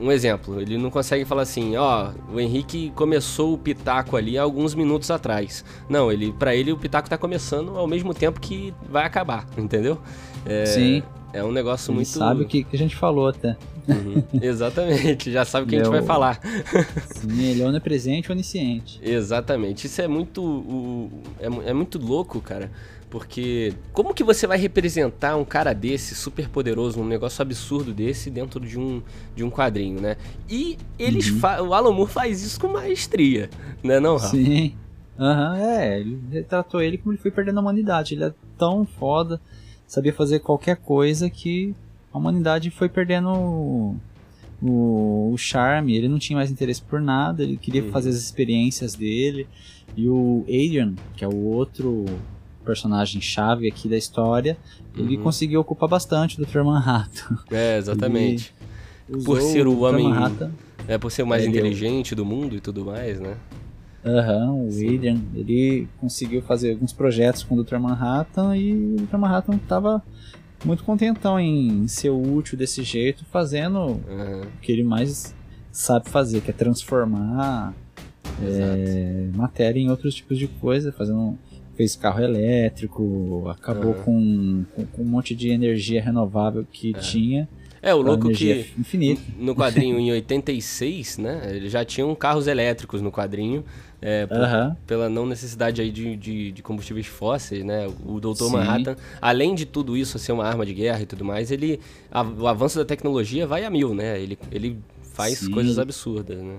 um 0.00 0.10
exemplo, 0.12 0.60
ele 0.60 0.76
não 0.78 0.90
consegue 0.90 1.24
falar 1.24 1.42
assim, 1.42 1.76
ó, 1.76 2.10
o 2.32 2.38
Henrique 2.40 2.90
começou 2.94 3.54
o 3.54 3.58
pitaco 3.58 4.16
ali 4.16 4.36
há 4.38 4.42
alguns 4.42 4.74
minutos 4.74 5.10
atrás. 5.10 5.64
Não, 5.88 6.10
ele, 6.12 6.32
para 6.32 6.54
ele 6.54 6.72
o 6.72 6.76
pitaco 6.78 7.08
tá 7.08 7.16
começando 7.18 7.76
ao 7.76 7.86
mesmo 7.86 8.12
tempo 8.14 8.40
que 8.40 8.72
vai 8.90 9.04
acabar, 9.04 9.46
entendeu? 9.58 9.98
É, 10.44 10.66
Sim. 10.66 11.02
É 11.34 11.42
um 11.42 11.50
negócio 11.50 11.90
Ele 11.90 11.96
muito. 11.96 12.08
sabe 12.10 12.42
o 12.42 12.46
que, 12.46 12.62
que 12.62 12.76
a 12.76 12.78
gente 12.78 12.94
falou 12.94 13.26
até. 13.28 13.56
Uhum, 13.88 14.22
Exatamente, 14.42 15.32
já 15.32 15.46
sabe 15.46 15.64
o 15.64 15.68
que 15.68 15.76
a 15.76 15.78
gente 15.78 15.86
é 15.88 15.90
vai 15.90 16.00
o- 16.00 16.04
falar. 16.04 16.38
Sim, 17.06 17.42
ele 17.44 17.62
é 17.62 17.66
onipresente 17.66 18.30
onisciente. 18.30 19.00
Exatamente. 19.02 19.86
Isso 19.86 20.02
é 20.02 20.06
muito. 20.06 20.42
o- 20.42 21.10
é, 21.40 21.70
é 21.70 21.72
muito 21.72 21.98
louco, 21.98 22.38
cara. 22.40 22.70
Porque 23.12 23.74
como 23.92 24.14
que 24.14 24.24
você 24.24 24.46
vai 24.46 24.56
representar 24.56 25.36
um 25.36 25.44
cara 25.44 25.74
desse, 25.74 26.14
super 26.14 26.48
poderoso, 26.48 26.98
um 26.98 27.04
negócio 27.06 27.42
absurdo 27.42 27.92
desse 27.92 28.30
dentro 28.30 28.58
de 28.58 28.78
um, 28.78 29.02
de 29.36 29.44
um 29.44 29.50
quadrinho, 29.50 30.00
né? 30.00 30.16
E 30.48 30.78
eles 30.98 31.28
Uhum. 31.28 31.68
o 31.68 31.74
Alan 31.74 31.92
Moore 31.92 32.10
faz 32.10 32.42
isso 32.42 32.58
com 32.58 32.68
maestria, 32.68 33.50
né 33.84 34.00
não, 34.00 34.16
Rafa? 34.16 34.30
Sim. 34.34 34.74
Aham, 35.18 35.58
é. 35.58 36.00
Ele 36.00 36.18
retratou 36.30 36.80
ele 36.80 36.96
como 36.96 37.12
ele 37.12 37.20
foi 37.20 37.30
perdendo 37.30 37.58
a 37.58 37.60
humanidade. 37.60 38.14
Ele 38.14 38.24
é 38.24 38.32
tão 38.56 38.86
foda, 38.86 39.38
sabia 39.86 40.14
fazer 40.14 40.40
qualquer 40.40 40.76
coisa 40.76 41.28
que 41.28 41.74
a 42.10 42.16
humanidade 42.16 42.70
foi 42.70 42.88
perdendo 42.88 43.28
o, 43.28 43.96
o, 44.62 45.32
o 45.34 45.36
charme. 45.36 45.94
Ele 45.94 46.08
não 46.08 46.18
tinha 46.18 46.38
mais 46.38 46.50
interesse 46.50 46.80
por 46.80 46.98
nada, 46.98 47.42
ele 47.42 47.58
queria 47.58 47.82
Uhum. 47.82 47.90
fazer 47.90 48.08
as 48.08 48.16
experiências 48.16 48.94
dele. 48.94 49.46
E 49.94 50.08
o 50.08 50.44
Adrian, 50.48 50.94
que 51.14 51.22
é 51.26 51.28
o 51.28 51.36
outro 51.36 52.06
personagem 52.62 53.20
chave 53.20 53.68
aqui 53.68 53.88
da 53.88 53.96
história, 53.96 54.56
ele 54.96 55.16
Uhum. 55.16 55.22
conseguiu 55.24 55.60
ocupar 55.60 55.88
bastante 55.88 56.36
do 56.36 56.46
Dr. 56.46 56.62
Manhattan. 56.62 57.38
É, 57.50 57.76
exatamente. 57.78 58.54
Usou 59.08 59.40
ser 59.40 59.66
o 59.66 59.74
Dr. 59.74 59.82
homem- 59.84 60.08
Manhattan 60.08 60.50
É 60.88 60.96
por 60.98 61.10
ser 61.12 61.22
o 61.22 61.26
mais 61.26 61.42
Ele 61.44 61.52
o- 61.52 61.54
inteligente 61.58 62.14
do 62.14 62.24
mundo 62.24 62.56
e 62.56 62.60
tudo 62.60 62.84
mais, 62.84 63.20
né? 63.20 63.36
Aham, 64.04 64.64
o 64.66 64.70
Sim. 64.72 64.96
Adrian, 64.96 65.20
ele 65.34 65.86
conseguiu 66.00 66.42
fazer 66.42 66.72
alguns 66.72 66.92
projetos 66.92 67.44
com 67.44 67.54
o 67.54 67.62
Dr. 67.62 67.76
Manhattan 67.78 68.56
e 68.56 68.72
o 68.74 68.96
Dr. 69.06 69.16
Manhattan 69.16 69.58
tava 69.58 70.02
muito 70.64 70.82
contentão 70.82 71.38
em 71.38 71.86
ser 71.86 72.10
útil 72.10 72.58
desse 72.58 72.82
jeito, 72.82 73.24
fazendo 73.30 73.78
Aham, 73.78 74.42
o 74.42 74.60
que 74.60 74.72
ele 74.72 74.82
mais 74.82 75.34
sabe 75.70 76.08
fazer, 76.10 76.40
que 76.40 76.50
é 76.50 76.54
transformar 76.54 77.74
é, 78.42 79.28
matéria 79.36 79.78
em 79.80 79.88
outros 79.90 80.14
tipos 80.14 80.36
de 80.38 80.48
coisa, 80.48 80.92
fazendo 80.92 81.38
fez 81.74 81.96
carro 81.96 82.20
elétrico, 82.22 83.48
acabou 83.48 83.94
com, 83.94 84.64
com, 84.74 84.86
com 84.86 85.02
um 85.02 85.06
monte 85.06 85.34
de 85.34 85.48
energia 85.50 86.02
renovável 86.02 86.66
que 86.70 86.92
tinha, 86.94 87.48
É, 87.80 87.94
o 87.94 88.00
louco 88.02 88.30
que 88.30 88.66
infinita. 88.78 89.20
no 89.38 89.54
quadrinho 89.54 89.98
em 89.98 90.10
86, 90.12 91.18
né? 91.18 91.42
Eles 91.54 91.72
já 91.72 91.84
tinham 91.84 92.14
carros 92.14 92.46
elétricos 92.46 93.00
no 93.00 93.10
quadrinho. 93.10 93.64
É, 94.04 94.26
por- 94.26 94.36
Aham, 94.38 94.76
pela 94.86 95.08
não 95.08 95.24
necessidade 95.24 95.80
aí 95.80 95.90
de, 95.92 96.16
de, 96.16 96.50
de 96.52 96.62
combustíveis 96.62 97.06
fósseis, 97.06 97.64
né? 97.64 97.86
O 98.04 98.18
Dr. 98.20 98.34
Sim. 98.46 98.50
Manhattan, 98.50 98.96
além 99.20 99.54
de 99.54 99.64
tudo 99.64 99.96
isso 99.96 100.18
ser 100.18 100.32
uma 100.32 100.44
arma 100.44 100.66
de 100.66 100.74
guerra 100.74 101.02
e 101.02 101.06
tudo 101.06 101.24
mais, 101.24 101.50
ele 101.52 101.78
a- 102.10 102.22
o 102.22 102.46
avanço 102.48 102.78
da 102.78 102.84
tecnologia 102.84 103.46
vai 103.46 103.64
a 103.64 103.70
mil, 103.70 103.94
né? 103.94 104.20
Ele, 104.20 104.36
ele 104.50 104.76
faz 105.14 105.38
Sim. 105.38 105.50
coisas 105.52 105.78
absurdas, 105.78 106.36
né? 106.38 106.58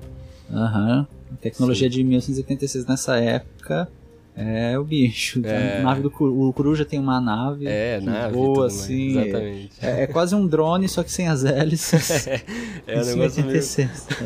aham. 0.51 1.07
A 1.31 1.35
tecnologia 1.35 1.89
de 1.89 2.03
1986 2.03 2.85
nessa 2.85 3.17
época 3.17 3.89
é 4.35 4.77
o 4.79 4.83
bicho. 4.83 5.41
É. 5.45 5.79
A 5.79 5.83
nave 5.83 6.01
do 6.01 6.07
o 6.19 6.51
Coruja 6.53 6.83
tem 6.85 6.99
uma 6.99 7.21
nave 7.21 7.67
É, 7.67 7.99
que 7.99 8.05
nave 8.05 8.33
voa 8.33 8.61
mais, 8.61 8.73
assim. 8.81 9.17
é- 9.17 9.21
Exatamente. 9.27 9.71
É, 9.81 10.03
é 10.03 10.07
quase 10.07 10.35
um 10.35 10.47
drone, 10.47 10.87
só 10.89 11.03
que 11.03 11.11
sem 11.11 11.27
as 11.27 11.43
hélices. 11.45 12.27
É 12.87 12.97
um 12.97 13.01
Isso 13.01 13.11
em 13.11 13.15
negócio 13.15 13.43
meio, 13.45 13.55
86. 13.55 14.07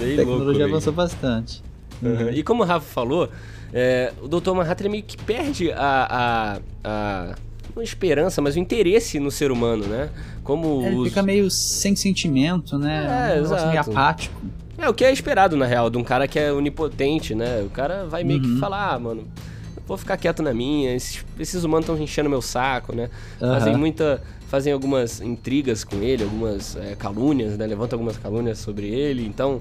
É, 0.00 0.04
bem 0.04 0.12
a 0.12 0.16
louco. 0.16 0.16
tecnologia 0.16 0.52
mesmo. 0.64 0.74
avançou 0.76 0.92
bastante. 0.92 1.62
Uhum. 2.02 2.30
E 2.30 2.42
como 2.42 2.62
o 2.62 2.66
Rafa 2.66 2.86
falou, 2.86 3.28
é, 3.72 4.12
o 4.22 4.28
Dr. 4.28 4.52
Manhattan 4.52 4.82
ele 4.84 4.88
meio 4.90 5.02
que 5.04 5.16
perde 5.16 5.70
a, 5.72 6.58
a, 6.58 6.58
a- 6.84 7.34
não 7.74 7.82
esperança, 7.82 8.40
mas 8.42 8.54
o 8.56 8.58
interesse 8.58 9.18
no 9.18 9.30
ser 9.30 9.50
humano, 9.50 9.84
né? 9.86 10.08
Como 10.42 10.82
É, 10.82 10.86
Ele 10.88 10.96
os... 10.96 11.08
fica 11.08 11.22
meio 11.22 11.50
sem 11.50 11.96
sentimento, 11.96 12.78
né? 12.78 13.32
É, 13.36 13.40
um 13.40 13.42
negócio 13.42 13.66
meio 13.68 13.80
exato. 13.80 13.90
apático. 13.90 14.40
É 14.78 14.88
o 14.88 14.94
que 14.94 15.04
é 15.04 15.12
esperado, 15.12 15.56
na 15.56 15.66
real, 15.66 15.88
de 15.90 15.96
um 15.98 16.04
cara 16.04 16.26
que 16.28 16.38
é 16.38 16.52
onipotente, 16.52 17.34
né? 17.34 17.62
O 17.64 17.70
cara 17.70 18.04
vai 18.06 18.24
meio 18.24 18.40
que 18.40 18.48
Uhum. 18.48 18.58
falar, 18.58 18.94
ah, 18.94 18.98
mano, 18.98 19.24
vou 19.86 19.96
ficar 19.96 20.16
quieto 20.16 20.42
na 20.42 20.52
minha, 20.52 20.94
esses, 20.94 21.24
esses 21.38 21.62
humanos 21.64 21.84
estão 21.88 22.02
enchendo 22.02 22.28
meu 22.28 22.42
saco, 22.42 22.94
né? 22.94 23.08
Aham. 23.40 23.54
Fazem 23.58 23.76
muita. 23.76 24.22
Fazem 24.48 24.72
algumas 24.72 25.20
intrigas 25.20 25.82
com 25.82 25.96
ele, 25.96 26.22
algumas 26.22 26.76
é, 26.76 26.94
calúnias, 26.96 27.56
né? 27.58 27.66
Levantam 27.66 27.96
algumas 27.96 28.16
calúnias 28.16 28.58
sobre 28.58 28.86
ele, 28.88 29.26
então. 29.26 29.60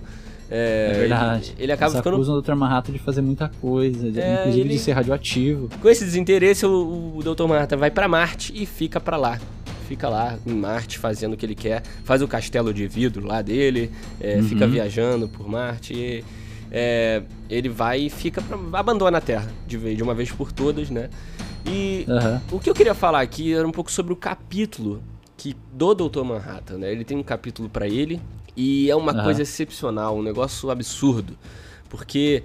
É, 0.52 0.92
É 0.94 1.00
verdade. 1.00 1.54
Ele, 1.56 1.64
ele 1.64 1.72
acaba 1.72 1.92
Eles 1.94 1.98
ficando. 1.98 2.16
acusam 2.16 2.36
o 2.36 2.42
Dr. 2.42 2.54
Manhattan 2.54 2.92
de 2.94 3.00
fazer 3.00 3.22
muita 3.22 3.50
coisa, 3.62 4.12
de- 4.12 4.20
É, 4.20 4.42
inclusive 4.42 4.62
ele- 4.68 4.74
de 4.76 4.80
ser 4.80 4.92
radioativo. 4.92 5.70
Com 5.82 5.90
esse 5.90 6.04
desinteresse, 6.06 6.66
o, 6.66 7.14
o 7.18 7.24
Dr. 7.24 7.48
Manhattan 7.48 7.78
vai 7.78 7.90
pra 7.90 8.08
Marte 8.08 8.52
e 8.56 8.66
fica 8.68 9.00
pra 9.00 9.18
lá. 9.18 9.40
Fica 9.88 10.10
lá 10.10 10.38
em 10.46 10.54
Marte 10.54 10.98
fazendo 10.98 11.34
o 11.34 11.38
que 11.38 11.46
ele 11.46 11.56
quer. 11.56 11.84
Faz 12.04 12.22
o 12.22 12.28
castelo 12.28 12.74
de 12.74 12.88
vidro 12.88 13.26
lá 13.28 13.42
dele, 13.42 13.92
é, 14.20 14.38
Uhum. 14.38 14.44
fica 14.44 14.68
viajando 14.68 15.28
por 15.28 15.48
Marte. 15.48 15.94
E, 15.94 16.24
é, 16.72 17.22
ele 17.50 17.70
vai 17.70 18.02
e 18.02 18.10
fica 18.10 18.42
pra, 18.42 18.58
abandona 18.80 19.18
a 19.18 19.22
Terra 19.22 19.52
de, 19.68 19.96
de 19.96 20.02
uma 20.02 20.14
vez 20.16 20.32
por 20.32 20.52
todas, 20.52 20.90
né? 20.90 21.10
E 21.66 22.06
Aham. 22.10 22.42
o 22.52 22.60
que 22.60 22.70
eu 22.70 22.74
queria 22.74 22.94
falar 22.96 23.22
aqui 23.22 23.54
era 23.54 23.68
um 23.68 23.72
pouco 23.72 23.92
sobre 23.92 24.12
o 24.12 24.16
capítulo 24.16 25.02
que 25.38 25.56
do 25.72 25.94
Dr. 25.94 26.24
Manhattan, 26.24 26.78
né? 26.80 26.92
Ele 26.92 27.04
tem 27.04 27.18
um 27.18 27.24
capítulo 27.24 27.70
pra 27.70 27.88
ele 27.88 28.20
e 28.56 28.90
é 28.90 28.96
uma 28.96 29.12
Aham. 29.12 29.24
coisa 29.24 29.42
excepcional, 29.44 30.18
um 30.18 30.24
negócio 30.24 30.70
absurdo, 30.70 31.38
porque 31.90 32.44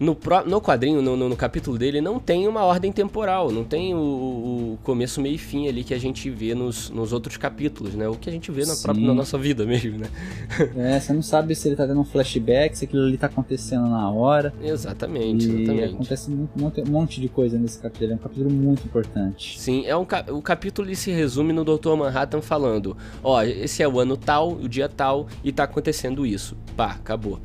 no, 0.00 0.16
no 0.46 0.60
quadrinho, 0.62 1.02
no, 1.02 1.14
no- 1.14 1.28
no 1.28 1.36
capítulo 1.36 1.76
dele, 1.76 2.00
não 2.00 2.18
tem 2.18 2.48
uma 2.48 2.64
ordem 2.64 2.90
temporal, 2.90 3.52
não 3.52 3.62
tem 3.62 3.94
o, 3.94 3.98
o 3.98 4.78
começo, 4.82 5.20
meio 5.20 5.34
e 5.34 5.38
fim 5.38 5.68
ali 5.68 5.84
que 5.84 5.92
a 5.92 5.98
gente 5.98 6.30
vê 6.30 6.54
nos, 6.54 6.88
nos 6.88 7.12
outros 7.12 7.36
capítulos, 7.36 7.94
né? 7.94 8.08
O 8.08 8.14
que 8.16 8.30
a 8.30 8.32
gente 8.32 8.50
vê 8.50 8.64
na, 8.64 8.74
própria, 8.74 9.06
na 9.06 9.12
nossa 9.14 9.36
vida 9.36 9.66
mesmo, 9.66 9.98
né? 9.98 10.06
É, 10.74 10.98
você 10.98 11.12
não 11.12 11.20
sabe 11.22 11.54
se 11.54 11.68
ele 11.68 11.76
tá 11.76 11.84
dando 11.84 12.00
um 12.00 12.04
flashback, 12.04 12.76
se 12.78 12.86
aquilo 12.86 13.04
ali 13.04 13.18
tá 13.18 13.26
acontecendo 13.26 13.86
na 13.88 14.10
hora. 14.10 14.54
Exatamente, 14.62 15.46
E 15.46 15.62
exatamente. 15.62 15.94
acontece 15.94 16.30
um 16.30 16.48
monte, 16.56 16.80
um 16.80 16.90
monte 16.90 17.20
de 17.20 17.28
coisa 17.28 17.58
nesse 17.58 17.78
capítulo. 17.78 18.12
É 18.12 18.14
um 18.14 18.18
capítulo 18.18 18.50
muito 18.50 18.84
importante. 18.86 19.60
Sim, 19.60 19.84
é 19.86 19.94
um, 19.96 20.06
o 20.32 20.40
capítulo 20.42 20.94
se 20.94 21.10
resume 21.10 21.52
no 21.52 21.62
Dr. 21.64 21.94
Manhattan 21.96 22.40
falando: 22.40 22.96
Ó, 23.22 23.42
esse 23.42 23.82
é 23.82 23.88
o 23.88 24.00
ano 24.00 24.16
tal, 24.16 24.52
o 24.52 24.68
dia 24.68 24.88
tal, 24.88 25.26
e 25.44 25.52
tá 25.52 25.64
acontecendo 25.64 26.24
isso. 26.24 26.56
Pá, 26.76 26.92
acabou. 26.92 27.38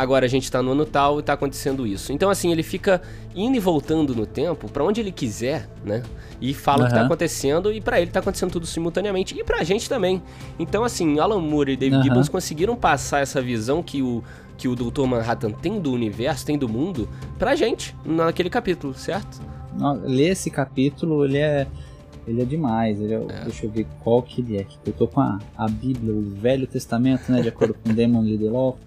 Agora 0.00 0.24
a 0.24 0.28
gente 0.30 0.50
tá 0.50 0.62
no 0.62 0.72
ano 0.72 0.86
tal 0.86 1.20
e 1.20 1.22
tá 1.22 1.34
acontecendo 1.34 1.86
isso. 1.86 2.10
Então, 2.10 2.30
assim, 2.30 2.50
ele 2.50 2.62
fica 2.62 3.02
indo 3.36 3.54
e 3.54 3.60
voltando 3.60 4.14
no 4.14 4.24
tempo 4.24 4.66
pra 4.70 4.82
onde 4.82 4.98
ele 4.98 5.12
quiser, 5.12 5.68
né? 5.84 6.02
E 6.40 6.54
fala 6.54 6.84
o 6.84 6.86
que 6.86 6.92
tá 6.94 7.00
Aham. 7.00 7.04
acontecendo, 7.04 7.70
e 7.70 7.82
pra 7.82 8.00
ele 8.00 8.10
tá 8.10 8.20
acontecendo 8.20 8.50
tudo 8.50 8.64
simultaneamente. 8.64 9.38
E 9.38 9.44
pra 9.44 9.62
gente 9.62 9.90
também. 9.90 10.22
Então, 10.58 10.84
assim, 10.84 11.18
Alan 11.18 11.38
Moore 11.42 11.72
e 11.72 11.76
David 11.76 11.96
Aham. 11.96 12.02
Gibbons 12.04 12.28
conseguiram 12.30 12.74
passar 12.76 13.20
essa 13.20 13.42
visão 13.42 13.82
que 13.82 14.00
o, 14.00 14.24
que 14.56 14.68
o 14.68 14.74
Dr. 14.74 15.04
Manhattan 15.04 15.50
tem 15.50 15.78
do 15.78 15.92
universo, 15.92 16.46
tem 16.46 16.56
do 16.56 16.66
mundo, 16.66 17.06
pra 17.38 17.54
gente, 17.54 17.94
naquele 18.02 18.48
capítulo, 18.48 18.94
certo? 18.94 19.42
Ler 20.02 20.30
esse 20.30 20.50
capítulo, 20.50 21.26
ele 21.26 21.36
é. 21.36 21.66
Ele 22.26 22.42
é 22.42 22.44
demais. 22.44 23.00
Ele 23.00 23.14
é- 23.14 23.42
Deixa 23.44 23.66
eu 23.66 23.70
ver 23.70 23.86
qual 24.02 24.22
que 24.22 24.40
ele 24.40 24.56
é. 24.58 24.66
Eu 24.86 24.92
tô 24.92 25.06
com 25.08 25.20
a, 25.20 25.38
a 25.56 25.68
Bíblia, 25.68 26.12
o 26.14 26.20
Velho 26.22 26.66
Testamento, 26.66 27.30
né? 27.32 27.40
De 27.42 27.48
acordo 27.48 27.74
com 27.74 27.92
Damon 27.94 28.22
Lindelof. 28.22 28.78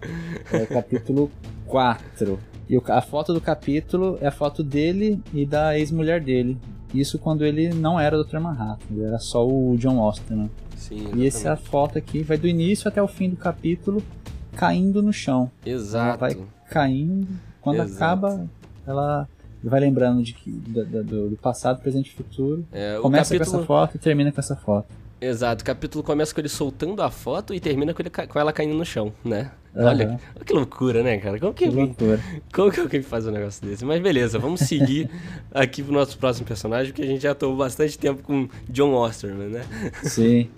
É 0.51 0.63
o 0.63 0.67
capítulo 0.67 1.31
4. 1.67 2.39
E 2.69 2.77
a 2.87 3.01
foto 3.01 3.33
do 3.33 3.41
capítulo 3.41 4.17
é 4.21 4.27
a 4.27 4.31
foto 4.31 4.63
dele 4.63 5.21
e 5.33 5.45
da 5.45 5.77
ex-mulher 5.77 6.21
dele. 6.21 6.57
Isso 6.93 7.17
quando 7.19 7.43
ele 7.45 7.69
não 7.73 7.99
era 7.99 8.17
o 8.17 8.23
Dr. 8.23 8.39
Manhattan, 8.39 8.85
ele 8.91 9.03
era 9.03 9.17
só 9.19 9.45
o 9.45 9.75
John 9.77 9.99
Austin, 9.99 10.33
né? 10.35 10.49
Sim, 10.77 11.07
E 11.15 11.25
essa 11.25 11.55
foto 11.55 11.97
aqui 11.97 12.21
vai 12.23 12.37
do 12.37 12.47
início 12.47 12.87
até 12.87 13.01
o 13.01 13.07
fim 13.07 13.29
do 13.29 13.35
capítulo 13.35 14.01
caindo 14.55 15.01
no 15.01 15.11
chão. 15.11 15.49
Ela 15.65 15.75
Exato. 15.75 16.19
vai 16.19 16.37
caindo. 16.69 17.27
Quando 17.61 17.77
Exato. 17.81 17.95
acaba, 17.95 18.45
ela 18.85 19.27
vai 19.69 19.79
lembrando 19.79 20.21
de 20.23 20.33
que, 20.33 20.49
da- 20.51 21.01
do, 21.01 21.29
do 21.29 21.37
passado, 21.37 21.81
presente 21.81 22.07
e 22.09 22.13
futuro. 22.13 22.65
É, 22.71 22.97
Começa 23.01 23.33
com 23.33 23.39
capítulo... 23.39 23.57
essa 23.59 23.67
foto 23.67 23.95
e 23.95 23.99
termina 23.99 24.31
com 24.31 24.39
essa 24.39 24.55
foto. 24.55 24.87
Exato, 25.21 25.61
o 25.61 25.65
capítulo 25.65 26.03
começa 26.03 26.33
com 26.33 26.41
ele 26.41 26.49
soltando 26.49 27.01
a 27.01 27.09
foto 27.09 27.53
e 27.53 27.59
termina 27.59 27.93
com, 27.93 28.01
ele, 28.01 28.09
com 28.09 28.37
ela 28.39 28.51
caindo 28.51 28.73
no 28.75 28.83
chão, 28.85 29.13
né? 29.23 29.51
Aham. 29.73 29.87
Olha, 29.87 30.07
olha 30.35 30.45
que 30.45 30.53
loucura, 30.53 31.01
né, 31.01 31.17
cara? 31.17 31.39
Como 31.39 31.53
que, 31.53 31.65
Que 31.69 31.73
loucura. 31.73 32.19
como 32.53 32.69
que 32.69 32.79
alguém 32.81 33.01
faz 33.01 33.25
um 33.25 33.31
negócio 33.31 33.65
desse? 33.65 33.85
Mas 33.85 34.01
beleza, 34.01 34.37
vamos 34.37 34.59
seguir 34.59 35.09
aqui 35.53 35.81
pro 35.81 35.93
nosso 35.93 36.17
próximo 36.17 36.45
personagem, 36.45 36.91
porque 36.91 37.03
a 37.03 37.07
gente 37.07 37.21
já 37.23 37.33
tomou 37.33 37.55
bastante 37.55 37.97
tempo 37.97 38.21
com 38.21 38.49
John 38.69 38.93
Osterman, 38.93 39.47
né? 39.47 39.61
Sim. 40.03 40.49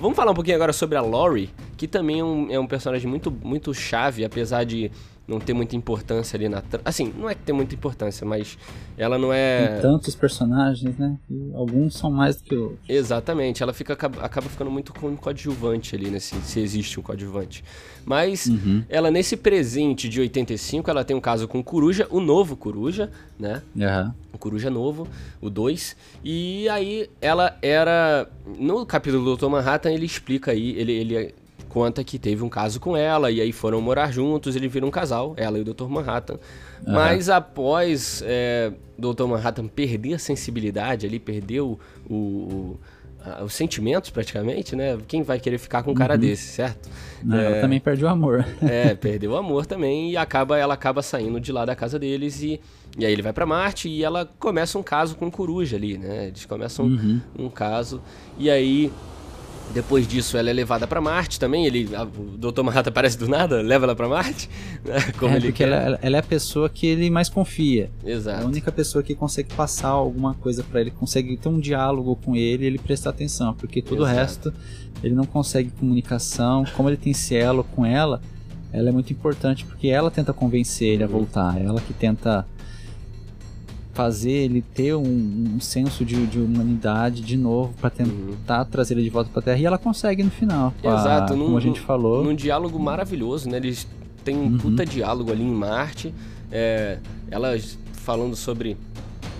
Vamos 0.00 0.16
falar 0.16 0.30
um 0.32 0.34
pouquinho 0.34 0.56
agora 0.56 0.72
sobre 0.72 0.96
a 0.96 1.00
Lori, 1.00 1.50
que 1.76 1.88
também 1.88 2.20
é 2.20 2.24
um, 2.24 2.50
é 2.50 2.58
um 2.58 2.66
personagem 2.66 3.08
muito, 3.08 3.30
muito 3.30 3.72
chave, 3.74 4.24
apesar 4.24 4.64
de 4.64 4.90
não 5.28 5.38
ter 5.38 5.52
muita 5.52 5.76
importância 5.76 6.38
ali 6.38 6.48
na. 6.48 6.62
Assim, 6.82 7.12
não 7.16 7.28
é 7.28 7.34
que 7.34 7.42
tem 7.42 7.54
muita 7.54 7.74
importância, 7.74 8.26
mas 8.26 8.56
ela 8.96 9.18
não 9.18 9.30
é. 9.30 9.68
Tem 9.68 9.82
tantos 9.82 10.14
personagens, 10.14 10.96
né? 10.96 11.18
E 11.30 11.50
alguns 11.54 11.94
são 11.96 12.10
mais 12.10 12.36
do 12.36 12.44
que 12.44 12.56
outros. 12.56 12.78
Exatamente, 12.88 13.62
ela 13.62 13.74
fica, 13.74 13.92
acaba 13.92 14.48
ficando 14.48 14.70
muito 14.70 14.94
com 14.94 15.08
um 15.08 15.16
coadjuvante 15.16 15.94
ali, 15.94 16.08
né? 16.10 16.18
Se, 16.18 16.34
se 16.36 16.58
existe 16.60 16.98
um 16.98 17.02
coadjuvante. 17.02 17.62
Mas 18.06 18.46
uhum. 18.46 18.82
ela, 18.88 19.10
nesse 19.10 19.36
presente 19.36 20.08
de 20.08 20.18
85, 20.18 20.90
ela 20.90 21.04
tem 21.04 21.14
um 21.14 21.20
caso 21.20 21.46
com 21.46 21.58
o 21.58 21.64
Coruja, 21.64 22.06
o 22.10 22.20
novo 22.20 22.56
Coruja, 22.56 23.10
né? 23.38 23.62
Uhum. 23.76 24.12
O 24.32 24.38
Coruja 24.38 24.70
novo, 24.70 25.06
o 25.42 25.50
2. 25.50 25.94
E 26.24 26.66
aí 26.70 27.10
ela 27.20 27.54
era. 27.60 28.26
No 28.58 28.86
capítulo 28.86 29.22
do 29.24 29.36
Dr. 29.36 29.50
Manhattan, 29.50 29.90
ele 29.90 30.06
explica 30.06 30.52
aí, 30.52 30.70
ele, 30.70 30.92
ele 30.92 31.34
conta 31.68 32.02
que 32.02 32.18
teve 32.18 32.42
um 32.42 32.48
caso 32.48 32.80
com 32.80 32.96
ela, 32.96 33.30
e 33.30 33.40
aí 33.40 33.52
foram 33.52 33.80
morar 33.80 34.10
juntos, 34.10 34.56
ele 34.56 34.68
vira 34.68 34.84
um 34.86 34.90
casal, 34.90 35.34
ela 35.36 35.58
e 35.58 35.62
o 35.62 35.64
Dr. 35.64 35.86
Manhattan. 35.88 36.34
Uhum. 36.34 36.94
Mas 36.94 37.28
após 37.28 38.22
é, 38.26 38.72
Dr. 38.98 39.24
Manhattan 39.26 39.68
perder 39.68 40.14
a 40.14 40.18
sensibilidade 40.18 41.06
ali, 41.06 41.18
perdeu 41.18 41.78
o, 42.08 42.14
o 42.14 42.80
os 43.44 43.52
sentimentos 43.52 44.10
praticamente, 44.10 44.74
né? 44.76 44.98
Quem 45.06 45.22
vai 45.22 45.38
querer 45.38 45.58
ficar 45.58 45.82
com 45.82 45.90
um 45.90 45.94
cara 45.94 46.14
uhum. 46.14 46.20
desse, 46.20 46.44
certo? 46.44 46.88
Não, 47.22 47.36
é, 47.36 47.44
ela 47.44 47.60
também 47.60 47.80
perdeu 47.80 48.06
o 48.06 48.10
amor. 48.10 48.46
é, 48.62 48.94
perdeu 48.96 49.32
o 49.32 49.36
amor 49.36 49.66
também 49.66 50.10
e 50.10 50.16
acaba, 50.16 50.56
ela 50.56 50.74
acaba 50.74 51.02
saindo 51.02 51.40
de 51.40 51.52
lá 51.52 51.64
da 51.64 51.74
casa 51.74 51.98
deles 51.98 52.42
e, 52.42 52.60
e 52.96 53.04
aí 53.04 53.12
ele 53.12 53.22
vai 53.22 53.32
para 53.32 53.44
Marte 53.44 53.88
e 53.88 54.02
ela 54.02 54.28
começa 54.38 54.78
um 54.78 54.82
caso 54.82 55.16
com 55.16 55.26
o 55.26 55.30
Coruja 55.30 55.76
ali, 55.76 55.98
né? 55.98 56.28
Eles 56.28 56.44
começam 56.46 56.86
uhum. 56.86 57.20
um, 57.38 57.46
um 57.46 57.50
caso 57.50 58.00
e 58.38 58.48
aí 58.50 58.90
depois 59.72 60.06
disso, 60.06 60.36
ela 60.36 60.50
é 60.50 60.52
levada 60.52 60.86
para 60.86 61.00
Marte 61.00 61.38
também. 61.38 61.66
Ele, 61.66 61.94
a, 61.94 62.04
o 62.04 62.36
Dr. 62.36 62.62
Manhattan 62.62 62.90
aparece 62.90 63.18
do 63.18 63.28
nada, 63.28 63.60
leva 63.62 63.84
ela 63.84 63.94
para 63.94 64.08
Marte. 64.08 64.48
Né? 64.84 65.12
Como 65.18 65.32
é, 65.32 65.36
ele 65.36 65.48
porque 65.48 65.62
ela, 65.62 65.98
ela, 66.00 66.16
é 66.16 66.20
a 66.20 66.22
pessoa 66.22 66.68
que 66.68 66.86
ele 66.86 67.10
mais 67.10 67.28
confia. 67.28 67.90
Exato. 68.04 68.40
É 68.40 68.44
a 68.44 68.46
única 68.46 68.72
pessoa 68.72 69.02
que 69.02 69.14
consegue 69.14 69.52
passar 69.54 69.88
alguma 69.88 70.34
coisa 70.34 70.62
para 70.62 70.80
ele, 70.80 70.90
consegue 70.90 71.36
ter 71.36 71.48
um 71.48 71.60
diálogo 71.60 72.16
com 72.16 72.34
ele 72.34 72.64
e 72.64 72.66
ele 72.66 72.78
prestar 72.78 73.10
atenção. 73.10 73.54
Porque 73.54 73.82
todo 73.82 74.02
Exato. 74.02 74.12
o 74.12 74.20
resto, 74.20 74.54
ele 75.02 75.14
não 75.14 75.24
consegue 75.24 75.70
comunicação. 75.70 76.64
Como 76.76 76.88
ele 76.88 76.96
tem 76.96 77.12
cielo 77.12 77.64
com 77.64 77.84
ela, 77.84 78.20
ela 78.72 78.88
é 78.88 78.92
muito 78.92 79.12
importante 79.12 79.64
porque 79.64 79.88
ela 79.88 80.10
tenta 80.10 80.32
convencer 80.32 80.88
ele 80.88 81.02
a 81.02 81.06
uhum. 81.06 81.12
voltar. 81.12 81.60
Ela 81.60 81.80
que 81.80 81.92
tenta 81.92 82.46
fazer 83.98 84.30
ele 84.30 84.62
ter 84.62 84.94
um, 84.94 85.56
um 85.56 85.60
senso 85.60 86.04
de, 86.04 86.24
de, 86.28 86.38
humanidade 86.38 87.20
de 87.20 87.36
novo 87.36 87.74
para 87.80 87.90
tentar 87.90 88.60
uhum. 88.60 88.64
trazer 88.70 88.94
ele 88.94 89.02
de 89.02 89.10
volta 89.10 89.28
para 89.28 89.42
Terra 89.42 89.58
e 89.58 89.66
ela 89.66 89.76
consegue 89.76 90.22
no 90.22 90.30
final. 90.30 90.72
Exato, 90.80 91.32
a, 91.32 91.36
num, 91.36 91.46
como 91.46 91.58
a 91.58 91.60
gente 91.60 91.80
falou. 91.80 92.22
Num 92.22 92.32
diálogo 92.32 92.78
maravilhoso, 92.78 93.50
né? 93.50 93.56
Eles 93.56 93.88
têm 94.24 94.36
um 94.36 94.42
uhum. 94.44 94.58
puta 94.58 94.86
diálogo 94.86 95.32
ali 95.32 95.42
em 95.42 95.50
Marte. 95.50 96.14
É, 96.52 96.98
elas 97.28 97.76
falando 97.92 98.36
sobre 98.36 98.76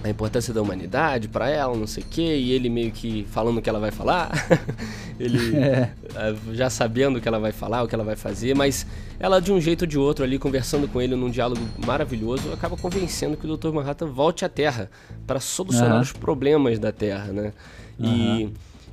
a 0.03 0.09
importância 0.09 0.55
da 0.55 0.63
humanidade 0.63 1.29
para 1.29 1.51
ela, 1.51 1.77
não 1.77 1.87
sei 1.87 2.03
o 2.03 2.07
quê, 2.07 2.37
e 2.37 2.53
ele 2.53 2.69
meio 2.69 2.91
que 2.93 3.27
falando 3.31 3.59
o 3.59 3.63
que 3.63 3.69
ela 3.69 3.81
vai 3.81 3.91
falar, 3.91 4.31
ele 5.19 5.57
é. 5.59 5.91
é. 6.15 6.35
já 6.53 6.71
sabendo 6.71 7.19
o 7.19 7.21
que 7.21 7.27
ela 7.27 7.39
vai 7.39 7.53
falar, 7.53 7.83
o 7.83 7.89
que 7.89 7.95
ela 7.95 8.05
vai 8.05 8.17
fazer, 8.17 8.55
mas 8.55 8.87
ela 9.19 9.41
de 9.41 9.53
um 9.53 9.61
jeito 9.61 9.83
ou 9.83 9.87
de 9.87 9.99
outro 9.99 10.25
ali 10.25 10.39
conversando 10.39 10.87
com 10.89 11.03
ele 11.03 11.17
num 11.17 11.31
diálogo 11.31 11.61
maravilhoso, 11.85 12.53
acaba 12.53 12.77
convencendo 12.77 13.37
que 13.37 13.47
o 13.47 13.57
Dr. 13.57 13.73
Manhattan 13.73 14.07
volte 14.07 14.45
à 14.45 14.49
Terra 14.49 14.91
para 15.27 15.41
solucionar 15.41 15.97
uhum. 15.97 16.03
os 16.03 16.13
problemas 16.13 16.79
da 16.79 16.93
Terra, 16.93 17.33
né? 17.33 17.53
Uhum. 17.99 18.53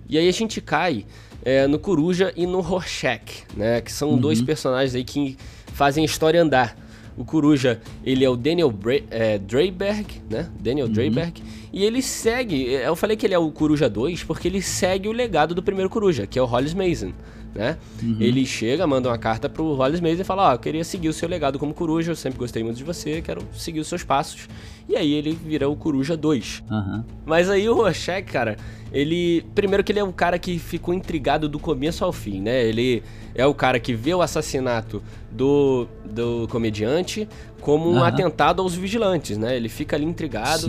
E, 0.10 0.16
e 0.16 0.18
aí 0.18 0.28
a 0.28 0.34
gente 0.34 0.60
cai 0.60 1.06
é, 1.43 1.68
no 1.68 1.78
Coruja 1.78 2.34
e 2.36 2.47
no 2.47 2.62
Rorschach, 2.62 3.43
né? 3.56 3.82
Que 3.82 3.91
são 3.91 4.12
uhum. 4.12 4.18
dois 4.18 4.41
personagens 4.41 4.95
aí 4.95 5.03
que 5.03 5.38
fazem 5.68 6.03
a 6.03 6.06
história 6.06 6.41
andar. 6.41 6.76
O 7.18 7.24
Coruja, 7.24 7.80
ele 8.03 8.26
é 8.26 8.30
o 8.30 8.36
Daniel 8.36 8.72
Bra 8.72 8.99
é, 9.09 9.38
Dreyberg, 9.38 10.22
né? 10.30 10.49
Daniel 10.59 10.88
uhum. 10.88 10.93
Dreyberg. 10.93 11.41
E 11.72 11.84
ele 11.84 12.01
segue, 12.01 12.63
eu 12.72 12.95
falei 12.95 13.18
que 13.18 13.26
ele 13.26 13.34
é 13.34 13.39
o 13.39 13.51
Coruja 13.51 13.89
2 13.89 14.24
porque 14.24 14.47
ele 14.47 14.61
segue 14.61 15.07
o 15.07 15.11
legado 15.11 15.55
do 15.55 15.63
primeiro 15.63 15.89
Coruja, 15.89 16.28
que 16.28 16.38
é 16.38 16.41
o 16.41 16.45
Hollis 16.45 16.74
Mason, 16.74 17.11
né? 17.56 17.78
Uhum. 18.03 18.18
Ele 18.20 18.45
chega, 18.45 18.86
manda 18.86 19.10
uma 19.10 19.18
carta 19.18 19.47
pro 19.47 19.74
Hollis 19.74 20.01
Mason 20.01 20.22
e 20.22 20.24
fala, 20.26 20.43
ó, 20.43 20.49
oh, 20.49 20.53
eu 20.56 20.60
queria 20.60 20.84
seguir 20.84 21.08
o 21.08 21.14
seu 21.14 21.28
legado 21.28 21.58
como 21.58 21.74
Coruja, 21.74 22.12
eu 22.12 22.16
sempre 22.16 22.38
gostei 22.38 22.64
muito 22.64 22.78
de 22.78 22.84
você, 22.84 23.22
quero 23.22 23.41
seguir 23.53 23.80
os 23.80 23.88
seus 23.88 24.03
passos. 24.03 24.47
E 24.88 24.95
aí 24.95 25.14
ele 25.14 25.32
vira 25.32 25.68
o 25.68 25.76
Coruja 25.76 26.16
2. 26.16 26.64
Uhum. 26.70 27.03
Mas 27.26 27.49
aí 27.49 27.68
o 27.68 27.74
Rorschach, 27.74 28.24
cara, 28.24 28.58
ele... 28.91 29.43
Primeiro 29.56 29.84
que 29.84 29.91
ele 29.91 29.99
é 29.99 30.03
um 30.03 30.12
cara 30.12 30.38
que 30.38 30.60
ficou 30.60 30.93
intrigado 30.93 31.49
do 31.49 31.58
começo 31.58 32.03
ao 32.03 32.12
fim, 32.12 32.41
né? 32.41 32.64
Ele 32.64 33.01
é 33.34 33.45
o 33.45 33.53
cara 33.53 33.80
que 33.80 33.93
vê 33.93 34.14
o 34.14 34.22
assassinato 34.22 35.01
do, 35.32 35.88
do 36.06 36.47
comediante 36.49 37.28
como 37.66 37.89
um 37.89 37.95
uhum. 37.95 38.03
atentado 38.03 38.62
aos 38.62 38.76
vigilantes, 38.76 39.39
né? 39.39 39.56
Ele 39.56 39.68
fica 39.68 39.95
ali 39.95 40.06
intrigado. 40.06 40.68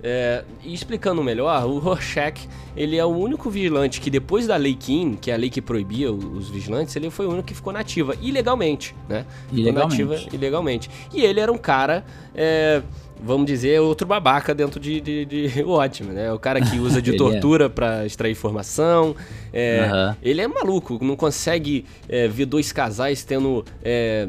É, 0.00 0.44
e 0.62 0.72
explicando 0.72 1.22
melhor, 1.24 1.66
o 1.66 1.80
Rorschach, 1.80 2.48
ele 2.76 2.96
é 2.96 3.04
o 3.04 3.08
único 3.08 3.50
vigilante 3.50 4.00
que 4.00 4.08
depois 4.08 4.46
da 4.46 4.56
Lei 4.56 4.76
Kim, 4.76 5.18
que 5.20 5.32
é 5.32 5.34
a 5.34 5.36
lei 5.36 5.50
que 5.50 5.60
proibia 5.60 6.12
os 6.26 6.48
vigilantes, 6.48 6.94
ele 6.96 7.10
foi 7.10 7.26
o 7.26 7.30
único 7.30 7.48
que 7.48 7.54
ficou 7.54 7.72
nativa, 7.72 8.14
ilegalmente, 8.20 8.94
né? 9.08 9.24
Ilegalmente. 9.52 9.96
Ficou 9.96 10.14
nativa 10.14 10.36
ilegalmente. 10.36 10.90
E 11.12 11.22
ele 11.22 11.40
era 11.40 11.52
um 11.52 11.58
cara... 11.58 12.04
É, 12.34 12.82
vamos 13.22 13.46
dizer, 13.46 13.80
outro 13.80 14.06
babaca 14.06 14.54
dentro 14.54 14.78
de, 14.78 15.00
de, 15.00 15.24
de 15.24 15.62
Watchmen, 15.64 16.12
né? 16.12 16.32
O 16.32 16.38
cara 16.38 16.60
que 16.60 16.78
usa 16.78 17.00
de 17.00 17.12
é. 17.14 17.16
tortura 17.16 17.66
é. 17.66 17.68
para 17.68 18.06
extrair 18.06 18.32
informação. 18.32 19.14
É, 19.52 19.88
uhum. 19.90 20.16
Ele 20.22 20.40
é 20.40 20.48
maluco, 20.48 20.98
não 21.02 21.16
consegue 21.16 21.84
é, 22.08 22.28
ver 22.28 22.46
dois 22.46 22.72
casais 22.72 23.24
tendo 23.24 23.64
é, 23.82 24.28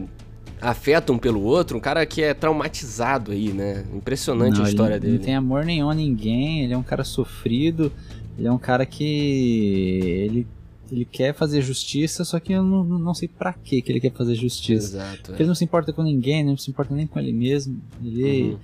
afeto 0.61 1.13
um 1.13 1.17
pelo 1.17 1.41
outro. 1.43 1.77
Um 1.77 1.81
cara 1.81 2.05
que 2.05 2.21
é 2.23 2.33
traumatizado 2.33 3.31
aí, 3.31 3.49
né? 3.49 3.83
Impressionante 3.93 4.57
não, 4.57 4.65
a 4.65 4.69
história 4.69 4.95
ele 4.95 5.01
dele. 5.01 5.17
Não 5.17 5.25
tem 5.25 5.35
amor 5.35 5.65
nenhum 5.65 5.89
a 5.89 5.95
ninguém, 5.95 6.63
ele 6.63 6.73
é 6.73 6.77
um 6.77 6.83
cara 6.83 7.03
sofrido. 7.03 7.91
Ele 8.37 8.47
é 8.47 8.51
um 8.51 8.57
cara 8.57 8.85
que. 8.85 10.27
Ele 10.29 10.47
ele 10.91 11.05
quer 11.05 11.33
fazer 11.33 11.61
justiça, 11.61 12.23
só 12.23 12.39
que 12.39 12.53
eu 12.53 12.63
não, 12.63 12.83
não 12.83 13.13
sei 13.13 13.27
para 13.27 13.53
que 13.53 13.83
ele 13.87 13.99
quer 13.99 14.11
fazer 14.11 14.35
justiça. 14.35 14.97
Exato. 14.97 15.33
Ele 15.33 15.45
não 15.45 15.55
se 15.55 15.63
importa 15.63 15.91
com 15.93 16.03
ninguém, 16.03 16.43
não 16.43 16.57
se 16.57 16.69
importa 16.69 16.93
nem 16.93 17.07
com 17.07 17.19
ele 17.19 17.33
mesmo. 17.33 17.81
Ele, 18.03 18.51
uhum. 18.51 18.59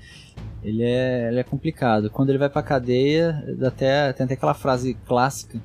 ele, 0.64 0.84
é, 0.84 1.30
ele 1.30 1.40
é 1.40 1.44
complicado. 1.44 2.10
Quando 2.10 2.30
ele 2.30 2.38
vai 2.38 2.50
pra 2.50 2.64
cadeia, 2.64 3.44
até, 3.66 4.14
tem 4.14 4.26
até 4.26 4.34
aquela 4.34 4.54
frase 4.54 4.94
clássica 5.06 5.60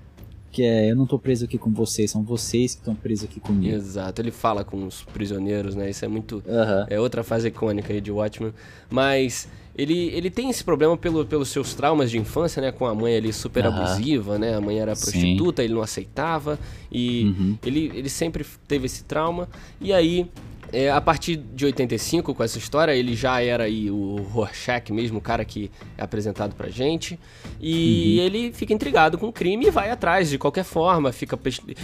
que 0.50 0.62
é 0.62 0.90
eu 0.90 0.96
não 0.96 1.06
tô 1.06 1.18
preso 1.18 1.44
aqui 1.44 1.58
com 1.58 1.70
vocês, 1.70 2.10
são 2.10 2.22
vocês 2.22 2.74
que 2.74 2.80
estão 2.80 2.94
presos 2.94 3.26
aqui 3.26 3.38
comigo. 3.38 3.76
Exato, 3.76 4.20
ele 4.20 4.30
fala 4.30 4.64
com 4.64 4.86
os 4.86 5.02
prisioneiros, 5.02 5.74
né? 5.74 5.90
Isso 5.90 6.04
é 6.04 6.08
muito. 6.08 6.36
Uhum. 6.46 6.86
É 6.88 6.98
outra 6.98 7.22
frase 7.22 7.48
icônica 7.48 7.92
aí 7.92 8.00
de 8.00 8.10
Watchmen. 8.10 8.52
Mas 8.90 9.48
ele, 9.78 10.08
ele 10.08 10.28
tem 10.28 10.50
esse 10.50 10.64
problema 10.64 10.96
pelo, 10.96 11.24
pelos 11.24 11.50
seus 11.50 11.72
traumas 11.72 12.10
de 12.10 12.18
infância, 12.18 12.60
né? 12.60 12.72
Com 12.72 12.84
a 12.84 12.92
mãe 12.92 13.16
ali 13.16 13.32
super 13.32 13.64
abusiva, 13.64 14.36
né? 14.36 14.56
A 14.56 14.60
mãe 14.60 14.80
era 14.80 14.96
prostituta, 14.96 15.62
Sim. 15.62 15.66
ele 15.66 15.74
não 15.74 15.82
aceitava. 15.82 16.58
E 16.90 17.26
uhum. 17.26 17.58
ele, 17.64 17.92
ele 17.94 18.08
sempre 18.08 18.44
teve 18.66 18.86
esse 18.86 19.04
trauma. 19.04 19.48
E 19.80 19.92
aí 19.92 20.28
é, 20.72 20.90
a 20.90 21.00
partir 21.00 21.36
de 21.36 21.64
85, 21.64 22.34
com 22.34 22.44
essa 22.44 22.58
história, 22.58 22.92
ele 22.92 23.14
já 23.14 23.40
era 23.42 23.64
aí 23.64 23.90
o 23.90 24.16
Rorschach 24.16 24.92
mesmo, 24.92 25.18
o 25.18 25.20
cara 25.20 25.44
que 25.44 25.70
é 25.96 26.02
apresentado 26.02 26.54
pra 26.54 26.68
gente. 26.68 27.18
E 27.60 28.18
uhum. 28.18 28.24
ele 28.24 28.52
fica 28.52 28.72
intrigado 28.72 29.16
com 29.16 29.28
o 29.28 29.32
crime 29.32 29.66
e 29.66 29.70
vai 29.70 29.90
atrás 29.90 30.28
de 30.30 30.38
qualquer 30.38 30.64
forma. 30.64 31.10
fica 31.12 31.38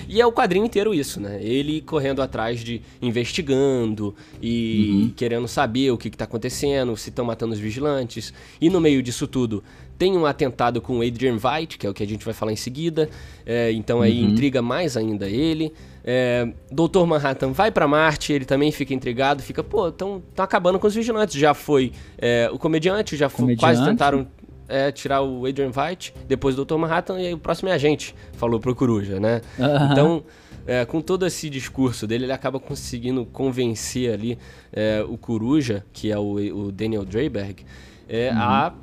E 0.09 0.21
é 0.21 0.27
o 0.27 0.33
quadrinho 0.33 0.67
inteiro 0.67 0.93
isso, 0.93 1.21
né? 1.21 1.39
Ele 1.43 1.81
correndo 1.81 2.21
atrás 2.21 2.61
de. 2.61 2.83
investigando 3.01 4.15
e 4.41 4.91
uhum. 4.91 5.13
querendo 5.17 5.49
saber 5.49 5.91
o 5.91 5.99
que, 5.99 6.11
que 6.11 6.17
tá 6.17 6.25
acontecendo, 6.25 6.97
se 6.97 7.09
estão 7.09 7.25
matando 7.25 7.55
os 7.55 7.59
vigilantes. 7.59 8.33
E 8.61 8.69
no 8.69 8.81
meio 8.81 9.03
disso 9.03 9.27
tudo, 9.27 9.63
tem 9.99 10.17
um 10.17 10.27
atentado 10.27 10.81
com 10.81 10.99
o 10.99 11.03
Adrian 11.03 11.37
Veidt, 11.37 11.79
que 11.79 11.87
é 11.87 11.91
o 11.91 11.95
que 11.95 12.03
a 12.03 12.07
gente 12.07 12.25
vai 12.25 12.35
falar 12.35 12.53
em 12.53 12.57
seguida. 12.57 13.09
É, 13.47 13.73
então 13.73 14.01
aí 14.01 14.23
uhum. 14.23 14.31
intriga 14.31 14.61
mais 14.61 14.97
ainda 14.97 15.29
ele. 15.29 15.73
É, 16.05 16.49
Doutor 16.71 17.07
Manhattan 17.07 17.53
vai 17.53 17.71
para 17.71 17.89
Marte, 17.89 18.33
ele 18.33 18.45
também 18.45 18.71
fica 18.71 18.93
intrigado, 18.93 19.43
fica, 19.43 19.65
pô, 19.65 19.89
estão 19.89 20.23
acabando 20.37 20.79
com 20.79 20.87
os 20.87 20.95
vigilantes. 20.95 21.37
Já 21.37 21.55
foi 21.55 21.93
é, 22.19 22.51
o 22.53 22.59
comediante, 22.59 23.17
já 23.17 23.29
foi, 23.29 23.57
quase 23.57 23.85
tentaram 23.85 24.27
é, 24.69 24.91
tirar 24.93 25.23
o 25.23 25.47
Adrian 25.47 25.71
Veidt, 25.71 26.15
depois 26.27 26.59
o 26.59 26.65
Dr. 26.65 26.77
Manhattan, 26.77 27.21
e 27.21 27.27
aí 27.27 27.35
o 27.35 27.39
próximo 27.39 27.69
é 27.69 27.73
a 27.73 27.79
gente, 27.79 28.15
falou 28.33 28.61
pro 28.61 28.75
Coruja, 28.75 29.21
né? 29.21 29.41
Uhum. 29.59 29.93
Então, 29.93 30.25
é, 30.67 30.85
com 30.85 31.01
todo 31.01 31.27
esse 31.27 31.51
discurso 31.51 32.07
dele, 32.07 32.25
ele 32.25 32.33
acaba 32.33 32.59
conseguindo 32.59 33.25
convencer 33.27 34.13
ali 34.13 34.39
é, 34.73 35.05
o 35.07 35.17
Coruja, 35.17 35.85
que 35.93 36.11
é 36.11 36.19
o, 36.19 36.35
o 36.35 36.73
Daniel 36.73 37.05
Dreyberg, 37.05 37.65
é, 38.09 38.31
uhum. 38.31 38.39
a 38.39 38.75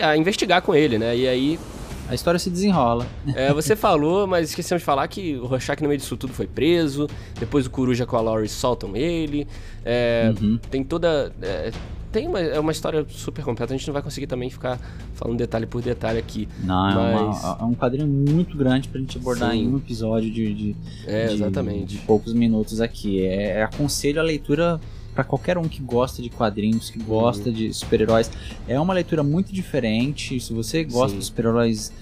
a 0.00 0.16
investigar 0.16 0.62
com 0.62 0.74
ele, 0.74 0.98
né? 0.98 1.16
E 1.16 1.28
aí. 1.28 1.58
A 2.08 2.14
história 2.14 2.38
se 2.38 2.50
desenrola. 2.50 3.06
É, 3.34 3.54
você 3.54 3.74
falou, 3.74 4.26
mas 4.26 4.50
esquecemos 4.50 4.82
de 4.82 4.84
falar 4.84 5.08
que 5.08 5.36
o 5.36 5.46
Rorschach 5.46 5.80
no 5.80 5.88
meio 5.88 5.98
disso 5.98 6.14
tudo 6.14 6.34
foi 6.34 6.46
preso. 6.46 7.08
Depois 7.38 7.64
o 7.64 7.70
Coruja 7.70 8.04
com 8.04 8.16
a 8.16 8.20
Laurie 8.20 8.48
soltam 8.48 8.94
ele. 8.94 9.46
É, 9.82 10.30
uhum. 10.38 10.58
Tem 10.70 10.84
toda. 10.84 11.32
É, 11.40 11.70
tem 12.12 12.28
uma, 12.28 12.38
é 12.38 12.60
uma 12.60 12.70
história 12.70 13.06
super 13.08 13.42
completa. 13.42 13.72
A 13.72 13.76
gente 13.76 13.86
não 13.86 13.94
vai 13.94 14.02
conseguir 14.02 14.26
também 14.26 14.50
ficar 14.50 14.78
falando 15.14 15.38
detalhe 15.38 15.64
por 15.64 15.80
detalhe 15.80 16.18
aqui. 16.18 16.46
Não, 16.62 16.92
mas... 16.92 17.42
é, 17.42 17.46
uma, 17.46 17.58
é 17.60 17.64
um 17.64 17.74
quadrinho 17.74 18.06
muito 18.06 18.56
grande 18.56 18.88
pra 18.88 19.00
gente 19.00 19.16
abordar 19.16 19.52
Sim. 19.52 19.62
em 19.62 19.68
um 19.68 19.78
episódio 19.78 20.30
de, 20.30 20.54
de, 20.54 20.76
é, 21.06 21.28
de, 21.28 21.34
exatamente. 21.34 21.96
de 21.96 21.98
poucos 21.98 22.34
minutos 22.34 22.82
aqui. 22.82 23.24
É, 23.24 23.60
é, 23.60 23.62
aconselho 23.62 24.20
a 24.20 24.22
leitura 24.22 24.78
para 25.14 25.24
qualquer 25.24 25.58
um 25.58 25.64
que 25.64 25.82
gosta 25.82 26.22
de 26.22 26.30
quadrinhos, 26.30 26.90
que 26.90 26.98
gosta 26.98 27.48
Uhum. 27.48 27.54
de 27.54 27.72
super-heróis. 27.72 28.30
É 28.66 28.78
uma 28.80 28.94
leitura 28.94 29.22
muito 29.22 29.52
diferente. 29.52 30.40
Se 30.40 30.52
você 30.52 30.84
gosta 30.84 31.10
Sim. 31.10 31.16
dos 31.18 31.26
super-heróis, 31.26 31.92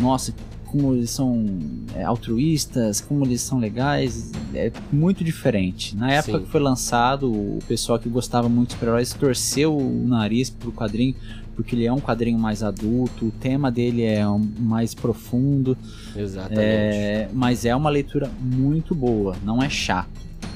nossa, 0.00 0.34
como 0.66 0.92
eles 0.94 1.10
são 1.10 1.46
é, 1.94 2.02
altruístas, 2.02 3.00
como 3.00 3.24
eles 3.24 3.40
são 3.42 3.58
legais, 3.58 4.32
é 4.54 4.72
muito 4.90 5.22
diferente. 5.22 5.94
Na 5.96 6.10
época 6.10 6.38
Sim. 6.38 6.44
que 6.44 6.50
foi 6.50 6.60
lançado, 6.60 7.30
o 7.30 7.58
pessoal 7.68 7.98
que 7.98 8.08
gostava 8.08 8.48
muito 8.48 8.68
de 8.68 8.74
super-heróis 8.74 9.12
torceu 9.12 9.76
o 9.76 10.06
nariz 10.08 10.50
pro 10.50 10.72
quadrinho, 10.72 11.14
porque 11.54 11.76
ele 11.76 11.84
é 11.86 11.92
um 11.92 12.00
quadrinho 12.00 12.38
mais 12.38 12.62
adulto, 12.64 13.26
o 13.26 13.30
tema 13.30 13.70
dele 13.70 14.02
é 14.02 14.26
um- 14.28 14.48
mais 14.58 14.92
profundo, 14.94 15.78
Exatamente. 16.16 16.58
é, 16.60 17.28
mas 17.32 17.64
é 17.64 17.76
uma 17.76 17.88
leitura 17.90 18.28
muito 18.40 18.92
boa, 18.96 19.36
não 19.44 19.62
é 19.62 19.68
chato. 19.70 20.08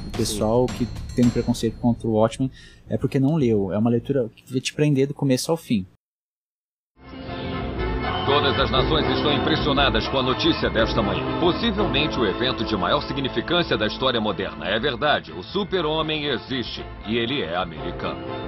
O 0.08 0.16
pessoal 0.16 0.66
que 0.66 0.88
um 1.26 1.30
preconceito 1.30 1.78
contra 1.78 2.06
o 2.06 2.12
Watchmen 2.12 2.50
é 2.88 2.96
porque 2.96 3.18
não 3.18 3.36
leu, 3.36 3.72
é 3.72 3.78
uma 3.78 3.90
leitura 3.90 4.28
que 4.28 4.50
vai 4.50 4.60
te 4.60 4.74
prender 4.74 5.06
do 5.06 5.14
começo 5.14 5.50
ao 5.50 5.56
fim. 5.56 5.86
Todas 8.26 8.60
as 8.60 8.70
nações 8.70 9.08
estão 9.16 9.32
impressionadas 9.32 10.06
com 10.08 10.18
a 10.18 10.22
notícia 10.22 10.68
desta 10.68 11.02
manhã. 11.02 11.40
Possivelmente 11.40 12.18
o 12.18 12.26
evento 12.26 12.62
de 12.62 12.76
maior 12.76 13.00
significância 13.00 13.76
da 13.76 13.86
história 13.86 14.20
moderna. 14.20 14.66
É 14.66 14.78
verdade, 14.78 15.32
o 15.32 15.42
super-homem 15.42 16.26
existe 16.26 16.84
e 17.06 17.16
ele 17.16 17.40
é 17.40 17.56
americano. 17.56 18.47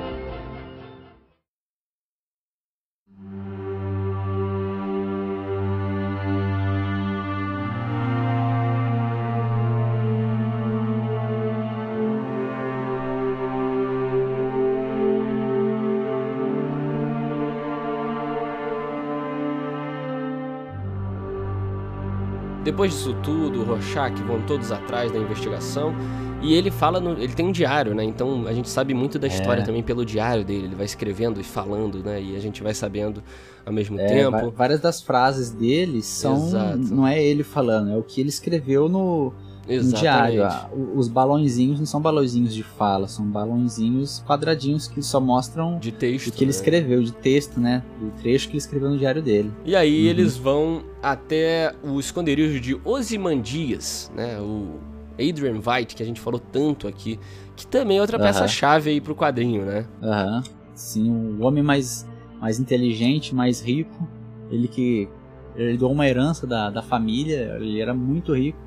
Depois 22.70 22.92
disso 22.92 23.14
tudo, 23.22 23.60
o 23.60 23.64
Rorschach 23.64 24.14
vão 24.22 24.40
todos 24.42 24.70
atrás 24.70 25.10
da 25.10 25.18
investigação 25.18 25.92
e 26.40 26.54
ele 26.54 26.70
fala, 26.70 27.00
no, 27.00 27.12
ele 27.12 27.32
tem 27.34 27.44
um 27.44 27.52
diário, 27.52 27.94
né? 27.94 28.04
Então 28.04 28.46
a 28.46 28.52
gente 28.52 28.68
sabe 28.68 28.94
muito 28.94 29.18
da 29.18 29.26
história 29.26 29.62
É. 29.62 29.64
também 29.64 29.82
pelo 29.82 30.04
diário 30.06 30.44
dele. 30.44 30.66
Ele 30.66 30.74
vai 30.76 30.86
escrevendo 30.86 31.40
e 31.40 31.44
falando, 31.44 32.02
né? 32.02 32.22
E 32.22 32.36
a 32.36 32.38
gente 32.40 32.62
vai 32.62 32.72
sabendo 32.72 33.22
ao 33.66 33.72
mesmo 33.72 33.98
É, 33.98 34.06
tempo. 34.06 34.50
várias 34.52 34.80
das 34.80 35.02
frases 35.02 35.50
dele 35.50 36.00
são. 36.00 36.36
Exato. 36.36 36.78
Não 36.78 37.06
é 37.06 37.20
ele 37.22 37.42
falando, 37.42 37.90
é 37.90 37.96
o 37.96 38.02
que 38.02 38.20
ele 38.20 38.28
escreveu 38.30 38.88
no 38.88 39.32
Exatamente. 39.68 40.00
diário. 40.00 40.44
Ah, 40.44 40.68
o- 40.72 40.98
Os 40.98 41.08
balãozinhos 41.08 41.78
não 41.78 41.86
são 41.86 42.00
balãozinhos 42.00 42.54
de 42.54 42.62
fala, 42.62 43.06
são 43.06 43.24
balãozinhos 43.26 44.22
quadradinhos 44.26 44.88
que 44.88 45.02
só 45.02 45.20
mostram 45.20 45.78
De 45.78 45.92
texto. 45.92 46.28
o 46.28 46.32
que 46.32 46.44
ele 46.44 46.50
né? 46.50 46.56
escreveu, 46.56 47.02
de 47.02 47.12
texto, 47.12 47.60
né? 47.60 47.82
Do 48.00 48.10
trecho 48.20 48.46
que 48.48 48.52
ele 48.52 48.58
escreveu 48.58 48.90
no 48.90 48.98
diário 48.98 49.22
dele. 49.22 49.50
E 49.64 49.76
aí 49.76 50.04
Uhum. 50.04 50.10
eles 50.10 50.36
vão 50.36 50.82
até 51.02 51.74
o 51.84 52.00
esconderijo 52.00 52.60
de 52.60 52.74
Ozymandias, 52.84 54.10
né? 54.14 54.40
O 54.40 54.78
Adrian 55.14 55.60
Veidt, 55.60 55.94
que 55.94 56.02
a 56.02 56.06
gente 56.06 56.20
falou 56.20 56.40
tanto 56.40 56.88
aqui, 56.88 57.18
que 57.56 57.66
também 57.66 57.98
é 57.98 58.00
outra 58.00 58.16
Aham. 58.16 58.26
peça-chave 58.26 58.90
aí 58.90 59.00
pro 59.00 59.14
quadrinho, 59.14 59.64
né? 59.64 59.86
Aham. 60.02 60.42
Sim, 60.74 61.10
o 61.38 61.42
homem 61.44 61.62
mais, 61.62 62.08
mais 62.40 62.58
inteligente, 62.58 63.34
mais 63.34 63.60
rico. 63.60 64.08
Ele 64.50 64.66
que 64.66 65.08
ele 65.54 65.76
doou 65.76 65.92
uma 65.92 66.08
herança 66.08 66.46
da, 66.46 66.70
da 66.70 66.80
família, 66.82 67.56
ele 67.60 67.80
era 67.80 67.92
muito 67.92 68.34
rico. 68.34 68.58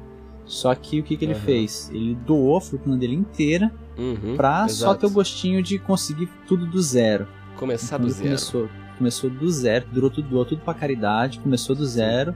Só 0.45 0.73
que 0.75 0.99
o 0.99 1.03
que, 1.03 1.15
que 1.17 1.25
ele 1.25 1.33
Aham. 1.33 1.41
fez? 1.41 1.89
Ele 1.93 2.15
doou 2.15 2.57
a 2.57 2.61
fortuna 2.61 2.97
dele 2.97 3.15
inteira 3.15 3.71
Uhum, 3.97 4.35
pra 4.35 4.67
só 4.67 4.87
exato. 4.87 4.99
ter 5.01 5.05
o 5.05 5.09
gostinho 5.11 5.61
de 5.63 5.77
conseguir 5.79 6.27
tudo 6.47 6.65
do 6.65 6.81
zero. 6.81 7.27
Começar 7.57 7.95
Então 7.97 8.07
do 8.07 8.11
zero. 8.13 8.23
Começou, 8.27 8.69
começou 8.97 9.29
do 9.29 9.49
zero, 9.51 9.85
durou 9.91 10.09
tudo, 10.09 10.27
doou 10.27 10.45
tudo 10.45 10.61
pra 10.61 10.73
caridade, 10.73 11.39
começou 11.39 11.75
do 11.75 11.85
zero 11.85 12.35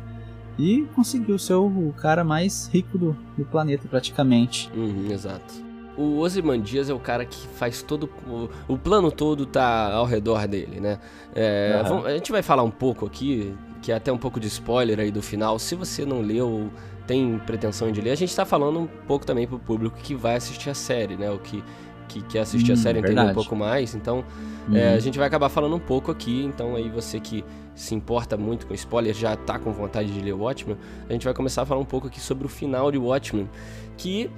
e 0.58 0.88
conseguiu 0.96 1.38
ser 1.38 1.54
o 1.56 1.94
cara 1.98 2.24
mais 2.24 2.70
rico 2.74 2.98
do, 2.98 3.18
do 3.38 3.44
planeta 3.46 3.88
praticamente. 3.90 4.70
Uhum, 4.76 5.12
exato. 5.12 5.54
O 5.98 6.20
Ozymandias 6.20 6.90
é 6.92 6.94
o 6.94 7.00
cara 7.00 7.26
que 7.26 7.48
faz 7.56 7.82
todo. 7.82 8.08
O, 8.28 8.74
o 8.74 8.78
plano 8.78 9.12
todo 9.12 9.48
tá 9.48 9.92
ao 9.94 10.06
redor 10.06 10.48
dele, 10.48 10.80
né? 10.80 11.00
É, 11.34 11.74
Aham. 11.80 11.90
vamos- 11.90 12.06
a 12.06 12.12
gente 12.14 12.32
vai 12.32 12.44
falar 12.44 12.62
um 12.62 12.70
pouco 12.72 13.04
aqui, 13.06 13.52
que 13.82 13.92
é 13.92 13.96
até 13.96 14.12
um 14.12 14.18
pouco 14.18 14.40
de 14.40 14.48
spoiler 14.48 15.00
aí 15.00 15.12
do 15.12 15.22
final. 15.22 15.58
Se 15.60 15.76
você 15.76 16.06
não 16.06 16.22
leu, 16.22 16.70
tem 17.06 17.40
pretensão 17.46 17.92
de 17.92 18.02
ler, 18.02 18.12
a 18.12 18.16
gente 18.16 18.36
tá 18.36 18.46
falando 18.46 18.80
um 18.80 18.88
pouco 18.88 19.26
também 19.26 19.48
pro 19.48 19.60
público 19.60 19.98
que 20.02 20.14
vai 20.16 20.36
assistir 20.36 20.70
a 20.70 20.74
série, 20.74 21.16
né? 21.18 21.30
O 21.32 21.40
que, 21.40 21.64
que 22.08 22.22
quer 22.24 22.40
assistir 22.40 22.72
a 22.72 22.76
Hum, 22.76 22.78
série 22.78 23.00
entender 23.00 23.24
um 23.24 23.30
pouco 23.30 23.56
mais. 23.56 23.96
Então, 23.96 24.24
é, 24.72 24.90
Uhum. 24.90 24.96
a 24.96 25.00
gente 25.00 25.18
vai 25.18 25.28
acabar 25.28 25.50
falando 25.50 25.76
um 25.76 25.80
pouco 25.80 26.12
aqui. 26.12 26.44
Então, 26.44 26.76
aí 26.76 26.90
você 26.90 27.20
que 27.20 27.44
se 27.76 27.94
importa 27.96 28.36
muito 28.36 28.66
com 28.68 28.74
spoiler, 28.74 29.14
já 29.14 29.36
tá 29.36 29.60
com 29.60 29.72
vontade 29.72 30.12
de 30.12 30.20
ler 30.22 30.34
Watchmen, 30.34 30.78
a 31.08 31.14
gente 31.14 31.24
vai 31.26 31.34
começar 31.34 31.62
a 31.62 31.66
falar 31.66 31.80
um 31.80 31.86
pouco 31.86 32.08
aqui 32.08 32.20
sobre 32.20 32.46
o 32.46 32.50
final 32.50 32.92
de 32.92 32.98
Watchmen, 32.98 33.48
que 33.96 34.30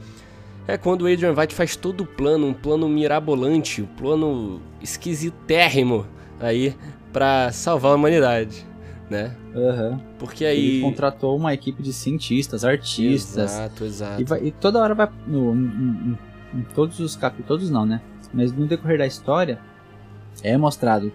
é 0.68 0.78
quando 0.78 1.04
o 1.04 1.08
Adrian 1.12 1.34
Veidt 1.34 1.56
faz 1.56 1.76
todo 1.76 2.02
o 2.02 2.06
plano, 2.06 2.46
um 2.48 2.54
plano 2.54 2.88
mirabolante, 2.90 3.82
um 3.82 3.86
plano 3.86 4.62
esquisitérrimo 4.82 6.06
aí 6.40 6.76
pra 7.12 7.52
salvar 7.52 7.94
a 7.94 7.96
humanidade, 7.96 8.66
né? 9.10 9.36
Aham. 9.55 9.99
Porque 10.18 10.43
Ele 10.43 10.76
aí 10.78 10.82
contratou 10.82 11.36
uma 11.36 11.53
equipe 11.53 11.82
de 11.82 11.91
cientistas, 11.93 12.64
artistas. 12.64 13.51
Exato, 13.53 13.84
exato. 13.86 14.22
E, 14.22 14.26
vai- 14.26 14.43
e 14.45 14.51
toda 14.51 14.80
hora 14.80 14.93
vai. 14.93 15.10
No, 15.28 15.53
em, 15.55 15.66
em- 15.66 16.18
em 16.60 16.62
todos 16.76 16.99
os 16.99 17.16
capítulos. 17.16 17.47
Todos 17.47 17.70
não, 17.70 17.86
né? 17.86 18.01
Mas 18.34 18.51
no 18.51 18.66
decorrer 18.68 18.97
da 18.99 19.07
história 19.07 19.60
é 20.43 20.55
mostrado 20.57 21.12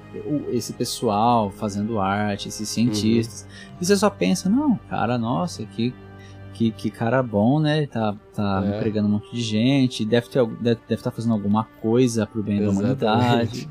esse 0.51 0.73
pessoal 0.73 1.51
fazendo 1.51 1.99
arte, 2.01 2.49
esses 2.49 2.69
cientistas. 2.69 3.43
Uhum. 3.49 3.77
E 3.81 3.85
você 3.87 3.97
só 3.97 4.11
pensa, 4.11 4.49
não, 4.51 4.77
cara, 4.91 5.17
nossa, 5.17 5.65
que, 5.65 5.95
que, 6.55 6.71
que 6.71 6.91
cara 6.91 7.23
bom, 7.23 7.61
né? 7.61 7.87
Tá, 7.87 8.15
tá 8.35 8.63
É. 8.65 8.77
empregando 8.77 9.09
um 9.09 9.11
monte 9.13 9.31
de 9.35 9.43
gente, 9.43 10.05
deve 10.05 10.27
estar 10.29 10.45
deve, 10.45 10.81
deve 10.89 10.95
estar 10.95 11.11
fazendo 11.11 11.33
alguma 11.35 11.65
coisa 11.83 12.27
pro 12.27 12.43
bem 12.43 12.63
da 12.63 12.71
humanidade. 12.71 13.69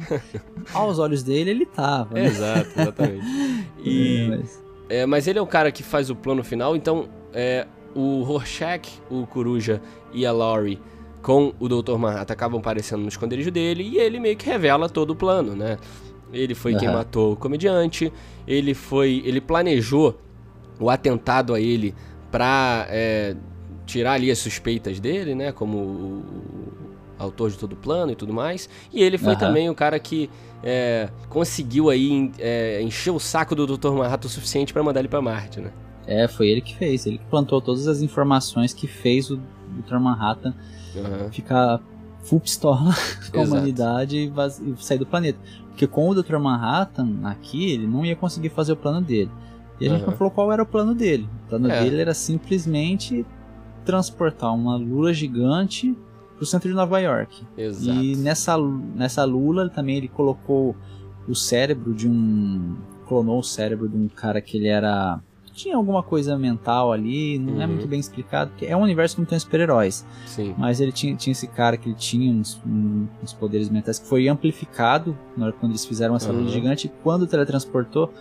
Aos 0.73 0.99
olhos 0.99 1.23
dele, 1.23 1.49
ele 1.51 1.65
tava. 1.65 2.13
né? 2.15 2.25
Exato, 2.25 2.69
exatamente. 2.79 3.25
E 3.83 4.17
É, 4.21 4.27
mas- 4.27 4.63
É, 4.89 5.05
mas 5.05 5.27
ele 5.27 5.39
é 5.39 5.41
o 5.41 5.47
cara 5.47 5.71
que 5.71 5.81
faz 5.83 6.09
o 6.09 6.15
plano 6.15 6.43
final, 6.43 6.75
então 6.75 7.07
é, 7.33 7.65
o 7.95 8.21
Rorschach, 8.23 8.89
o 9.09 9.25
Coruja 9.25 9.81
e 10.13 10.25
a 10.25 10.31
Laurie 10.31 10.79
com 11.21 11.53
o 11.59 11.67
Dr. 11.69 11.97
Manhattan 11.97 12.33
acabam 12.33 12.59
aparecendo 12.59 13.01
no 13.01 13.07
esconderijo 13.07 13.49
dele 13.49 13.83
e 13.83 13.97
ele 13.97 14.19
meio 14.19 14.35
que 14.37 14.45
revela 14.45 14.89
todo 14.89 15.11
o 15.11 15.15
plano, 15.15 15.55
né? 15.55 15.77
Ele 16.33 16.53
foi 16.55 16.75
quem 16.75 16.87
Aham. 16.87 16.97
matou 16.97 17.33
o 17.33 17.35
comediante, 17.35 18.11
ele 18.47 18.73
foi, 18.73 19.21
ele 19.25 19.39
planejou 19.39 20.19
o 20.79 20.89
atentado 20.89 21.53
a 21.53 21.59
ele 21.61 21.93
pra 22.33 22.87
é, 22.89 23.35
tirar 23.85 24.13
ali 24.13 24.31
as 24.31 24.39
suspeitas 24.39 24.99
dele, 24.99 25.35
né? 25.35 25.51
Como 25.51 25.77
o, 25.77 26.23
autor 27.19 27.51
de 27.51 27.59
todo 27.59 27.73
o 27.73 27.75
plano 27.75 28.11
e 28.11 28.15
tudo 28.15 28.33
mais. 28.33 28.67
E 28.91 29.03
ele 29.03 29.19
foi 29.19 29.33
Aham. 29.33 29.39
também 29.39 29.69
o 29.69 29.75
cara 29.75 29.99
que 29.99 30.31
é, 30.63 31.09
conseguiu 31.29 31.91
aí 31.91 32.31
é, 32.39 32.81
encher 32.81 33.11
o 33.11 33.19
saco 33.19 33.53
do 33.53 33.67
Dr. 33.67 33.91
Manhattan 33.91 34.27
o 34.27 34.31
suficiente 34.31 34.73
pra 34.73 34.81
mandar 34.81 34.99
ele 34.99 35.07
pra 35.07 35.21
Marte, 35.21 35.61
né? 35.61 35.71
É, 36.07 36.27
foi 36.27 36.47
ele 36.47 36.61
que 36.61 36.75
fez. 36.75 37.05
Ele 37.05 37.19
que 37.19 37.25
plantou 37.25 37.61
todas 37.61 37.87
as 37.87 38.01
informações 38.01 38.73
que 38.73 38.87
fez 38.87 39.29
o 39.29 39.37
Dr. 39.37 39.99
Manhattan 39.99 40.55
Aham. 40.97 41.31
ficar 41.31 41.79
full 42.23 42.39
pistola 42.39 42.95
com 43.31 43.41
a 43.41 43.43
humanidade 43.43 44.17
e 44.17 44.83
sair 44.83 44.97
do 44.97 45.05
planeta. 45.05 45.37
Porque 45.69 45.85
com 45.85 46.09
o 46.09 46.15
Dr. 46.15 46.37
Manhattan 46.39 47.19
aqui, 47.25 47.73
ele 47.73 47.85
não 47.85 48.03
ia 48.03 48.15
conseguir 48.15 48.49
fazer 48.49 48.73
o 48.73 48.75
plano 48.75 49.01
dele. 49.01 49.29
E 49.83 49.87
a 49.87 49.89
gente 49.89 50.01
Aham. 50.03 50.11
não 50.11 50.17
falou 50.17 50.31
qual 50.31 50.51
era 50.51 50.63
o 50.63 50.65
plano 50.65 50.95
dele. 50.95 51.27
O 51.45 51.49
plano 51.49 51.69
É. 51.69 51.83
dele 51.83 51.99
era 52.01 52.13
simplesmente 52.13 53.25
transportar 53.85 54.53
uma 54.55 54.77
lula 54.77 55.13
gigante 55.13 55.93
pro 56.37 56.45
centro 56.45 56.69
de 56.69 56.75
Nova 56.75 56.99
York. 56.99 57.45
Exato. 57.57 57.99
E 57.99 58.15
nessa, 58.15 58.57
nessa 58.95 59.23
lula 59.25 59.69
também 59.69 59.97
ele 59.97 60.07
colocou 60.07 60.73
o 61.27 61.35
cérebro 61.35 61.93
de 61.93 62.07
um. 62.07 62.75
clonou 63.07 63.39
o 63.39 63.43
cérebro 63.43 63.89
de 63.89 63.97
um 63.97 64.07
cara 64.07 64.39
que 64.41 64.55
ele 64.57 64.67
era. 64.67 65.19
Tinha 65.53 65.75
alguma 65.75 66.01
coisa 66.01 66.37
mental 66.37 66.91
ali, 66.93 67.37
não 67.37 67.61
é 67.61 67.65
Uhum. 67.65 67.73
muito 67.73 67.87
bem 67.87 67.99
explicado, 67.99 68.49
porque 68.51 68.65
é 68.65 68.75
um 68.75 68.81
universo 68.81 69.15
que 69.15 69.21
não 69.21 69.27
tem 69.27 69.37
super-heróis. 69.37 70.03
Mas 70.57 70.79
ele 70.79 70.91
tinha, 70.91 71.13
tinha 71.15 71.31
esse 71.31 71.45
cara 71.47 71.77
que 71.77 71.89
ele 71.89 71.95
tinha 71.95 72.31
uns, 72.33 72.59
uns 73.21 73.33
poderes 73.33 73.69
mentais 73.69 73.99
que 73.99 74.07
foi 74.07 74.27
amplificado 74.29 75.15
na 75.37 75.45
hora 75.47 75.53
quando 75.59 75.73
eles 75.73 75.85
fizeram 75.85 76.15
essa 76.15 76.31
lula 76.31 76.45
Aham. 76.45 76.51
gigante. 76.53 76.87
E 76.87 76.91
quando 77.03 77.27
teletransportou, 77.27 78.11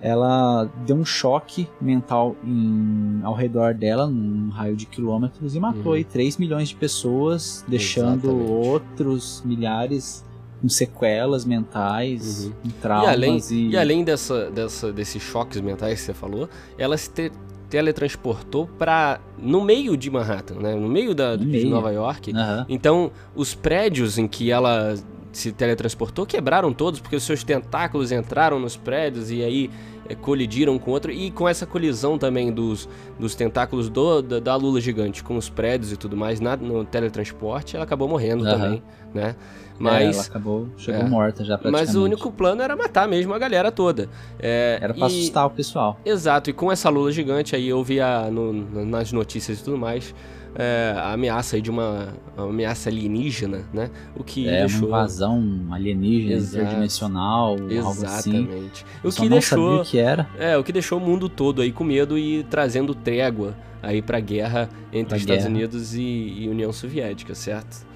ela 0.00 0.70
deu 0.86 0.96
um 0.96 1.04
choque 1.04 1.68
mental 1.80 2.36
em- 2.44 3.20
ao 3.22 3.34
redor 3.34 3.74
dela, 3.74 4.06
num 4.06 4.50
raio 4.50 4.76
de 4.76 4.86
quilômetros, 4.86 5.54
e 5.54 5.60
matou 5.60 5.86
Uhum. 5.86 5.92
aí 5.92 6.04
3 6.04 6.36
milhões 6.36 6.68
de 6.68 6.76
pessoas, 6.76 7.64
deixando 7.66 8.28
Exatamente. 8.30 8.50
outros 8.52 9.42
milhares 9.44 10.24
com 10.60 10.68
sequelas 10.68 11.44
mentais, 11.44 12.46
Uhum. 12.46 12.52
com 12.62 12.68
E 12.68 12.72
traumas. 12.72 13.08
além, 13.10 13.38
e- 13.50 13.68
e 13.70 13.76
além 13.76 14.02
dessa, 14.04 14.50
dessa, 14.50 14.92
desses 14.92 15.22
choques 15.22 15.60
mentais 15.60 16.00
que 16.00 16.06
você 16.06 16.14
falou, 16.14 16.48
ela 16.78 16.96
se 16.96 17.10
te- 17.10 17.32
teletransportou 17.68 18.66
para 18.78 19.20
no 19.38 19.60
meio 19.62 19.96
de 19.96 20.08
Manhattan, 20.10 20.54
né? 20.56 20.74
No 20.74 20.88
meio 20.88 21.14
da, 21.14 21.32
No 21.32 21.38
de 21.38 21.46
meio. 21.46 21.68
Nova 21.68 21.90
York. 21.92 22.32
Aham. 22.32 22.64
Então, 22.68 23.10
os 23.34 23.54
prédios 23.54 24.18
em 24.18 24.26
que 24.28 24.50
ela 24.50 24.94
se 25.36 25.52
teletransportou 25.52 26.24
quebraram 26.26 26.72
todos 26.72 26.98
porque 27.00 27.16
os 27.16 27.22
seus 27.22 27.44
tentáculos 27.44 28.10
entraram 28.10 28.58
nos 28.58 28.76
prédios 28.76 29.30
e 29.30 29.42
aí 29.42 29.70
é, 30.08 30.14
colidiram 30.14 30.78
com 30.78 30.90
outro. 30.90 31.10
E 31.12 31.30
com 31.30 31.48
essa 31.48 31.66
colisão 31.66 32.16
também 32.16 32.50
dos, 32.52 32.88
dos 33.18 33.34
tentáculos 33.34 33.88
do, 33.88 34.22
da, 34.22 34.40
da 34.40 34.56
Lula 34.56 34.80
gigante 34.80 35.22
com 35.22 35.36
os 35.36 35.48
prédios 35.48 35.92
e 35.92 35.96
tudo 35.96 36.16
mais 36.16 36.40
na, 36.40 36.56
no 36.56 36.84
teletransporte, 36.84 37.76
ela 37.76 37.84
acabou 37.84 38.08
morrendo 38.08 38.46
Aham. 38.46 38.58
também, 38.58 38.82
né? 39.14 39.36
É, 39.78 39.84
ela 39.84 39.92
Mas, 39.92 40.30
acabou, 40.30 40.68
chegou 40.78 41.02
é. 41.02 41.04
morta 41.04 41.44
já 41.44 41.58
praticamente. 41.58 41.86
mas 41.88 41.94
o 41.96 42.02
único 42.04 42.32
plano 42.32 42.62
era 42.62 42.74
matar 42.74 43.06
mesmo 43.06 43.34
a 43.34 43.38
galera 43.38 43.70
toda. 43.70 44.08
É, 44.38 44.78
Era 44.80 44.94
pra 44.94 45.02
e- 45.02 45.06
assustar 45.06 45.44
o 45.46 45.50
pessoal. 45.50 46.00
Exato, 46.02 46.48
e 46.48 46.52
com 46.54 46.72
essa 46.72 46.88
lula 46.88 47.12
gigante 47.12 47.54
aí 47.54 47.68
eu 47.68 47.84
vi 47.84 48.00
a, 48.00 48.30
no- 48.30 48.54
nas 48.86 49.12
notícias 49.12 49.60
e 49.60 49.64
tudo 49.64 49.76
mais 49.76 50.14
é, 50.58 50.94
a 50.96 51.12
ameaça 51.12 51.56
aí 51.56 51.62
de 51.62 51.70
uma, 51.70 52.08
uma 52.36 52.48
ameaça 52.48 52.88
alienígena, 52.88 53.64
né? 53.72 53.90
O 54.16 54.24
que 54.24 54.48
É 54.48 54.60
deixou. 54.60 54.80
uma 54.80 54.86
invasão 54.88 55.66
alienígena, 55.70 56.34
Exato. 56.36 56.64
interdimensional, 56.64 57.50
algo 57.50 57.66
assim. 58.06 58.36
Exatamente. 58.36 58.86
Eu 59.04 59.10
O 59.10 59.12
que 59.12 59.28
deixou. 59.28 59.80
o 59.80 59.84
que 59.84 59.98
era. 59.98 60.28
É, 60.38 60.56
o 60.56 60.64
que 60.64 60.72
deixou 60.72 60.98
o 60.98 61.00
mundo 61.00 61.28
todo 61.28 61.60
aí 61.62 61.70
com 61.72 61.84
medo 61.84 62.16
e 62.18 62.42
trazendo 62.44 62.94
trégua 62.94 63.54
aí 63.82 64.00
pra 64.00 64.18
guerra 64.18 64.68
entre 64.92 65.08
Pra 65.10 65.16
Estados 65.18 65.44
guerra. 65.44 65.54
Unidos 65.54 65.94
e, 65.94 66.00
e 66.02 66.48
União 66.48 66.72
Soviética, 66.72 67.34
certo? 67.34 67.86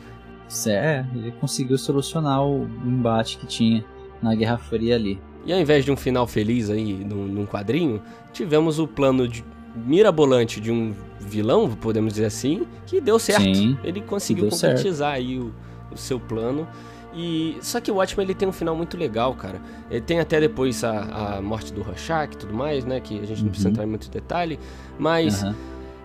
É, 0.66 1.04
ele 1.14 1.32
conseguiu 1.40 1.78
solucionar 1.78 2.44
o 2.44 2.68
embate 2.84 3.38
que 3.38 3.46
tinha 3.46 3.84
na 4.20 4.34
Guerra 4.34 4.58
Fria 4.58 4.96
ali. 4.96 5.20
E 5.46 5.52
ao 5.52 5.58
invés 5.60 5.84
de 5.84 5.90
um 5.92 5.96
final 5.96 6.26
feliz 6.26 6.68
aí 6.68 6.92
num, 7.04 7.24
num 7.26 7.46
quadrinho, 7.46 8.02
tivemos 8.32 8.78
o 8.78 8.86
plano 8.86 9.26
de 9.26 9.44
mirabolante 9.74 10.60
de 10.60 10.70
um 10.70 10.94
vilão, 11.20 11.68
podemos 11.70 12.14
dizer 12.14 12.26
assim, 12.26 12.66
que 12.86 13.00
deu 13.00 13.18
certo. 13.18 13.42
Sim, 13.44 13.78
Ele 13.84 14.00
conseguiu 14.00 14.44
deu 14.46 14.50
certo. 14.50 14.72
concretizar 14.76 15.12
aí 15.14 15.38
o, 15.38 15.52
o 15.92 15.96
seu 15.96 16.18
plano. 16.18 16.66
E 17.12 17.56
só 17.60 17.80
que 17.80 17.90
o 17.90 17.96
Watchmen 17.96 18.24
ele 18.24 18.34
tem 18.34 18.48
um 18.48 18.52
final 18.52 18.74
muito 18.76 18.96
legal, 18.96 19.34
cara. 19.34 19.60
Ele 19.90 20.00
tem 20.00 20.20
até 20.20 20.38
depois 20.40 20.84
a, 20.84 21.36
a 21.38 21.42
morte 21.42 21.72
do 21.72 21.82
Rorschach 21.82 22.32
e 22.32 22.36
tudo 22.36 22.54
mais, 22.54 22.84
né? 22.84 23.00
Que 23.00 23.18
a 23.20 23.24
gente 23.26 23.42
não 23.42 23.48
precisa 23.50 23.68
Uhum. 23.68 23.72
entrar 23.72 23.84
em 23.84 23.88
muito 23.88 24.08
detalhe. 24.10 24.58
Mas 24.98 25.42
aham. 25.42 25.56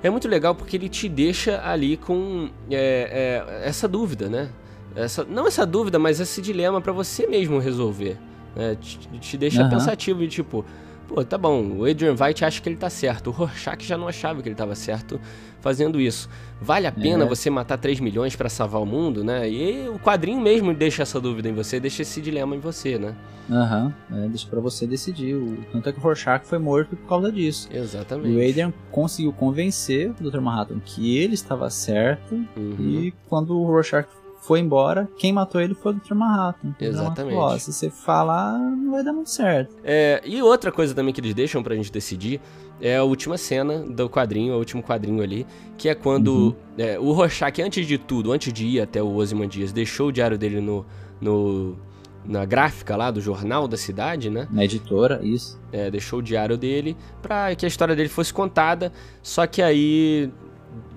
é 0.01 0.09
muito 0.09 0.27
legal 0.27 0.55
porque 0.55 0.75
ele 0.77 0.89
te 0.89 1.07
deixa 1.07 1.61
ali 1.63 1.95
com 1.95 2.49
é, 2.71 3.43
é, 3.61 3.67
essa 3.67 3.87
dúvida, 3.87 4.27
né? 4.29 4.49
Essa, 4.95 5.23
não 5.23 5.45
essa 5.45 5.63
dúvida, 5.65 5.99
mas 5.99 6.19
esse 6.19 6.41
dilema 6.41 6.81
pra 6.81 6.91
você 6.93 7.27
mesmo 7.27 7.59
resolver. 7.59 8.17
né? 8.55 8.75
Te, 8.81 8.97
te 9.19 9.37
deixa 9.37 9.61
Aham. 9.61 9.69
pensativo 9.69 10.23
e 10.23 10.27
tipo, 10.27 10.65
pô, 11.07 11.23
tá 11.23 11.37
bom, 11.37 11.77
o 11.77 11.85
Adrian 11.85 12.15
White 12.19 12.43
acha 12.45 12.61
que 12.61 12.69
ele 12.69 12.75
tá 12.77 12.89
certo, 12.89 13.27
o 13.27 13.31
Rorschach 13.31 13.83
já 13.85 13.97
não 13.97 14.07
achava 14.07 14.41
que 14.41 14.49
ele 14.49 14.55
tava 14.55 14.75
certo 14.75 15.19
fazendo 15.61 15.99
isso. 15.99 16.29
Vale 16.61 16.85
a 16.87 16.91
pena 16.91 17.23
É. 17.23 17.27
você 17.27 17.49
matar 17.49 17.77
3 17.77 17.99
milhões 17.99 18.35
pra 18.35 18.49
salvar 18.49 18.81
o 18.81 18.85
mundo, 18.85 19.23
né? 19.23 19.49
E 19.49 19.87
o 19.89 19.97
quadrinho 19.99 20.39
mesmo 20.39 20.73
deixa 20.73 21.01
essa 21.03 21.19
dúvida 21.19 21.49
em 21.49 21.53
você, 21.53 21.79
deixa 21.79 22.01
esse 22.03 22.21
dilema 22.21 22.55
em 22.55 22.59
você, 22.59 22.97
né? 22.99 23.15
Aham, 23.49 23.93
é, 24.11 24.27
deixa 24.27 24.47
pra 24.47 24.59
você 24.59 24.87
decidir. 24.87 25.35
O, 25.35 25.57
tanto 25.71 25.89
é 25.89 25.91
que 25.91 25.99
o 25.99 26.01
Rorschach 26.01 26.45
foi 26.45 26.57
morto 26.59 26.95
por 26.95 27.07
causa 27.07 27.31
disso. 27.31 27.67
Exatamente. 27.71 28.29
E 28.29 28.35
o 28.35 28.49
Adrian 28.49 28.73
conseguiu 28.91 29.31
convencer 29.33 30.11
o 30.19 30.29
Dr. 30.29 30.39
Manhattan 30.39 30.79
que 30.83 31.17
ele 31.17 31.33
estava 31.35 31.69
certo. 31.69 32.33
Uhum. 32.57 32.75
E 32.79 33.13
quando 33.27 33.59
o 33.59 33.65
Rorschach 33.65 34.07
foi 34.41 34.59
embora, 34.59 35.09
quem 35.17 35.33
matou 35.33 35.59
ele 35.59 35.73
foi 35.73 35.91
o 35.93 35.95
Dr. 35.95 36.13
Manhattan. 36.13 36.67
O 36.67 36.71
Dr. 36.71 36.73
Manhattan 36.73 36.87
Exatamente. 36.87 37.33
falou, 37.35 37.49
"Ó, 37.53 37.57
se 37.57 37.73
você 37.73 37.89
falar, 37.89 38.57
não 38.59 38.91
vai 38.91 39.03
dar 39.03 39.13
muito 39.13 39.29
certo. 39.29 39.75
É, 39.83 40.21
e 40.25 40.41
outra 40.41 40.71
coisa 40.71 40.93
também 40.93 41.13
que 41.13 41.19
eles 41.21 41.33
deixam 41.33 41.63
pra 41.63 41.75
gente 41.75 41.91
decidir 41.91 42.39
é 42.81 42.97
a 42.97 43.03
última 43.03 43.37
cena 43.37 43.79
do 43.79 44.09
quadrinho, 44.09 44.53
o 44.53 44.57
último 44.57 44.83
quadrinho 44.83 45.23
ali, 45.23 45.47
que 45.77 45.87
é 45.89 45.95
quando 45.95 46.29
Uhum. 46.29 46.55
é, 46.77 46.99
o 46.99 47.11
Rorschach, 47.11 47.61
antes 47.61 47.87
de 47.87 47.97
tudo, 47.97 48.31
antes 48.31 48.51
de 48.53 48.65
ir 48.67 48.81
até 48.81 49.01
o 49.01 49.15
Ozymandias, 49.15 49.71
deixou 49.71 50.09
o 50.09 50.11
diário 50.11 50.37
dele 50.37 50.59
no, 50.61 50.85
no- 51.21 51.75
na 52.27 52.43
gráfica 52.43 52.95
lá 52.95 53.11
do 53.11 53.21
jornal 53.21 53.67
da 53.67 53.77
cidade, 53.77 54.31
né? 54.31 54.47
Na 54.51 54.65
editora, 54.65 55.19
isso. 55.23 55.59
É, 55.71 55.91
deixou 55.91 56.19
o 56.19 56.21
diário 56.23 56.57
dele 56.57 56.97
pra 57.21 57.53
que 57.55 57.65
a 57.65 57.67
história 57.67 57.95
dele 57.95 58.09
fosse 58.09 58.33
contada, 58.33 58.91
só 59.21 59.45
que 59.45 59.61
aí, 59.61 60.31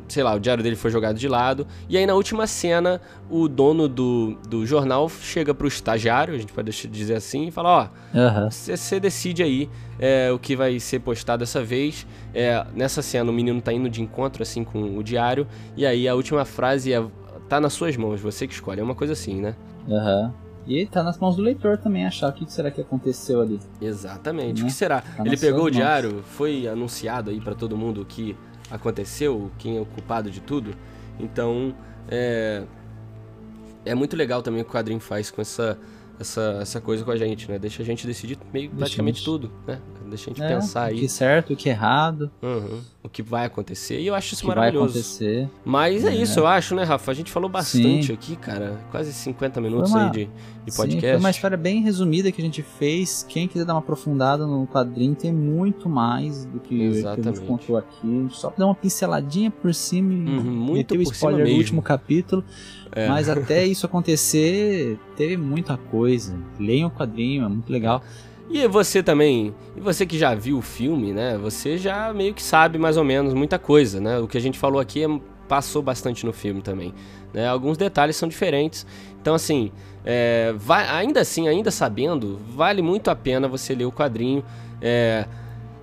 sei 0.09 0.22
lá, 0.22 0.34
o 0.34 0.40
diário 0.40 0.62
dele 0.62 0.76
foi 0.76 0.90
jogado 0.90 1.16
de 1.18 1.28
lado, 1.28 1.66
e 1.88 1.96
aí 1.96 2.06
na 2.06 2.14
última 2.14 2.46
cena, 2.46 3.00
o 3.30 3.48
dono 3.48 3.88
do, 3.88 4.36
do 4.48 4.64
jornal 4.66 5.09
chega 5.09 5.52
pro 5.54 5.68
estagiário, 5.68 6.34
a 6.34 6.38
gente 6.38 6.52
pode 6.52 6.70
dizer 6.88 7.14
assim, 7.14 7.48
e 7.48 7.50
fala, 7.50 7.90
ó, 8.14 8.48
você 8.50 8.98
decide 8.98 9.42
aí 9.42 9.68
é, 9.98 10.30
o 10.32 10.38
que 10.38 10.56
vai 10.56 10.78
ser 10.80 11.00
postado 11.00 11.40
dessa 11.40 11.62
vez. 11.62 12.06
É, 12.34 12.64
nessa 12.74 13.02
cena, 13.02 13.30
o 13.30 13.34
menino 13.34 13.61
tá 13.61 13.72
indo 13.72 13.88
de 13.88 14.00
encontro 14.02 14.42
assim 14.42 14.64
com 14.64 14.96
o 14.96 15.02
diário. 15.02 15.46
E 15.76 15.84
aí 15.84 16.06
a 16.09 16.14
última 16.14 16.44
frase 16.44 16.92
é: 16.92 17.04
tá 17.48 17.61
nas 17.61 17.72
suas 17.72 17.96
mãos, 17.96 18.20
você 18.20 18.46
que 18.46 18.54
escolhe. 18.54 18.80
É 18.80 18.82
uma 18.82 18.94
coisa 18.94 19.12
assim, 19.12 19.40
né? 19.40 19.54
Aham. 19.90 20.32
E 20.66 20.84
tá 20.86 21.02
nas 21.02 21.18
mãos 21.18 21.34
do 21.36 21.42
leitor 21.42 21.78
também 21.78 22.06
achar 22.06 22.28
o 22.28 22.32
que 22.32 22.50
será 22.52 22.70
que 22.70 22.80
aconteceu 22.80 23.40
ali. 23.40 23.59
Exatamente. 23.80 24.61
O 24.61 24.64
Né? 24.64 24.70
que 24.70 24.74
será? 24.76 25.00
Tá 25.00 25.24
Ele 25.24 25.36
pegou 25.36 25.61
o 25.61 25.62
mãos. 25.64 25.72
diário, 25.72 26.22
foi 26.22 26.68
anunciado 26.68 27.30
aí 27.30 27.40
pra 27.40 27.54
todo 27.54 27.76
mundo 27.76 28.02
o 28.02 28.04
que 28.04 28.36
aconteceu, 28.70 29.50
quem 29.58 29.76
é 29.76 29.80
o 29.80 29.86
culpado 29.86 30.30
de 30.30 30.40
tudo. 30.40 30.74
Então, 31.18 31.74
é. 32.08 32.64
É 33.84 33.94
muito 33.94 34.16
legal 34.16 34.42
também 34.42 34.60
o 34.60 34.64
que 34.64 34.70
o 34.70 34.74
quadrinho 34.74 35.00
faz 35.00 35.30
com 35.30 35.40
essa, 35.40 35.78
essa, 36.20 36.58
essa 36.60 36.80
coisa 36.80 37.04
com 37.04 37.10
a 37.10 37.16
gente, 37.16 37.50
né? 37.50 37.58
Deixa 37.58 37.82
a 37.82 37.86
gente 37.86 38.06
decidir 38.06 38.38
meio 38.52 38.70
praticamente 38.70 39.24
tudo, 39.24 39.50
né? 39.66 39.80
Deixa 40.09 40.30
a 40.30 40.34
gente 40.34 40.42
É, 40.42 40.54
pensar 40.54 40.82
O 40.84 40.86
aí. 40.90 40.98
que 41.00 41.04
é 41.04 41.09
certo, 41.09 41.52
o 41.52 41.56
que 41.56 41.68
é 41.68 41.72
errado, 41.72 42.30
Uhum. 42.42 42.80
O 43.02 43.09
que 43.09 43.22
vai 43.22 43.46
acontecer. 43.46 44.00
E 44.00 44.06
eu 44.06 44.14
acho 44.14 44.32
o 44.32 44.34
isso 44.34 44.42
que 44.42 44.46
vai 44.48 44.56
maravilhoso. 44.56 44.90
acontecer. 44.98 45.48
Mas 45.64 46.04
é, 46.04 46.09
É. 46.11 46.14
isso, 46.22 46.40
eu 46.40 46.46
acho, 46.46 46.74
né, 46.74 46.82
Rafa? 46.82 47.11
A 47.11 47.14
gente 47.14 47.30
falou 47.32 47.48
bastante 47.48 48.09
Sim. 48.09 48.12
aqui, 48.12 48.36
cara. 48.36 48.76
Quase 48.90 49.12
50 49.14 49.61
minutos 49.62 49.90
uma- 49.92 50.04
aí 50.06 50.11
de, 50.11 50.24
de 50.66 50.70
Sim, 50.72 50.76
podcast. 50.76 51.06
foi 51.12 51.16
uma 51.16 51.30
história 51.30 51.56
bem 51.56 51.80
resumida 51.82 52.30
que 52.30 52.42
a 52.42 52.44
gente 52.44 52.62
fez. 52.62 53.24
Quem 53.26 53.48
quiser 53.48 53.64
dar 53.64 53.72
uma 53.74 53.78
aprofundada 53.80 54.46
no 54.46 54.66
quadrinho 54.66 55.14
tem 55.14 55.32
muito 55.32 55.88
mais 55.88 56.44
do 56.44 56.61
que, 56.61 56.76
que 57.02 57.06
a 57.06 57.14
gente 57.22 57.40
contou 57.40 57.78
aqui. 57.78 58.26
Só 58.30 58.52
dá 58.59 58.66
uma 58.66 58.74
pinceladinha 58.74 59.50
por 59.50 59.72
cima 59.72 60.12
e 60.12 60.16
Uhum, 60.16 60.42
muito 60.42 60.94
meteu 60.94 60.98
o 60.98 61.02
spoiler 61.12 61.44
mesmo. 61.46 61.59
último 61.59 61.82
capítulo. 61.82 62.44
É. 62.92 63.09
Mas 63.09 63.28
até 63.30 63.64
isso 63.66 63.86
acontecer, 63.86 64.98
teve 65.16 65.36
muita 65.36 65.76
coisa. 65.78 66.34
Leiam 66.61 66.88
o 66.88 66.90
quadrinho, 66.90 67.44
é 67.44 67.48
muito 67.48 67.70
legal. 67.72 68.02
E 68.51 68.66
você 68.66 69.03
também, 69.03 69.55
e 69.76 69.80
você 69.80 70.07
que 70.07 70.18
já 70.18 70.34
viu 70.34 70.59
o 70.59 70.62
filme, 70.62 71.12
né? 71.12 71.36
Você 71.38 71.76
já 71.76 72.12
meio 72.14 72.32
que 72.32 72.42
sabe 72.42 72.78
mais 72.78 72.96
ou 72.96 73.05
menos 73.05 73.34
muita 73.34 73.59
coisa, 73.59 74.01
né? 74.01 74.18
O 74.18 74.26
que 74.26 74.38
a 74.38 74.40
gente 74.40 74.59
falou 74.59 74.80
aqui 74.80 75.05
é- 75.05 75.20
passou 75.46 75.82
bastante 75.82 76.24
no 76.26 76.32
filme 76.32 76.61
também. 76.62 76.94
Né? 77.32 77.46
Alguns 77.46 77.76
detalhes 77.76 78.16
são 78.16 78.28
diferentes. 78.28 78.86
Então, 79.20 79.34
assim, 79.34 79.70
é, 80.05 80.55
vai- 80.57 80.86
ainda 80.88 81.20
assim, 81.20 81.46
ainda 81.49 81.70
sabendo, 81.70 82.38
vale 82.51 82.80
muito 82.82 83.11
a 83.11 83.16
pena 83.16 83.46
você 83.49 83.74
ler 83.74 83.84
o 83.84 83.92
quadrinho. 83.92 84.42
É, 84.80 85.26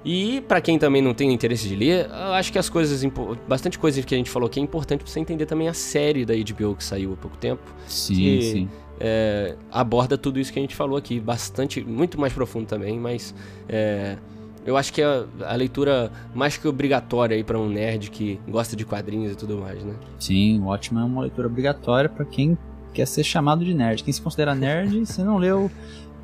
e 0.03 0.41
pra 0.47 0.59
quem 0.61 0.77
também 0.79 1.01
não 1.01 1.13
tem 1.13 1.31
interesse 1.33 1.67
de 1.67 1.75
ler, 1.75 2.05
eu 2.09 2.33
acho 2.33 2.51
que 2.51 2.59
as 2.59 2.69
coisas, 2.69 3.03
bastante 3.47 3.77
coisa 3.79 4.01
que 4.01 4.13
a 4.13 4.17
gente 4.17 4.29
falou 4.29 4.47
aqui 4.47 4.59
é 4.59 4.63
importante 4.63 5.03
pra 5.03 5.11
você 5.11 5.19
entender 5.19 5.45
também 5.47 5.67
a 5.67 5.73
série 5.73 6.25
da 6.25 6.33
HBO 6.35 6.75
que 6.75 6.83
saiu 6.83 7.13
há 7.13 7.15
pouco 7.15 7.37
tempo. 7.37 7.61
Sim, 7.87 8.15
Que- 8.15 8.41
sim. 8.41 8.69
É, 8.99 9.55
aborda 9.71 10.17
tudo 10.17 10.39
isso 10.39 10.51
que 10.53 10.59
a 10.59 10.61
gente 10.61 10.75
falou 10.75 10.97
aqui, 10.97 11.19
bastante, 11.19 11.81
muito 11.83 12.19
mais 12.19 12.33
profundo 12.33 12.65
também, 12.65 12.99
mas 12.99 13.33
é, 13.67 14.17
eu 14.65 14.75
acho 14.77 14.91
que 14.93 15.01
é 15.01 15.25
a 15.45 15.55
leitura 15.55 16.11
mais 16.33 16.57
que 16.57 16.67
obrigatória 16.67 17.35
aí 17.35 17.43
para 17.43 17.59
um 17.59 17.69
nerd 17.69 18.09
que 18.09 18.39
gosta 18.47 18.75
de 18.75 18.85
quadrinhos 18.85 19.33
e 19.33 19.35
tudo 19.35 19.57
mais, 19.57 19.83
né? 19.83 19.93
Sim, 20.19 20.59
o 20.59 20.65
Watchmen 20.65 21.03
é 21.03 21.05
uma 21.05 21.21
leitura 21.21 21.47
obrigatória 21.47 22.09
pra 22.09 22.25
quem 22.25 22.57
quer 22.93 23.05
ser 23.05 23.23
chamado 23.23 23.63
de 23.65 23.73
nerd. 23.73 24.03
Quem 24.03 24.13
se 24.13 24.21
considera 24.21 24.55
nerd, 24.55 25.05
se 25.05 25.21
não 25.21 25.37
leu 25.37 25.69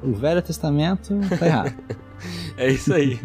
o 0.02 0.14
Velho 0.14 0.42
Testamento, 0.42 1.14
tá 1.38 1.46
errado. 1.46 1.74
É 2.56 2.70
isso 2.70 2.94
aí. 2.94 3.20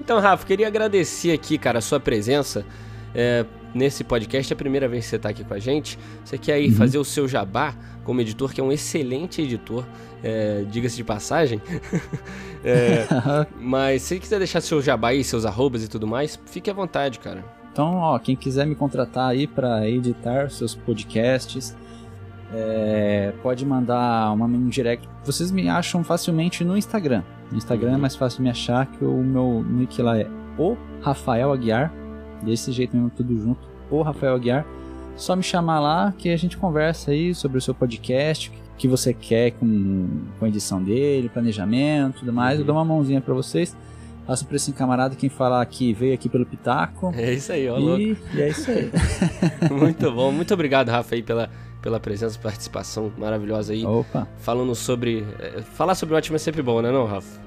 Então, 0.00 0.20
Rafa, 0.20 0.46
queria 0.46 0.68
agradecer 0.68 1.32
aqui, 1.32 1.58
cara, 1.58 1.80
a 1.80 1.82
sua 1.82 1.98
presença 1.98 2.64
é, 3.12 3.44
nesse 3.74 4.04
podcast. 4.04 4.52
É 4.52 4.54
a 4.54 4.56
primeira 4.56 4.86
vez 4.86 5.04
que 5.04 5.10
você 5.10 5.18
tá 5.18 5.28
aqui 5.30 5.42
com 5.42 5.54
a 5.54 5.58
gente. 5.58 5.98
Você 6.24 6.38
quer 6.38 6.52
aí 6.52 6.68
Uhum. 6.68 6.74
fazer 6.74 6.98
o 6.98 7.04
seu 7.04 7.26
jabá 7.26 7.74
como 8.08 8.22
editor, 8.22 8.54
que 8.54 8.60
é 8.62 8.64
um 8.64 8.72
excelente 8.72 9.42
editor, 9.42 9.84
é, 10.24 10.64
diga-se 10.70 10.96
de 10.96 11.04
passagem. 11.04 11.60
É, 12.64 13.06
mas 13.60 14.02
se 14.02 14.18
quiser 14.18 14.38
deixar 14.38 14.60
seu 14.60 14.82
jabá 14.82 15.10
aí, 15.10 15.22
seus 15.22 15.46
arrobas 15.46 15.84
e 15.84 15.88
tudo 15.88 16.08
mais, 16.08 16.36
fique 16.46 16.68
à 16.68 16.74
vontade, 16.74 17.20
cara. 17.20 17.44
Então, 17.70 17.98
ó, 17.98 18.18
quem 18.18 18.34
quiser 18.34 18.66
me 18.66 18.74
contratar 18.74 19.30
aí 19.30 19.46
pra 19.46 19.88
editar 19.88 20.50
seus 20.50 20.74
podcasts, 20.74 21.76
é, 22.52 23.32
pode 23.44 23.64
mandar 23.64 24.32
uma 24.32 24.48
mensagem 24.48 24.70
direct. 24.70 25.08
Vocês 25.24 25.52
me 25.52 25.68
acham 25.68 26.02
facilmente 26.02 26.64
no 26.64 26.76
Instagram. 26.76 27.22
No 27.48 27.56
Instagram 27.56 27.94
é 27.94 27.96
mais 27.96 28.16
fácil 28.16 28.42
me 28.42 28.50
achar, 28.50 28.86
que 28.86 29.04
o 29.04 29.22
meu 29.22 29.64
nick 29.64 30.02
lá 30.02 30.18
é 30.18 30.28
o 30.58 30.76
Rafael 31.00 31.52
Aguiar. 31.52 31.92
Desse 32.42 32.72
jeito 32.72 32.96
mesmo, 32.96 33.08
tudo 33.08 33.38
junto. 33.38 33.68
O 33.88 34.02
Rafael 34.02 34.34
Aguiar. 34.34 34.66
Só 35.18 35.34
me 35.34 35.42
chamar 35.42 35.80
lá 35.80 36.14
que 36.16 36.30
a 36.30 36.36
gente 36.36 36.56
conversa 36.56 37.10
aí 37.10 37.34
sobre 37.34 37.58
o 37.58 37.60
seu 37.60 37.74
podcast, 37.74 38.50
o 38.50 38.78
que 38.78 38.86
você 38.86 39.12
quer 39.12 39.50
com, 39.50 40.08
com 40.38 40.44
a 40.44 40.48
edição 40.48 40.80
dele, 40.80 41.28
planejamento 41.28 42.20
tudo 42.20 42.32
mais. 42.32 42.60
Eu 42.60 42.64
dou 42.64 42.76
uma 42.76 42.84
mãozinha 42.84 43.20
pra 43.20 43.34
vocês. 43.34 43.76
Um 44.28 44.44
preço 44.44 44.70
em 44.70 44.74
camarada 44.74 45.16
quem 45.16 45.28
falar 45.28 45.64
que 45.66 45.92
veio 45.92 46.14
aqui 46.14 46.28
pelo 46.28 46.46
Pitaco. 46.46 47.12
É 47.16 47.32
isso 47.32 47.50
aí, 47.50 47.68
ó, 47.68 47.78
e, 47.78 47.82
louco. 47.82 48.22
e 48.34 48.42
é 48.42 48.48
isso 48.48 48.70
aí. 48.70 48.90
Muito 49.72 50.12
bom. 50.12 50.30
Muito 50.30 50.52
obrigado, 50.54 50.90
Rafa, 50.90 51.14
aí, 51.14 51.22
pela, 51.22 51.50
pela 51.82 51.98
presença, 51.98 52.38
participação 52.38 53.10
maravilhosa 53.16 53.72
aí. 53.72 53.84
Opa. 53.84 54.28
Falando 54.36 54.74
sobre. 54.74 55.26
é, 55.40 55.62
Falar 55.62 55.94
sobre 55.94 56.12
o 56.12 56.16
Watchmen 56.16 56.36
é 56.36 56.38
sempre 56.38 56.60
bom, 56.62 56.80
né, 56.82 56.92
não, 56.92 57.06
Rafa? 57.06 57.40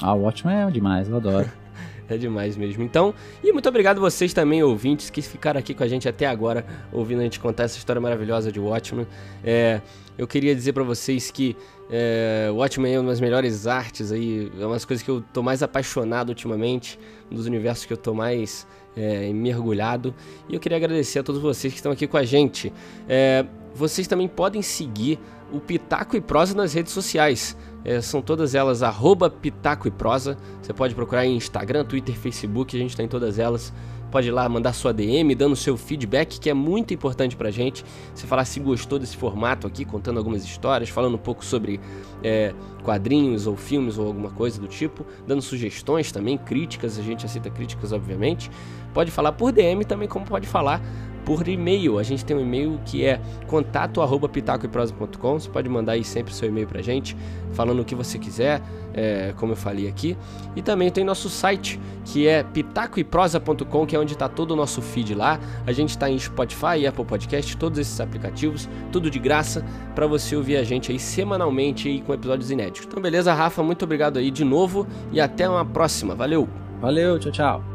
Ah, 0.00 0.14
o 0.14 0.22
Watchmen 0.22 0.56
é 0.56 0.70
demais, 0.70 1.08
eu 1.08 1.16
adoro. 1.16 1.48
É 2.08 2.16
demais 2.18 2.56
mesmo. 2.56 2.82
Então, 2.82 3.14
e 3.42 3.50
muito 3.52 3.68
obrigado 3.68 4.00
vocês 4.00 4.34
também, 4.34 4.62
ouvintes, 4.62 5.08
que 5.08 5.22
ficaram 5.22 5.58
aqui 5.58 5.72
com 5.72 5.82
a 5.82 5.88
gente 5.88 6.08
até 6.08 6.26
agora, 6.26 6.66
ouvindo 6.92 7.20
a 7.20 7.24
gente 7.24 7.40
contar 7.40 7.64
essa 7.64 7.78
história 7.78 8.00
maravilhosa 8.00 8.52
de 8.52 8.60
Watchmen. 8.60 9.06
É, 9.42 9.80
eu 10.18 10.26
queria 10.26 10.54
dizer 10.54 10.72
pra 10.72 10.82
vocês 10.82 11.30
que 11.30 11.56
é, 11.90 12.48
Watchmen 12.52 12.94
é 12.94 13.00
uma 13.00 13.10
das 13.10 13.20
melhores 13.20 13.66
artes 13.66 14.12
aí, 14.12 14.50
é 14.60 14.64
uma 14.64 14.74
das 14.74 14.84
coisas 14.84 15.02
que 15.02 15.10
eu 15.10 15.22
tô 15.32 15.42
mais 15.42 15.62
apaixonado 15.62 16.28
ultimamente, 16.28 16.98
um 17.30 17.34
dos 17.34 17.46
universos 17.46 17.86
que 17.86 17.92
eu 17.92 17.96
tô 17.96 18.12
mais 18.12 18.66
é, 18.96 19.32
mergulhado. 19.32 20.14
E 20.48 20.54
eu 20.54 20.60
queria 20.60 20.76
agradecer 20.76 21.18
a 21.18 21.22
todos 21.22 21.40
vocês 21.40 21.72
que 21.72 21.78
estão 21.78 21.90
aqui 21.92 22.06
com 22.06 22.16
a 22.16 22.24
gente. 22.24 22.72
É, 23.08 23.44
vocês 23.74 24.06
também 24.06 24.28
podem 24.28 24.62
seguir 24.62 25.18
o 25.52 25.58
Pitaco 25.60 26.16
e 26.16 26.20
Prosa 26.20 26.54
nas 26.54 26.72
redes 26.74 26.92
sociais. 26.92 27.56
É, 27.84 28.00
são 28.00 28.22
todas 28.22 28.54
elas 28.54 28.82
arroba 28.82 29.28
Pitaco 29.28 29.86
e 29.86 29.90
Prosa. 29.90 30.38
Você 30.62 30.72
pode 30.72 30.94
procurar 30.94 31.26
em 31.26 31.36
Instagram, 31.36 31.84
Twitter, 31.84 32.14
Facebook, 32.14 32.74
a 32.74 32.80
gente 32.80 32.90
está 32.90 33.02
em 33.02 33.08
todas 33.08 33.38
elas. 33.38 33.72
Pode 34.10 34.28
ir 34.28 34.30
lá 34.30 34.48
mandar 34.48 34.72
sua 34.72 34.92
DM, 34.92 35.34
dando 35.34 35.56
seu 35.56 35.76
feedback, 35.76 36.38
que 36.38 36.48
é 36.48 36.54
muito 36.54 36.94
importante 36.94 37.34
pra 37.34 37.50
gente. 37.50 37.84
Você 38.14 38.28
falar 38.28 38.44
se 38.44 38.60
gostou 38.60 38.96
desse 38.96 39.16
formato 39.16 39.66
aqui, 39.66 39.84
contando 39.84 40.18
algumas 40.18 40.44
histórias, 40.44 40.88
falando 40.88 41.16
um 41.16 41.18
pouco 41.18 41.44
sobre 41.44 41.80
é, 42.22 42.54
quadrinhos 42.84 43.48
ou 43.48 43.56
filmes 43.56 43.98
ou 43.98 44.06
alguma 44.06 44.30
coisa 44.30 44.60
do 44.60 44.68
tipo, 44.68 45.04
dando 45.26 45.42
sugestões 45.42 46.12
também, 46.12 46.38
críticas, 46.38 46.96
a 46.96 47.02
gente 47.02 47.26
aceita 47.26 47.50
críticas, 47.50 47.90
obviamente. 47.90 48.50
Pode 48.94 49.10
falar 49.10 49.32
por 49.32 49.50
DM 49.50 49.84
também, 49.84 50.06
como 50.06 50.24
pode 50.24 50.46
falar 50.46 50.80
por 51.24 51.46
e-mail. 51.48 51.98
A 51.98 52.02
gente 52.02 52.24
tem 52.24 52.36
um 52.36 52.40
e-mail 52.40 52.80
que 52.84 53.04
é 53.04 53.20
contato@pitacoeprosa.com. 53.46 55.38
Você 55.38 55.48
pode 55.48 55.68
mandar 55.68 55.92
aí 55.92 56.04
sempre 56.04 56.34
seu 56.34 56.48
e-mail 56.48 56.66
pra 56.66 56.82
gente, 56.82 57.16
falando 57.52 57.80
o 57.80 57.84
que 57.84 57.94
você 57.94 58.18
quiser, 58.18 58.60
é, 58.92 59.32
como 59.36 59.52
eu 59.52 59.56
falei 59.56 59.88
aqui. 59.88 60.16
E 60.54 60.62
também 60.62 60.90
tem 60.90 61.04
nosso 61.04 61.28
site, 61.28 61.80
que 62.04 62.26
é 62.26 62.42
pitacoeprosa.com, 62.42 63.86
que 63.86 63.96
é 63.96 63.98
onde 63.98 64.12
está 64.12 64.28
todo 64.28 64.52
o 64.52 64.56
nosso 64.56 64.82
feed 64.82 65.14
lá. 65.14 65.40
A 65.66 65.72
gente 65.72 65.90
está 65.90 66.08
em 66.08 66.18
Spotify, 66.18 66.86
Apple 66.86 67.04
Podcast, 67.04 67.56
todos 67.56 67.78
esses 67.78 68.00
aplicativos, 68.00 68.68
tudo 68.92 69.10
de 69.10 69.18
graça 69.18 69.64
para 69.94 70.06
você 70.06 70.36
ouvir 70.36 70.56
a 70.56 70.64
gente 70.64 70.92
aí 70.92 70.98
semanalmente 70.98 71.88
aí 71.88 72.00
com 72.00 72.12
episódios 72.12 72.50
inéditos. 72.50 72.86
Então 72.86 73.02
beleza, 73.02 73.32
Rafa, 73.32 73.62
muito 73.62 73.84
obrigado 73.84 74.18
aí 74.18 74.30
de 74.30 74.44
novo 74.44 74.86
e 75.12 75.20
até 75.20 75.48
uma 75.48 75.64
próxima. 75.64 76.14
Valeu. 76.14 76.48
Valeu, 76.80 77.18
tchau, 77.18 77.32
tchau. 77.32 77.73